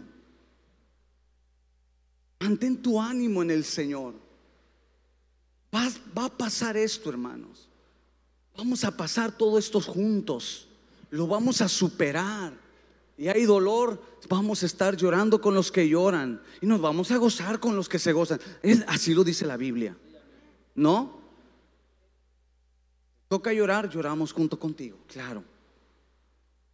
Mantén 2.40 2.76
tu 2.82 3.00
ánimo 3.00 3.42
en 3.42 3.50
el 3.50 3.64
Señor. 3.64 4.14
Va, 5.74 5.88
va, 6.16 6.24
a 6.26 6.36
pasar 6.36 6.76
esto, 6.76 7.10
hermanos. 7.10 7.68
Vamos 8.56 8.84
a 8.84 8.94
pasar 8.94 9.30
todo 9.30 9.58
esto 9.58 9.80
juntos. 9.80 10.66
Lo 11.10 11.26
vamos 11.26 11.60
a 11.60 11.68
superar. 11.68 12.52
Y 13.20 13.28
hay 13.28 13.44
dolor, 13.44 14.00
vamos 14.30 14.62
a 14.62 14.66
estar 14.66 14.96
llorando 14.96 15.42
con 15.42 15.52
los 15.52 15.70
que 15.70 15.86
lloran. 15.86 16.40
Y 16.62 16.66
nos 16.66 16.80
vamos 16.80 17.10
a 17.10 17.18
gozar 17.18 17.60
con 17.60 17.76
los 17.76 17.86
que 17.86 17.98
se 17.98 18.14
gozan. 18.14 18.40
así 18.86 19.12
lo 19.12 19.22
dice 19.22 19.44
la 19.44 19.58
Biblia. 19.58 19.94
¿No? 20.74 21.20
Toca 23.28 23.52
llorar, 23.52 23.90
lloramos 23.90 24.32
junto 24.32 24.58
contigo. 24.58 24.96
Claro. 25.06 25.44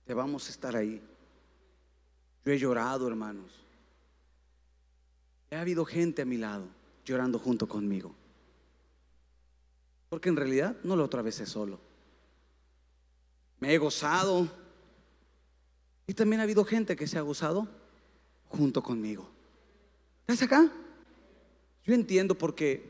Te 0.05 0.15
vamos 0.15 0.47
a 0.47 0.53
estar 0.53 0.77
ahí. 0.77 1.03
Yo 2.45 2.53
he 2.53 2.59
llorado, 2.61 3.09
hermanos. 3.09 3.51
Ha 5.51 5.61
habido 5.61 5.85
gente 5.85 6.23
a 6.23 6.27
mi 6.27 6.37
lado 6.37 6.69
llorando 7.05 7.41
junto 7.41 7.67
conmigo. 7.67 8.15
Porque 10.09 10.29
en 10.29 10.37
realidad 10.37 10.77
no 10.85 10.95
lo 10.95 11.07
atravesé 11.07 11.45
solo. 11.45 11.81
Me 13.59 13.75
he 13.75 13.79
gozado. 13.79 14.49
Y 16.07 16.15
también 16.15 16.41
ha 16.41 16.45
habido 16.45 16.65
gente 16.65 16.97
que 16.97 17.07
se 17.07 17.19
ha 17.19 17.23
gozado 17.23 17.69
junto 18.49 18.83
conmigo. 18.83 19.29
¿Estás 20.21 20.43
acá? 20.43 20.71
Yo 21.85 21.95
entiendo 21.95 22.37
porque 22.37 22.85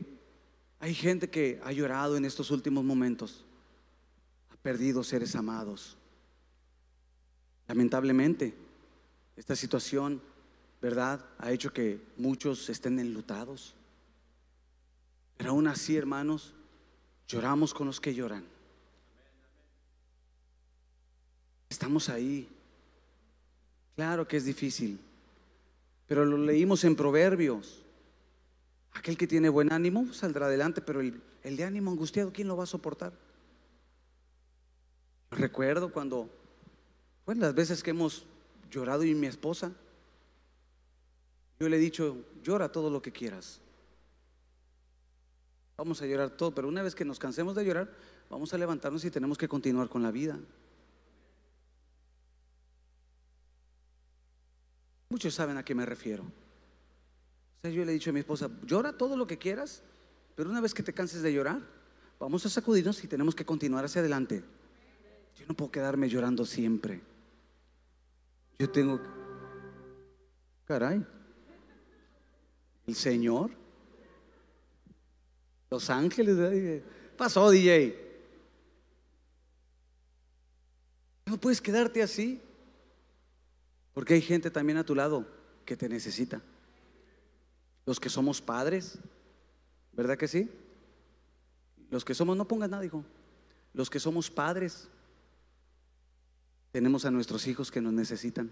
hay 0.79 0.93
gente 0.93 1.29
que 1.29 1.59
ha 1.63 1.71
llorado 1.71 2.17
en 2.17 2.25
estos 2.25 2.51
últimos 2.51 2.83
momentos. 2.83 3.43
Ha 4.51 4.55
perdido 4.57 5.03
seres 5.03 5.35
amados. 5.35 5.97
Lamentablemente. 7.67 8.53
Esta 9.35 9.55
situación, 9.55 10.19
¿verdad? 10.81 11.23
Ha 11.37 11.51
hecho 11.51 11.71
que 11.71 12.01
muchos 12.17 12.69
estén 12.69 12.97
enlutados. 12.97 13.75
Pero 15.37 15.51
aún 15.51 15.67
así, 15.67 15.95
hermanos, 15.95 16.53
lloramos 17.27 17.73
con 17.73 17.85
los 17.85 18.01
que 18.01 18.15
lloran. 18.15 18.43
Estamos 21.69 22.09
ahí. 22.09 22.49
Claro 23.97 24.27
que 24.27 24.37
es 24.37 24.45
difícil, 24.45 24.99
pero 26.05 26.23
lo 26.23 26.37
leímos 26.37 26.83
en 26.83 26.95
Proverbios. 26.95 27.81
Aquel 28.93 29.17
que 29.17 29.25
tiene 29.25 29.49
buen 29.49 29.73
ánimo 29.73 30.13
saldrá 30.13 30.45
adelante, 30.45 30.81
pero 30.81 31.01
el, 31.01 31.19
de 31.43 31.63
ánimo 31.63 31.89
angustiado, 31.89 32.31
¿quién 32.31 32.47
lo 32.47 32.55
va 32.55 32.65
a 32.65 32.67
soportar? 32.67 33.11
Recuerdo 35.31 35.91
cuando, 35.91 36.29
pues 37.25 37.39
las 37.39 37.55
veces 37.55 37.81
que 37.81 37.89
hemos 37.89 38.27
llorado 38.69 39.03
y 39.03 39.15
mi 39.15 39.25
esposa. 39.25 39.71
Yo 41.59 41.67
le 41.67 41.77
he 41.77 41.79
dicho, 41.79 42.17
llora 42.43 42.71
todo 42.71 42.91
lo 42.91 43.01
que 43.01 43.11
quieras. 43.11 43.59
Vamos 45.75 46.03
a 46.03 46.05
llorar 46.05 46.29
todo, 46.29 46.53
pero 46.53 46.67
una 46.67 46.83
vez 46.83 46.93
que 46.93 47.03
nos 47.03 47.17
cansemos 47.17 47.55
de 47.55 47.65
llorar, 47.65 47.91
vamos 48.29 48.53
a 48.53 48.59
levantarnos 48.59 49.03
y 49.05 49.09
tenemos 49.09 49.39
que 49.39 49.47
continuar 49.47 49.89
con 49.89 50.03
la 50.03 50.11
vida. 50.11 50.37
Muchos 55.09 55.33
saben 55.33 55.57
a 55.57 55.63
qué 55.63 55.73
me 55.73 55.85
refiero. 55.85 56.23
O 56.23 57.61
sea, 57.61 57.71
yo 57.71 57.85
le 57.85 57.91
he 57.91 57.93
dicho 57.93 58.09
a 58.09 58.13
mi 58.13 58.19
esposa, 58.19 58.49
llora 58.65 58.97
todo 58.97 59.15
lo 59.15 59.25
que 59.25 59.37
quieras, 59.37 59.81
pero 60.35 60.49
una 60.49 60.61
vez 60.61 60.73
que 60.73 60.83
te 60.83 60.93
canses 60.93 61.21
de 61.21 61.33
llorar, 61.33 61.61
vamos 62.19 62.45
a 62.45 62.49
sacudirnos 62.49 63.03
y 63.03 63.07
tenemos 63.07 63.33
que 63.33 63.45
continuar 63.45 63.85
hacia 63.85 64.01
adelante. 64.01 64.43
Yo 65.37 65.45
no 65.47 65.55
puedo 65.55 65.71
quedarme 65.71 66.09
llorando 66.09 66.45
siempre. 66.45 67.01
Yo 68.59 68.69
tengo, 68.69 68.99
caray, 70.65 71.05
el 72.87 72.95
Señor, 72.95 73.51
los 75.69 75.89
ángeles, 75.89 76.81
pasó 77.17 77.49
DJ. 77.51 78.05
No 81.25 81.37
puedes 81.37 81.61
quedarte 81.61 82.01
así, 82.01 82.41
porque 83.97 84.13
hay 84.13 84.21
gente 84.21 84.51
también 84.51 84.77
a 84.77 84.83
tu 84.83 84.93
lado 84.93 85.25
que 85.65 85.75
te 85.75 85.89
necesita. 85.89 86.39
Los 87.83 87.99
que 87.99 88.09
somos 88.09 88.43
padres, 88.43 88.99
¿verdad 89.91 90.19
que 90.19 90.27
sí? 90.27 90.51
Los 91.89 92.05
que 92.05 92.13
somos, 92.13 92.37
no 92.37 92.47
pongas 92.47 92.69
nada, 92.69 92.85
hijo. 92.85 93.03
Los 93.73 93.89
que 93.89 93.99
somos 93.99 94.29
padres, 94.29 94.87
tenemos 96.71 97.05
a 97.05 97.09
nuestros 97.09 97.47
hijos 97.47 97.71
que 97.71 97.81
nos 97.81 97.91
necesitan. 97.91 98.51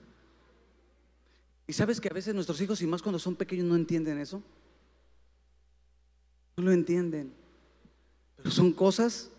Y 1.67 1.73
sabes 1.73 2.01
que 2.01 2.09
a 2.09 2.13
veces 2.13 2.33
nuestros 2.33 2.59
hijos, 2.61 2.81
y 2.81 2.87
más 2.87 3.03
cuando 3.03 3.19
son 3.19 3.35
pequeños, 3.35 3.67
no 3.67 3.75
entienden 3.75 4.17
eso. 4.17 4.41
No 6.57 6.63
lo 6.63 6.71
entienden. 6.71 7.31
Pero 8.35 8.49
son 8.49 8.73
cosas 8.73 9.29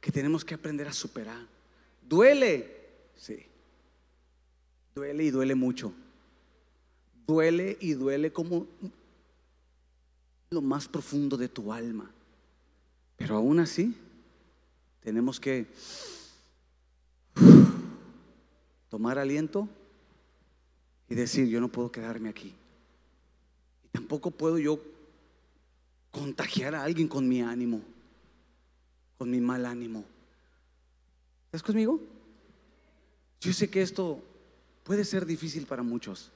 que 0.00 0.10
tenemos 0.10 0.44
que 0.44 0.54
aprender 0.54 0.88
a 0.88 0.92
superar. 0.92 1.46
Duele, 2.02 2.88
sí. 3.14 3.46
Duele 4.94 5.24
y 5.24 5.30
duele 5.30 5.54
mucho. 5.54 5.92
Duele 7.26 7.76
y 7.80 7.94
duele 7.94 8.32
como 8.32 8.66
lo 10.50 10.60
más 10.60 10.88
profundo 10.88 11.36
de 11.36 11.48
tu 11.48 11.72
alma. 11.72 12.10
Pero 13.16 13.36
aún 13.36 13.60
así, 13.60 13.96
tenemos 15.00 15.40
que 15.40 15.66
tomar 18.90 19.18
aliento 19.18 19.68
y 21.08 21.14
decir, 21.14 21.46
yo 21.46 21.60
no 21.60 21.68
puedo 21.68 21.90
quedarme 21.90 22.28
aquí. 22.28 22.54
Y 23.84 23.88
tampoco 23.88 24.30
puedo 24.30 24.58
yo 24.58 24.80
contagiar 26.10 26.74
a 26.74 26.84
alguien 26.84 27.08
con 27.08 27.28
mi 27.28 27.40
ánimo, 27.40 27.80
con 29.18 29.30
mi 29.30 29.40
mal 29.40 29.64
ánimo. 29.64 30.04
¿Estás 31.46 31.62
conmigo? 31.62 32.00
Yo 33.40 33.52
sé 33.52 33.68
que 33.68 33.82
esto 33.82 34.22
puede 34.84 35.04
ser 35.04 35.26
difícil 35.26 35.66
para 35.66 35.82
muchos, 35.82 36.30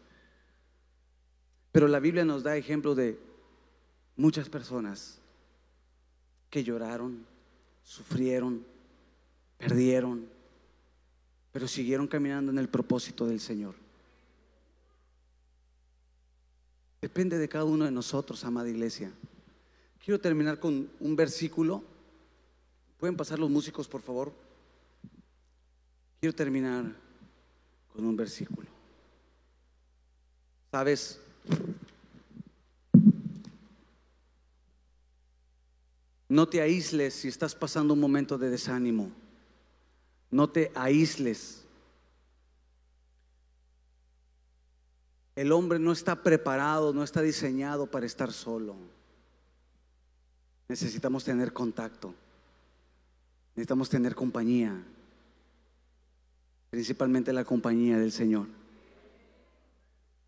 pero 1.73 1.89
la 1.89 2.01
Biblia 2.01 2.25
nos 2.25 2.43
da 2.43 2.57
ejemplo 2.57 2.95
de 2.95 3.19
muchas 4.17 4.49
personas 4.49 5.19
que 6.49 6.65
lloraron, 6.65 7.27
sufrieron, 7.83 8.65
perdieron, 9.59 10.27
pero 11.53 11.69
siguieron 11.69 12.07
caminando 12.07 12.51
en 12.51 12.59
el 12.59 12.69
propósito 12.69 13.27
del 13.27 13.41
Señor. 13.41 13.75
Depende 17.01 17.39
de 17.39 17.49
cada 17.49 17.65
uno 17.65 17.85
de 17.85 17.91
nosotros, 17.91 18.45
amada 18.45 18.69
iglesia. 18.69 19.13
Quiero 20.05 20.21
terminar 20.21 20.59
con 20.59 20.91
un 21.01 21.17
versículo. 21.17 21.85
¿Pueden 22.99 23.17
pasar 23.17 23.39
los 23.39 23.51
músicos, 23.51 23.87
por 23.87 24.03
favor? 24.03 24.33
Quiero 26.21 26.35
terminar 26.35 27.06
con 27.97 28.05
un 28.05 28.15
versículo. 28.15 28.69
¿Sabes? 30.71 31.19
No 36.29 36.47
te 36.49 36.61
aísles 36.61 37.15
si 37.15 37.29
estás 37.29 37.55
pasando 37.55 37.95
un 37.95 38.01
momento 38.01 38.37
de 38.37 38.51
desánimo. 38.51 39.11
No 40.31 40.51
te 40.51 40.71
aísles. 40.75 41.65
El 45.35 45.53
hombre 45.53 45.79
no 45.79 45.93
está 45.93 46.23
preparado, 46.23 46.93
no 46.93 47.03
está 47.03 47.23
diseñado 47.23 47.91
para 47.91 48.05
estar 48.05 48.33
solo. 48.33 48.75
Necesitamos 50.69 51.25
tener 51.25 51.53
contacto. 51.53 52.13
Necesitamos 53.55 53.89
tener 53.89 54.15
compañía. 54.15 54.85
Principalmente 56.77 57.33
la 57.33 57.43
compañía 57.43 57.97
del 57.97 58.13
Señor. 58.13 58.49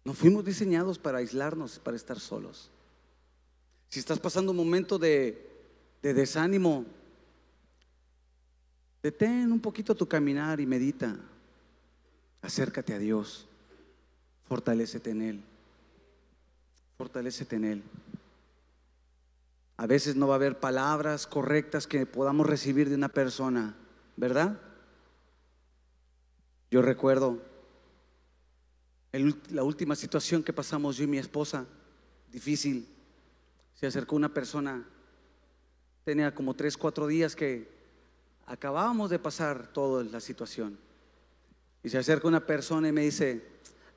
No 0.02 0.14
fuimos 0.14 0.46
diseñados 0.46 0.98
para 0.98 1.18
aislarnos, 1.18 1.78
para 1.78 1.94
estar 1.94 2.18
solos. 2.18 2.70
Si 3.90 4.00
estás 4.00 4.18
pasando 4.18 4.52
un 4.52 4.56
momento 4.56 4.98
de, 4.98 5.46
de 6.00 6.14
desánimo, 6.14 6.86
Detén 9.02 9.52
un 9.52 9.60
poquito 9.60 9.94
tu 9.94 10.08
caminar 10.08 10.58
y 10.58 10.64
medita. 10.64 11.16
Acércate 12.40 12.94
a 12.94 12.98
Dios. 12.98 13.46
Fortalécete 14.48 15.10
en 15.10 15.20
Él. 15.20 15.44
Fortalécete 16.96 17.56
en 17.56 17.64
Él. 17.66 17.82
A 19.76 19.86
veces 19.86 20.16
no 20.16 20.28
va 20.28 20.36
a 20.36 20.36
haber 20.36 20.58
palabras 20.58 21.26
correctas 21.26 21.86
que 21.86 22.06
podamos 22.06 22.46
recibir 22.46 22.88
de 22.88 22.94
una 22.94 23.10
persona, 23.10 23.74
¿verdad? 24.16 24.58
Yo 26.70 26.82
recuerdo 26.82 27.38
la 29.50 29.62
última 29.62 29.96
situación 29.96 30.42
que 30.42 30.52
pasamos 30.52 30.96
yo 30.96 31.04
y 31.04 31.06
mi 31.06 31.18
esposa, 31.18 31.66
difícil. 32.30 32.86
Se 33.74 33.86
acercó 33.86 34.16
una 34.16 34.32
persona, 34.32 34.84
tenía 36.04 36.34
como 36.34 36.54
tres, 36.54 36.76
cuatro 36.76 37.06
días 37.06 37.34
que 37.34 37.68
acabábamos 38.46 39.10
de 39.10 39.18
pasar 39.18 39.68
toda 39.72 40.04
la 40.04 40.20
situación. 40.20 40.78
Y 41.82 41.88
se 41.88 41.98
acerca 41.98 42.28
una 42.28 42.44
persona 42.44 42.88
y 42.88 42.92
me 42.92 43.02
dice, 43.02 43.42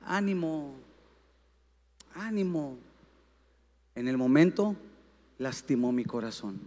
ánimo, 0.02 0.74
ánimo. 2.14 2.78
En 3.94 4.08
el 4.08 4.16
momento 4.16 4.76
lastimó 5.38 5.92
mi 5.92 6.04
corazón. 6.04 6.58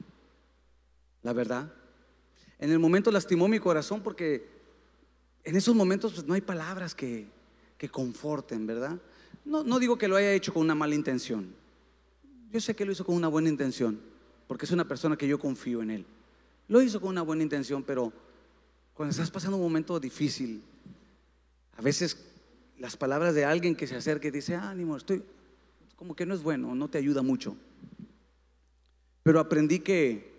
La 1.24 1.34
verdad. 1.34 1.72
En 2.60 2.72
el 2.72 2.80
momento 2.80 3.12
lastimó 3.12 3.47
mi 3.47 3.60
corazón 3.60 4.01
porque 4.01 4.55
en 5.45 5.55
esos 5.55 5.75
momentos 5.75 6.13
pues, 6.13 6.25
no 6.25 6.33
hay 6.33 6.41
palabras 6.41 6.93
que, 6.93 7.27
que 7.77 7.87
conforten, 7.87 8.65
¿verdad? 8.65 8.99
No, 9.45 9.63
no 9.63 9.79
digo 9.79 9.97
que 9.97 10.07
lo 10.07 10.15
haya 10.15 10.33
hecho 10.33 10.53
con 10.53 10.63
una 10.63 10.75
mala 10.75 10.95
intención. 10.95 11.53
Yo 12.51 12.59
sé 12.59 12.75
que 12.75 12.83
lo 12.83 12.91
hizo 12.91 13.05
con 13.05 13.15
una 13.15 13.27
buena 13.27 13.49
intención, 13.49 13.99
porque 14.47 14.65
es 14.65 14.71
una 14.71 14.87
persona 14.87 15.17
que 15.17 15.27
yo 15.27 15.39
confío 15.39 15.81
en 15.83 15.91
él. 15.91 16.05
Lo 16.67 16.81
hizo 16.81 16.99
con 16.99 17.09
una 17.09 17.21
buena 17.21 17.43
intención, 17.43 17.83
pero 17.83 18.11
cuando 18.95 19.11
estás 19.11 19.29
pasando 19.29 19.57
un 19.57 19.63
momento 19.63 19.99
difícil, 19.99 20.63
a 21.77 21.81
veces 21.81 22.17
las 22.79 22.97
palabras 22.97 23.35
de 23.35 23.45
alguien 23.45 23.75
que 23.75 23.87
se 23.87 23.95
acerca 23.95 24.27
y 24.27 24.31
dice, 24.31 24.55
ánimo, 24.55 24.97
estoy, 24.97 25.23
como 25.95 26.15
que 26.15 26.25
no 26.25 26.33
es 26.33 26.41
bueno, 26.41 26.73
no 26.73 26.87
te 26.87 26.97
ayuda 26.97 27.21
mucho. 27.21 27.55
Pero 29.21 29.39
aprendí 29.39 29.79
que 29.79 30.33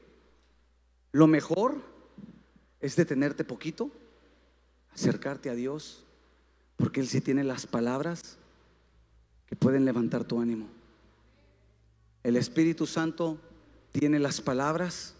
lo 1.12 1.26
mejor 1.26 1.80
es 2.80 2.96
detenerte 2.96 3.44
poquito, 3.44 3.90
acercarte 4.96 5.50
a 5.50 5.54
Dios, 5.54 6.02
porque 6.76 7.00
Él 7.00 7.06
sí 7.06 7.20
tiene 7.20 7.44
las 7.44 7.66
palabras 7.66 8.38
que 9.46 9.54
pueden 9.54 9.84
levantar 9.84 10.24
tu 10.24 10.40
ánimo. 10.40 10.66
El 12.22 12.36
Espíritu 12.36 12.86
Santo 12.86 13.38
tiene 13.92 14.18
las 14.18 14.40
palabras 14.40 15.14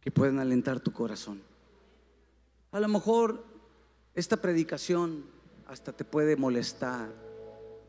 que 0.00 0.10
pueden 0.10 0.40
alentar 0.40 0.80
tu 0.80 0.92
corazón. 0.92 1.40
A 2.72 2.80
lo 2.80 2.88
mejor 2.88 3.44
esta 4.14 4.36
predicación 4.36 5.24
hasta 5.68 5.92
te 5.92 6.04
puede 6.04 6.34
molestar, 6.36 7.10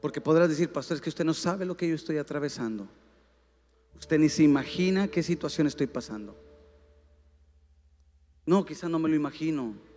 porque 0.01 0.21
podrás 0.21 0.49
decir, 0.49 0.71
pastor, 0.71 0.95
es 0.95 1.01
que 1.01 1.09
usted 1.09 1.25
no 1.25 1.33
sabe 1.33 1.65
lo 1.65 1.75
que 1.75 1.89
yo 1.89 1.95
estoy 1.95 2.17
atravesando. 2.17 2.87
Usted 3.97 4.19
ni 4.19 4.29
se 4.29 4.43
imagina 4.43 5.07
qué 5.07 5.23
situación 5.23 5.65
estoy 5.65 5.87
pasando. 5.87 6.37
No, 8.45 8.65
quizá 8.65 8.87
no 8.87 8.99
me 8.99 9.09
lo 9.09 9.15
imagino, 9.15 9.88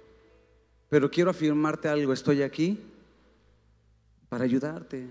pero 0.93 1.11
quiero 1.11 1.31
afirmarte 1.31 1.89
algo, 1.89 2.13
estoy 2.13 2.43
aquí 2.43 2.79
para 4.29 4.45
ayudarte. 4.45 5.09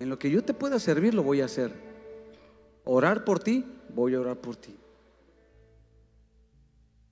En 0.00 0.08
lo 0.08 0.18
que 0.18 0.28
yo 0.28 0.42
te 0.42 0.52
pueda 0.52 0.80
servir, 0.80 1.14
lo 1.14 1.22
voy 1.22 1.40
a 1.40 1.44
hacer. 1.44 1.72
Orar 2.84 3.24
por 3.24 3.38
ti, 3.38 3.64
voy 3.94 4.16
a 4.16 4.20
orar 4.20 4.36
por 4.36 4.56
ti. 4.56 4.74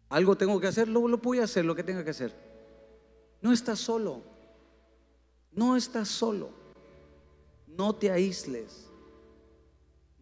Algo 0.08 0.36
tengo 0.36 0.58
que 0.58 0.66
hacer, 0.66 0.88
lo, 0.88 1.06
lo 1.06 1.18
voy 1.18 1.38
a 1.38 1.44
hacer, 1.44 1.64
lo 1.64 1.76
que 1.76 1.84
tenga 1.84 2.02
que 2.02 2.10
hacer. 2.10 2.34
No 3.42 3.52
estás 3.52 3.78
solo. 3.78 4.20
No 5.52 5.76
estás 5.76 6.08
solo. 6.08 6.50
No 7.68 7.94
te 7.94 8.10
aísles. 8.10 8.88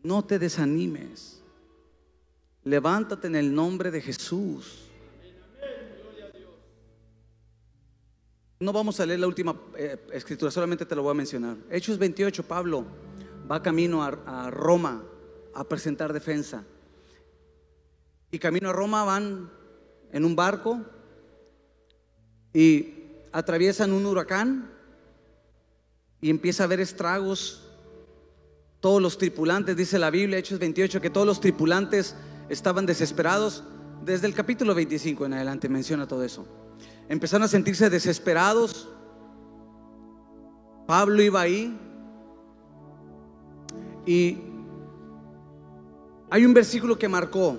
No 0.03 0.23
te 0.27 0.39
desanimes. 0.39 1.41
Levántate 2.65 3.29
en 3.29 3.37
el 3.37 3.55
nombre 3.55 3.91
de 3.91 4.03
Jesús. 4.03 4.86
No 8.59 8.73
vamos 8.73 8.99
a 9.01 9.07
leer 9.07 9.21
la 9.21 9.27
última 9.27 9.55
eh, 9.77 9.99
escritura, 10.13 10.51
solamente 10.51 10.87
te 10.87 10.95
lo 10.97 11.03
voy 11.03 11.11
a 11.11 11.15
mencionar. 11.15 11.57
Hechos 11.71 11.99
28, 11.99 12.43
Pablo 12.45 12.87
va 13.51 13.63
camino 13.63 14.03
a, 14.03 14.51
Roma 14.51 15.05
a 15.55 15.65
presentar 15.65 16.13
defensa. 16.13 16.65
Y 18.31 18.39
camino 18.39 18.71
a 18.71 18.73
Roma 18.73 19.05
van 19.05 19.51
en 20.11 20.25
un 20.25 20.35
barco 20.35 20.81
y 22.55 22.95
atraviesan 23.31 23.93
un 23.93 24.07
huracán 24.07 24.71
y 26.23 26.31
empieza 26.31 26.63
a 26.63 26.67
haber 26.67 26.81
estragos. 26.81 27.63
Todos 28.81 29.03
los 29.03 29.19
tripulantes, 29.19 29.77
dice 29.77 29.99
la 29.99 30.11
Biblia, 30.11 30.39
Hechos 30.39 30.59
28, 30.59 31.01
que 31.03 31.11
todos 31.11 31.27
los 31.27 31.41
tripulantes 31.41 32.17
estaban 32.49 32.87
desesperados. 32.87 33.65
Desde 34.03 34.27
el 34.27 34.35
capítulo 34.35 34.75
25 34.75 35.27
en 35.27 35.35
adelante 35.35 35.69
menciona 35.69 36.09
todo 36.09 36.25
eso 36.25 36.66
empezaron 37.09 37.45
a 37.45 37.49
sentirse 37.49 37.91
desesperados. 37.91 38.89
Pablo 40.87 41.23
iba 41.23 41.41
ahí 41.41 41.77
y 44.05 44.39
hay 46.31 46.45
un 46.45 46.55
versículo 46.55 46.99
que 46.99 47.09
marcó. 47.09 47.59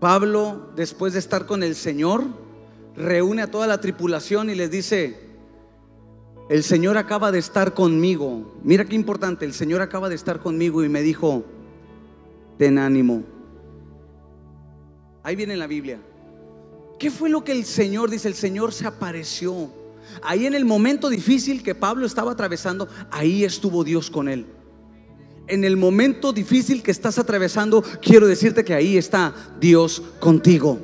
Pablo, 0.00 0.70
después 0.76 1.12
de 1.12 1.18
estar 1.18 1.46
con 1.46 1.62
el 1.62 1.74
Señor, 1.74 2.24
reúne 2.94 3.42
a 3.42 3.50
toda 3.50 3.66
la 3.66 3.80
tripulación 3.80 4.48
y 4.48 4.54
les 4.54 4.70
dice, 4.70 5.28
el 6.48 6.62
Señor 6.62 6.96
acaba 6.96 7.32
de 7.32 7.38
estar 7.38 7.74
conmigo. 7.74 8.54
Mira 8.62 8.84
qué 8.84 8.94
importante, 8.94 9.44
el 9.44 9.52
Señor 9.52 9.82
acaba 9.82 10.08
de 10.08 10.14
estar 10.14 10.38
conmigo 10.38 10.84
y 10.84 10.88
me 10.88 11.02
dijo, 11.02 11.44
ten 12.58 12.78
ánimo. 12.78 13.24
Ahí 15.24 15.34
viene 15.36 15.56
la 15.56 15.66
Biblia. 15.66 16.00
¿Qué 16.98 17.10
fue 17.10 17.28
lo 17.28 17.44
que 17.44 17.52
el 17.52 17.64
Señor 17.64 18.10
dice? 18.10 18.28
El 18.28 18.34
Señor 18.34 18.72
se 18.72 18.86
apareció. 18.86 19.70
Ahí 20.22 20.46
en 20.46 20.54
el 20.54 20.64
momento 20.64 21.08
difícil 21.08 21.62
que 21.62 21.74
Pablo 21.74 22.06
estaba 22.06 22.32
atravesando, 22.32 22.88
ahí 23.10 23.44
estuvo 23.44 23.84
Dios 23.84 24.10
con 24.10 24.28
él. 24.28 24.46
En 25.46 25.64
el 25.64 25.76
momento 25.76 26.32
difícil 26.32 26.82
que 26.82 26.90
estás 26.90 27.18
atravesando, 27.18 27.82
quiero 28.02 28.26
decirte 28.26 28.64
que 28.64 28.74
ahí 28.74 28.98
está 28.98 29.34
Dios 29.60 30.02
contigo. 30.20 30.78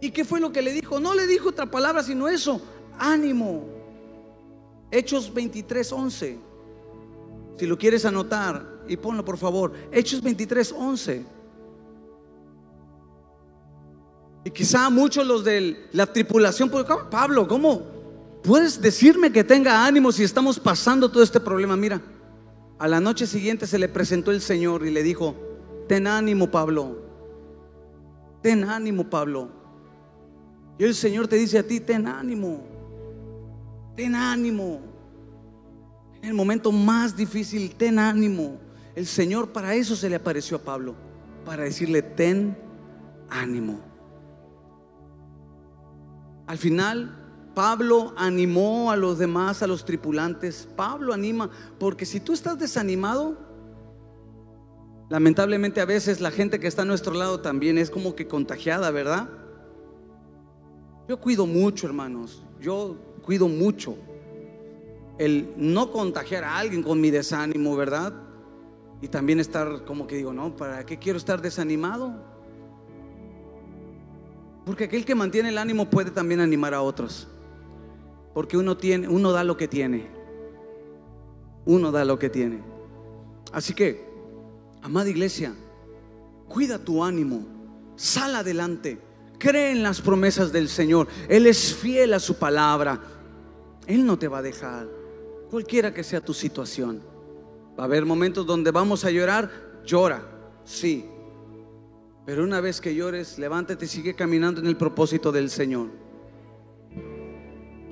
¿Y 0.00 0.10
qué 0.10 0.24
fue 0.24 0.38
lo 0.38 0.52
que 0.52 0.62
le 0.62 0.72
dijo? 0.72 1.00
No 1.00 1.14
le 1.14 1.26
dijo 1.26 1.48
otra 1.48 1.70
palabra 1.70 2.02
sino 2.02 2.28
eso. 2.28 2.60
Ánimo. 2.98 3.64
Hechos 4.90 5.32
23, 5.32 5.90
11. 5.90 6.38
Si 7.58 7.66
lo 7.66 7.78
quieres 7.78 8.04
anotar, 8.04 8.74
y 8.86 8.96
ponlo 8.96 9.24
por 9.24 9.38
favor. 9.38 9.72
Hechos 9.90 10.20
23, 10.22 10.72
11. 10.76 11.24
Y 14.44 14.50
quizá 14.50 14.90
muchos 14.90 15.26
los 15.26 15.42
de 15.42 15.88
la 15.92 16.06
tripulación, 16.06 16.68
pues, 16.68 16.84
Pablo, 17.10 17.48
¿cómo 17.48 17.82
puedes 18.42 18.80
decirme 18.80 19.32
que 19.32 19.42
tenga 19.42 19.86
ánimo 19.86 20.12
si 20.12 20.22
estamos 20.22 20.60
pasando 20.60 21.10
todo 21.10 21.22
este 21.22 21.40
problema? 21.40 21.76
Mira, 21.76 22.00
a 22.78 22.86
la 22.86 23.00
noche 23.00 23.26
siguiente 23.26 23.66
se 23.66 23.78
le 23.78 23.88
presentó 23.88 24.30
el 24.30 24.42
Señor 24.42 24.86
y 24.86 24.90
le 24.90 25.02
dijo, 25.02 25.34
ten 25.88 26.06
ánimo 26.06 26.50
Pablo, 26.50 26.98
ten 28.42 28.64
ánimo 28.64 29.08
Pablo. 29.08 29.48
Y 30.78 30.84
el 30.84 30.94
Señor 30.94 31.26
te 31.26 31.36
dice 31.36 31.58
a 31.58 31.66
ti, 31.66 31.80
ten 31.80 32.06
ánimo, 32.06 32.62
ten 33.96 34.14
ánimo. 34.14 34.80
En 36.20 36.28
el 36.28 36.34
momento 36.34 36.70
más 36.70 37.16
difícil, 37.16 37.74
ten 37.76 37.98
ánimo. 37.98 38.58
El 38.94 39.06
Señor 39.06 39.52
para 39.52 39.74
eso 39.74 39.96
se 39.96 40.10
le 40.10 40.16
apareció 40.16 40.58
a 40.58 40.60
Pablo, 40.60 40.94
para 41.46 41.64
decirle, 41.64 42.02
ten 42.02 42.58
ánimo. 43.30 43.93
Al 46.46 46.58
final, 46.58 47.24
Pablo 47.54 48.12
animó 48.16 48.90
a 48.90 48.96
los 48.96 49.18
demás, 49.18 49.62
a 49.62 49.66
los 49.66 49.84
tripulantes. 49.84 50.68
Pablo 50.76 51.14
anima, 51.14 51.50
porque 51.78 52.04
si 52.04 52.20
tú 52.20 52.32
estás 52.32 52.58
desanimado, 52.58 53.38
lamentablemente 55.08 55.80
a 55.80 55.84
veces 55.84 56.20
la 56.20 56.30
gente 56.30 56.58
que 56.58 56.66
está 56.66 56.82
a 56.82 56.86
nuestro 56.86 57.14
lado 57.14 57.40
también 57.40 57.78
es 57.78 57.90
como 57.90 58.14
que 58.14 58.26
contagiada, 58.26 58.90
¿verdad? 58.90 59.28
Yo 61.08 61.20
cuido 61.20 61.46
mucho, 61.46 61.86
hermanos. 61.86 62.42
Yo 62.60 62.96
cuido 63.22 63.48
mucho 63.48 63.96
el 65.18 65.52
no 65.56 65.92
contagiar 65.92 66.44
a 66.44 66.58
alguien 66.58 66.82
con 66.82 67.00
mi 67.00 67.10
desánimo, 67.10 67.76
¿verdad? 67.76 68.12
Y 69.00 69.08
también 69.08 69.38
estar 69.38 69.84
como 69.84 70.06
que 70.06 70.16
digo, 70.16 70.32
no, 70.32 70.56
¿para 70.56 70.84
qué 70.84 70.98
quiero 70.98 71.18
estar 71.18 71.40
desanimado? 71.40 72.33
Porque 74.64 74.84
aquel 74.84 75.04
que 75.04 75.14
mantiene 75.14 75.50
el 75.50 75.58
ánimo 75.58 75.90
puede 75.90 76.10
también 76.10 76.40
animar 76.40 76.74
a 76.74 76.82
otros. 76.82 77.28
Porque 78.32 78.56
uno 78.56 78.76
tiene, 78.76 79.08
uno 79.08 79.32
da 79.32 79.44
lo 79.44 79.56
que 79.56 79.68
tiene. 79.68 80.08
Uno 81.66 81.92
da 81.92 82.04
lo 82.04 82.18
que 82.18 82.30
tiene. 82.30 82.62
Así 83.52 83.74
que, 83.74 84.04
amada 84.82 85.08
iglesia, 85.08 85.54
cuida 86.48 86.78
tu 86.78 87.04
ánimo, 87.04 87.46
sal 87.96 88.34
adelante, 88.36 88.98
cree 89.38 89.70
en 89.70 89.82
las 89.82 90.00
promesas 90.00 90.52
del 90.52 90.68
Señor. 90.68 91.08
Él 91.28 91.46
es 91.46 91.74
fiel 91.74 92.14
a 92.14 92.20
su 92.20 92.36
palabra. 92.36 93.00
Él 93.86 94.04
no 94.04 94.18
te 94.18 94.28
va 94.28 94.38
a 94.38 94.42
dejar, 94.42 94.88
cualquiera 95.50 95.92
que 95.92 96.02
sea 96.02 96.20
tu 96.20 96.34
situación. 96.34 97.02
Va 97.78 97.84
a 97.84 97.86
haber 97.86 98.04
momentos 98.04 98.46
donde 98.46 98.70
vamos 98.70 99.04
a 99.04 99.10
llorar, 99.10 99.50
llora, 99.84 100.22
sí. 100.64 101.04
Pero 102.26 102.42
una 102.42 102.60
vez 102.60 102.80
que 102.80 102.94
llores, 102.94 103.38
levántate 103.38 103.84
y 103.84 103.88
sigue 103.88 104.14
caminando 104.14 104.60
en 104.60 104.66
el 104.66 104.76
propósito 104.76 105.30
del 105.30 105.50
Señor. 105.50 105.88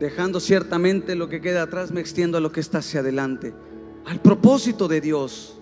Dejando 0.01 0.41
ciertamente 0.41 1.15
lo 1.15 1.29
que 1.29 1.41
queda 1.41 1.63
atrás, 1.63 1.93
me 1.93 2.01
extiendo 2.01 2.39
a 2.39 2.41
lo 2.41 2.51
que 2.51 2.61
está 2.61 2.79
hacia 2.79 3.01
adelante. 3.01 3.55
Al 4.07 4.21
propósito 4.21 4.89
de 4.89 5.01
Dios. 5.01 5.61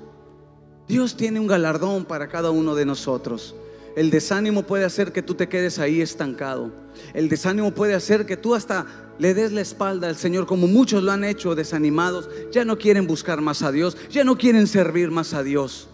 Dios 0.87 1.17
tiene 1.17 1.41
un 1.41 1.47
galardón 1.47 2.05
para 2.05 2.29
cada 2.29 2.51
uno 2.51 2.75
de 2.75 2.87
nosotros. 2.87 3.57
El 3.97 4.11
desánimo 4.11 4.63
puede 4.63 4.85
hacer 4.85 5.13
que 5.13 5.23
tú 5.23 5.35
te 5.35 5.49
quedes 5.49 5.81
ahí 5.81 6.01
estancado. 6.01 6.73
El 7.13 7.29
desánimo 7.29 7.73
puede 7.73 7.95
hacer 7.95 8.25
que 8.25 8.37
tú 8.37 8.55
hasta 8.55 8.87
le 9.19 9.35
des 9.35 9.51
la 9.51 9.61
espalda 9.61 10.09
al 10.09 10.17
Señor 10.17 10.47
como 10.47 10.69
muchos 10.69 11.03
lo 11.03 11.11
han 11.11 11.25
hecho 11.25 11.57
desanimados. 11.57 12.31
Ya 12.53 12.65
no 12.65 12.79
quieren 12.79 13.09
buscar 13.09 13.41
más 13.41 13.63
a 13.63 13.73
Dios, 13.73 13.97
ya 14.11 14.23
no 14.23 14.39
quieren 14.39 14.69
servir 14.69 15.11
más 15.11 15.35
a 15.35 15.43
Dios. 15.43 15.89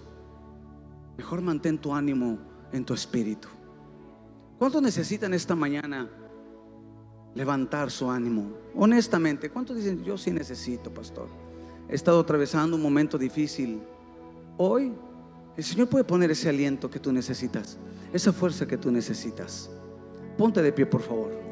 Mejor 1.17 1.41
mantén 1.41 1.79
tu 1.79 1.95
ánimo 1.95 2.56
en 2.77 2.85
tu 2.85 2.95
espíritu. 2.95 3.49
¿Cuántos 4.59 4.83
necesitan 4.83 5.35
esta 5.35 5.55
mañana 5.55 6.09
levantar 7.35 7.91
su 7.91 8.11
ánimo? 8.11 8.53
Honestamente, 8.75 9.51
¿cuántos 9.51 9.77
dicen, 9.77 10.03
yo 10.05 10.17
sí 10.17 10.31
necesito, 10.31 10.93
pastor? 10.93 11.29
He 11.89 11.95
estado 11.95 12.21
atravesando 12.21 12.77
un 12.77 12.83
momento 12.83 13.19
difícil. 13.19 13.81
Hoy 14.57 14.93
el 15.57 15.65
Señor 15.65 15.89
puede 15.89 16.05
poner 16.05 16.31
ese 16.31 16.49
aliento 16.49 16.91
que 16.91 16.99
tú 16.99 17.13
necesitas, 17.13 17.79
esa 18.13 18.33
fuerza 18.33 18.67
que 18.67 18.77
tú 18.77 18.91
necesitas. 18.91 19.71
Ponte 20.37 20.63
de 20.63 20.73
pie, 20.73 20.87
por 20.87 21.03
favor. 21.03 21.46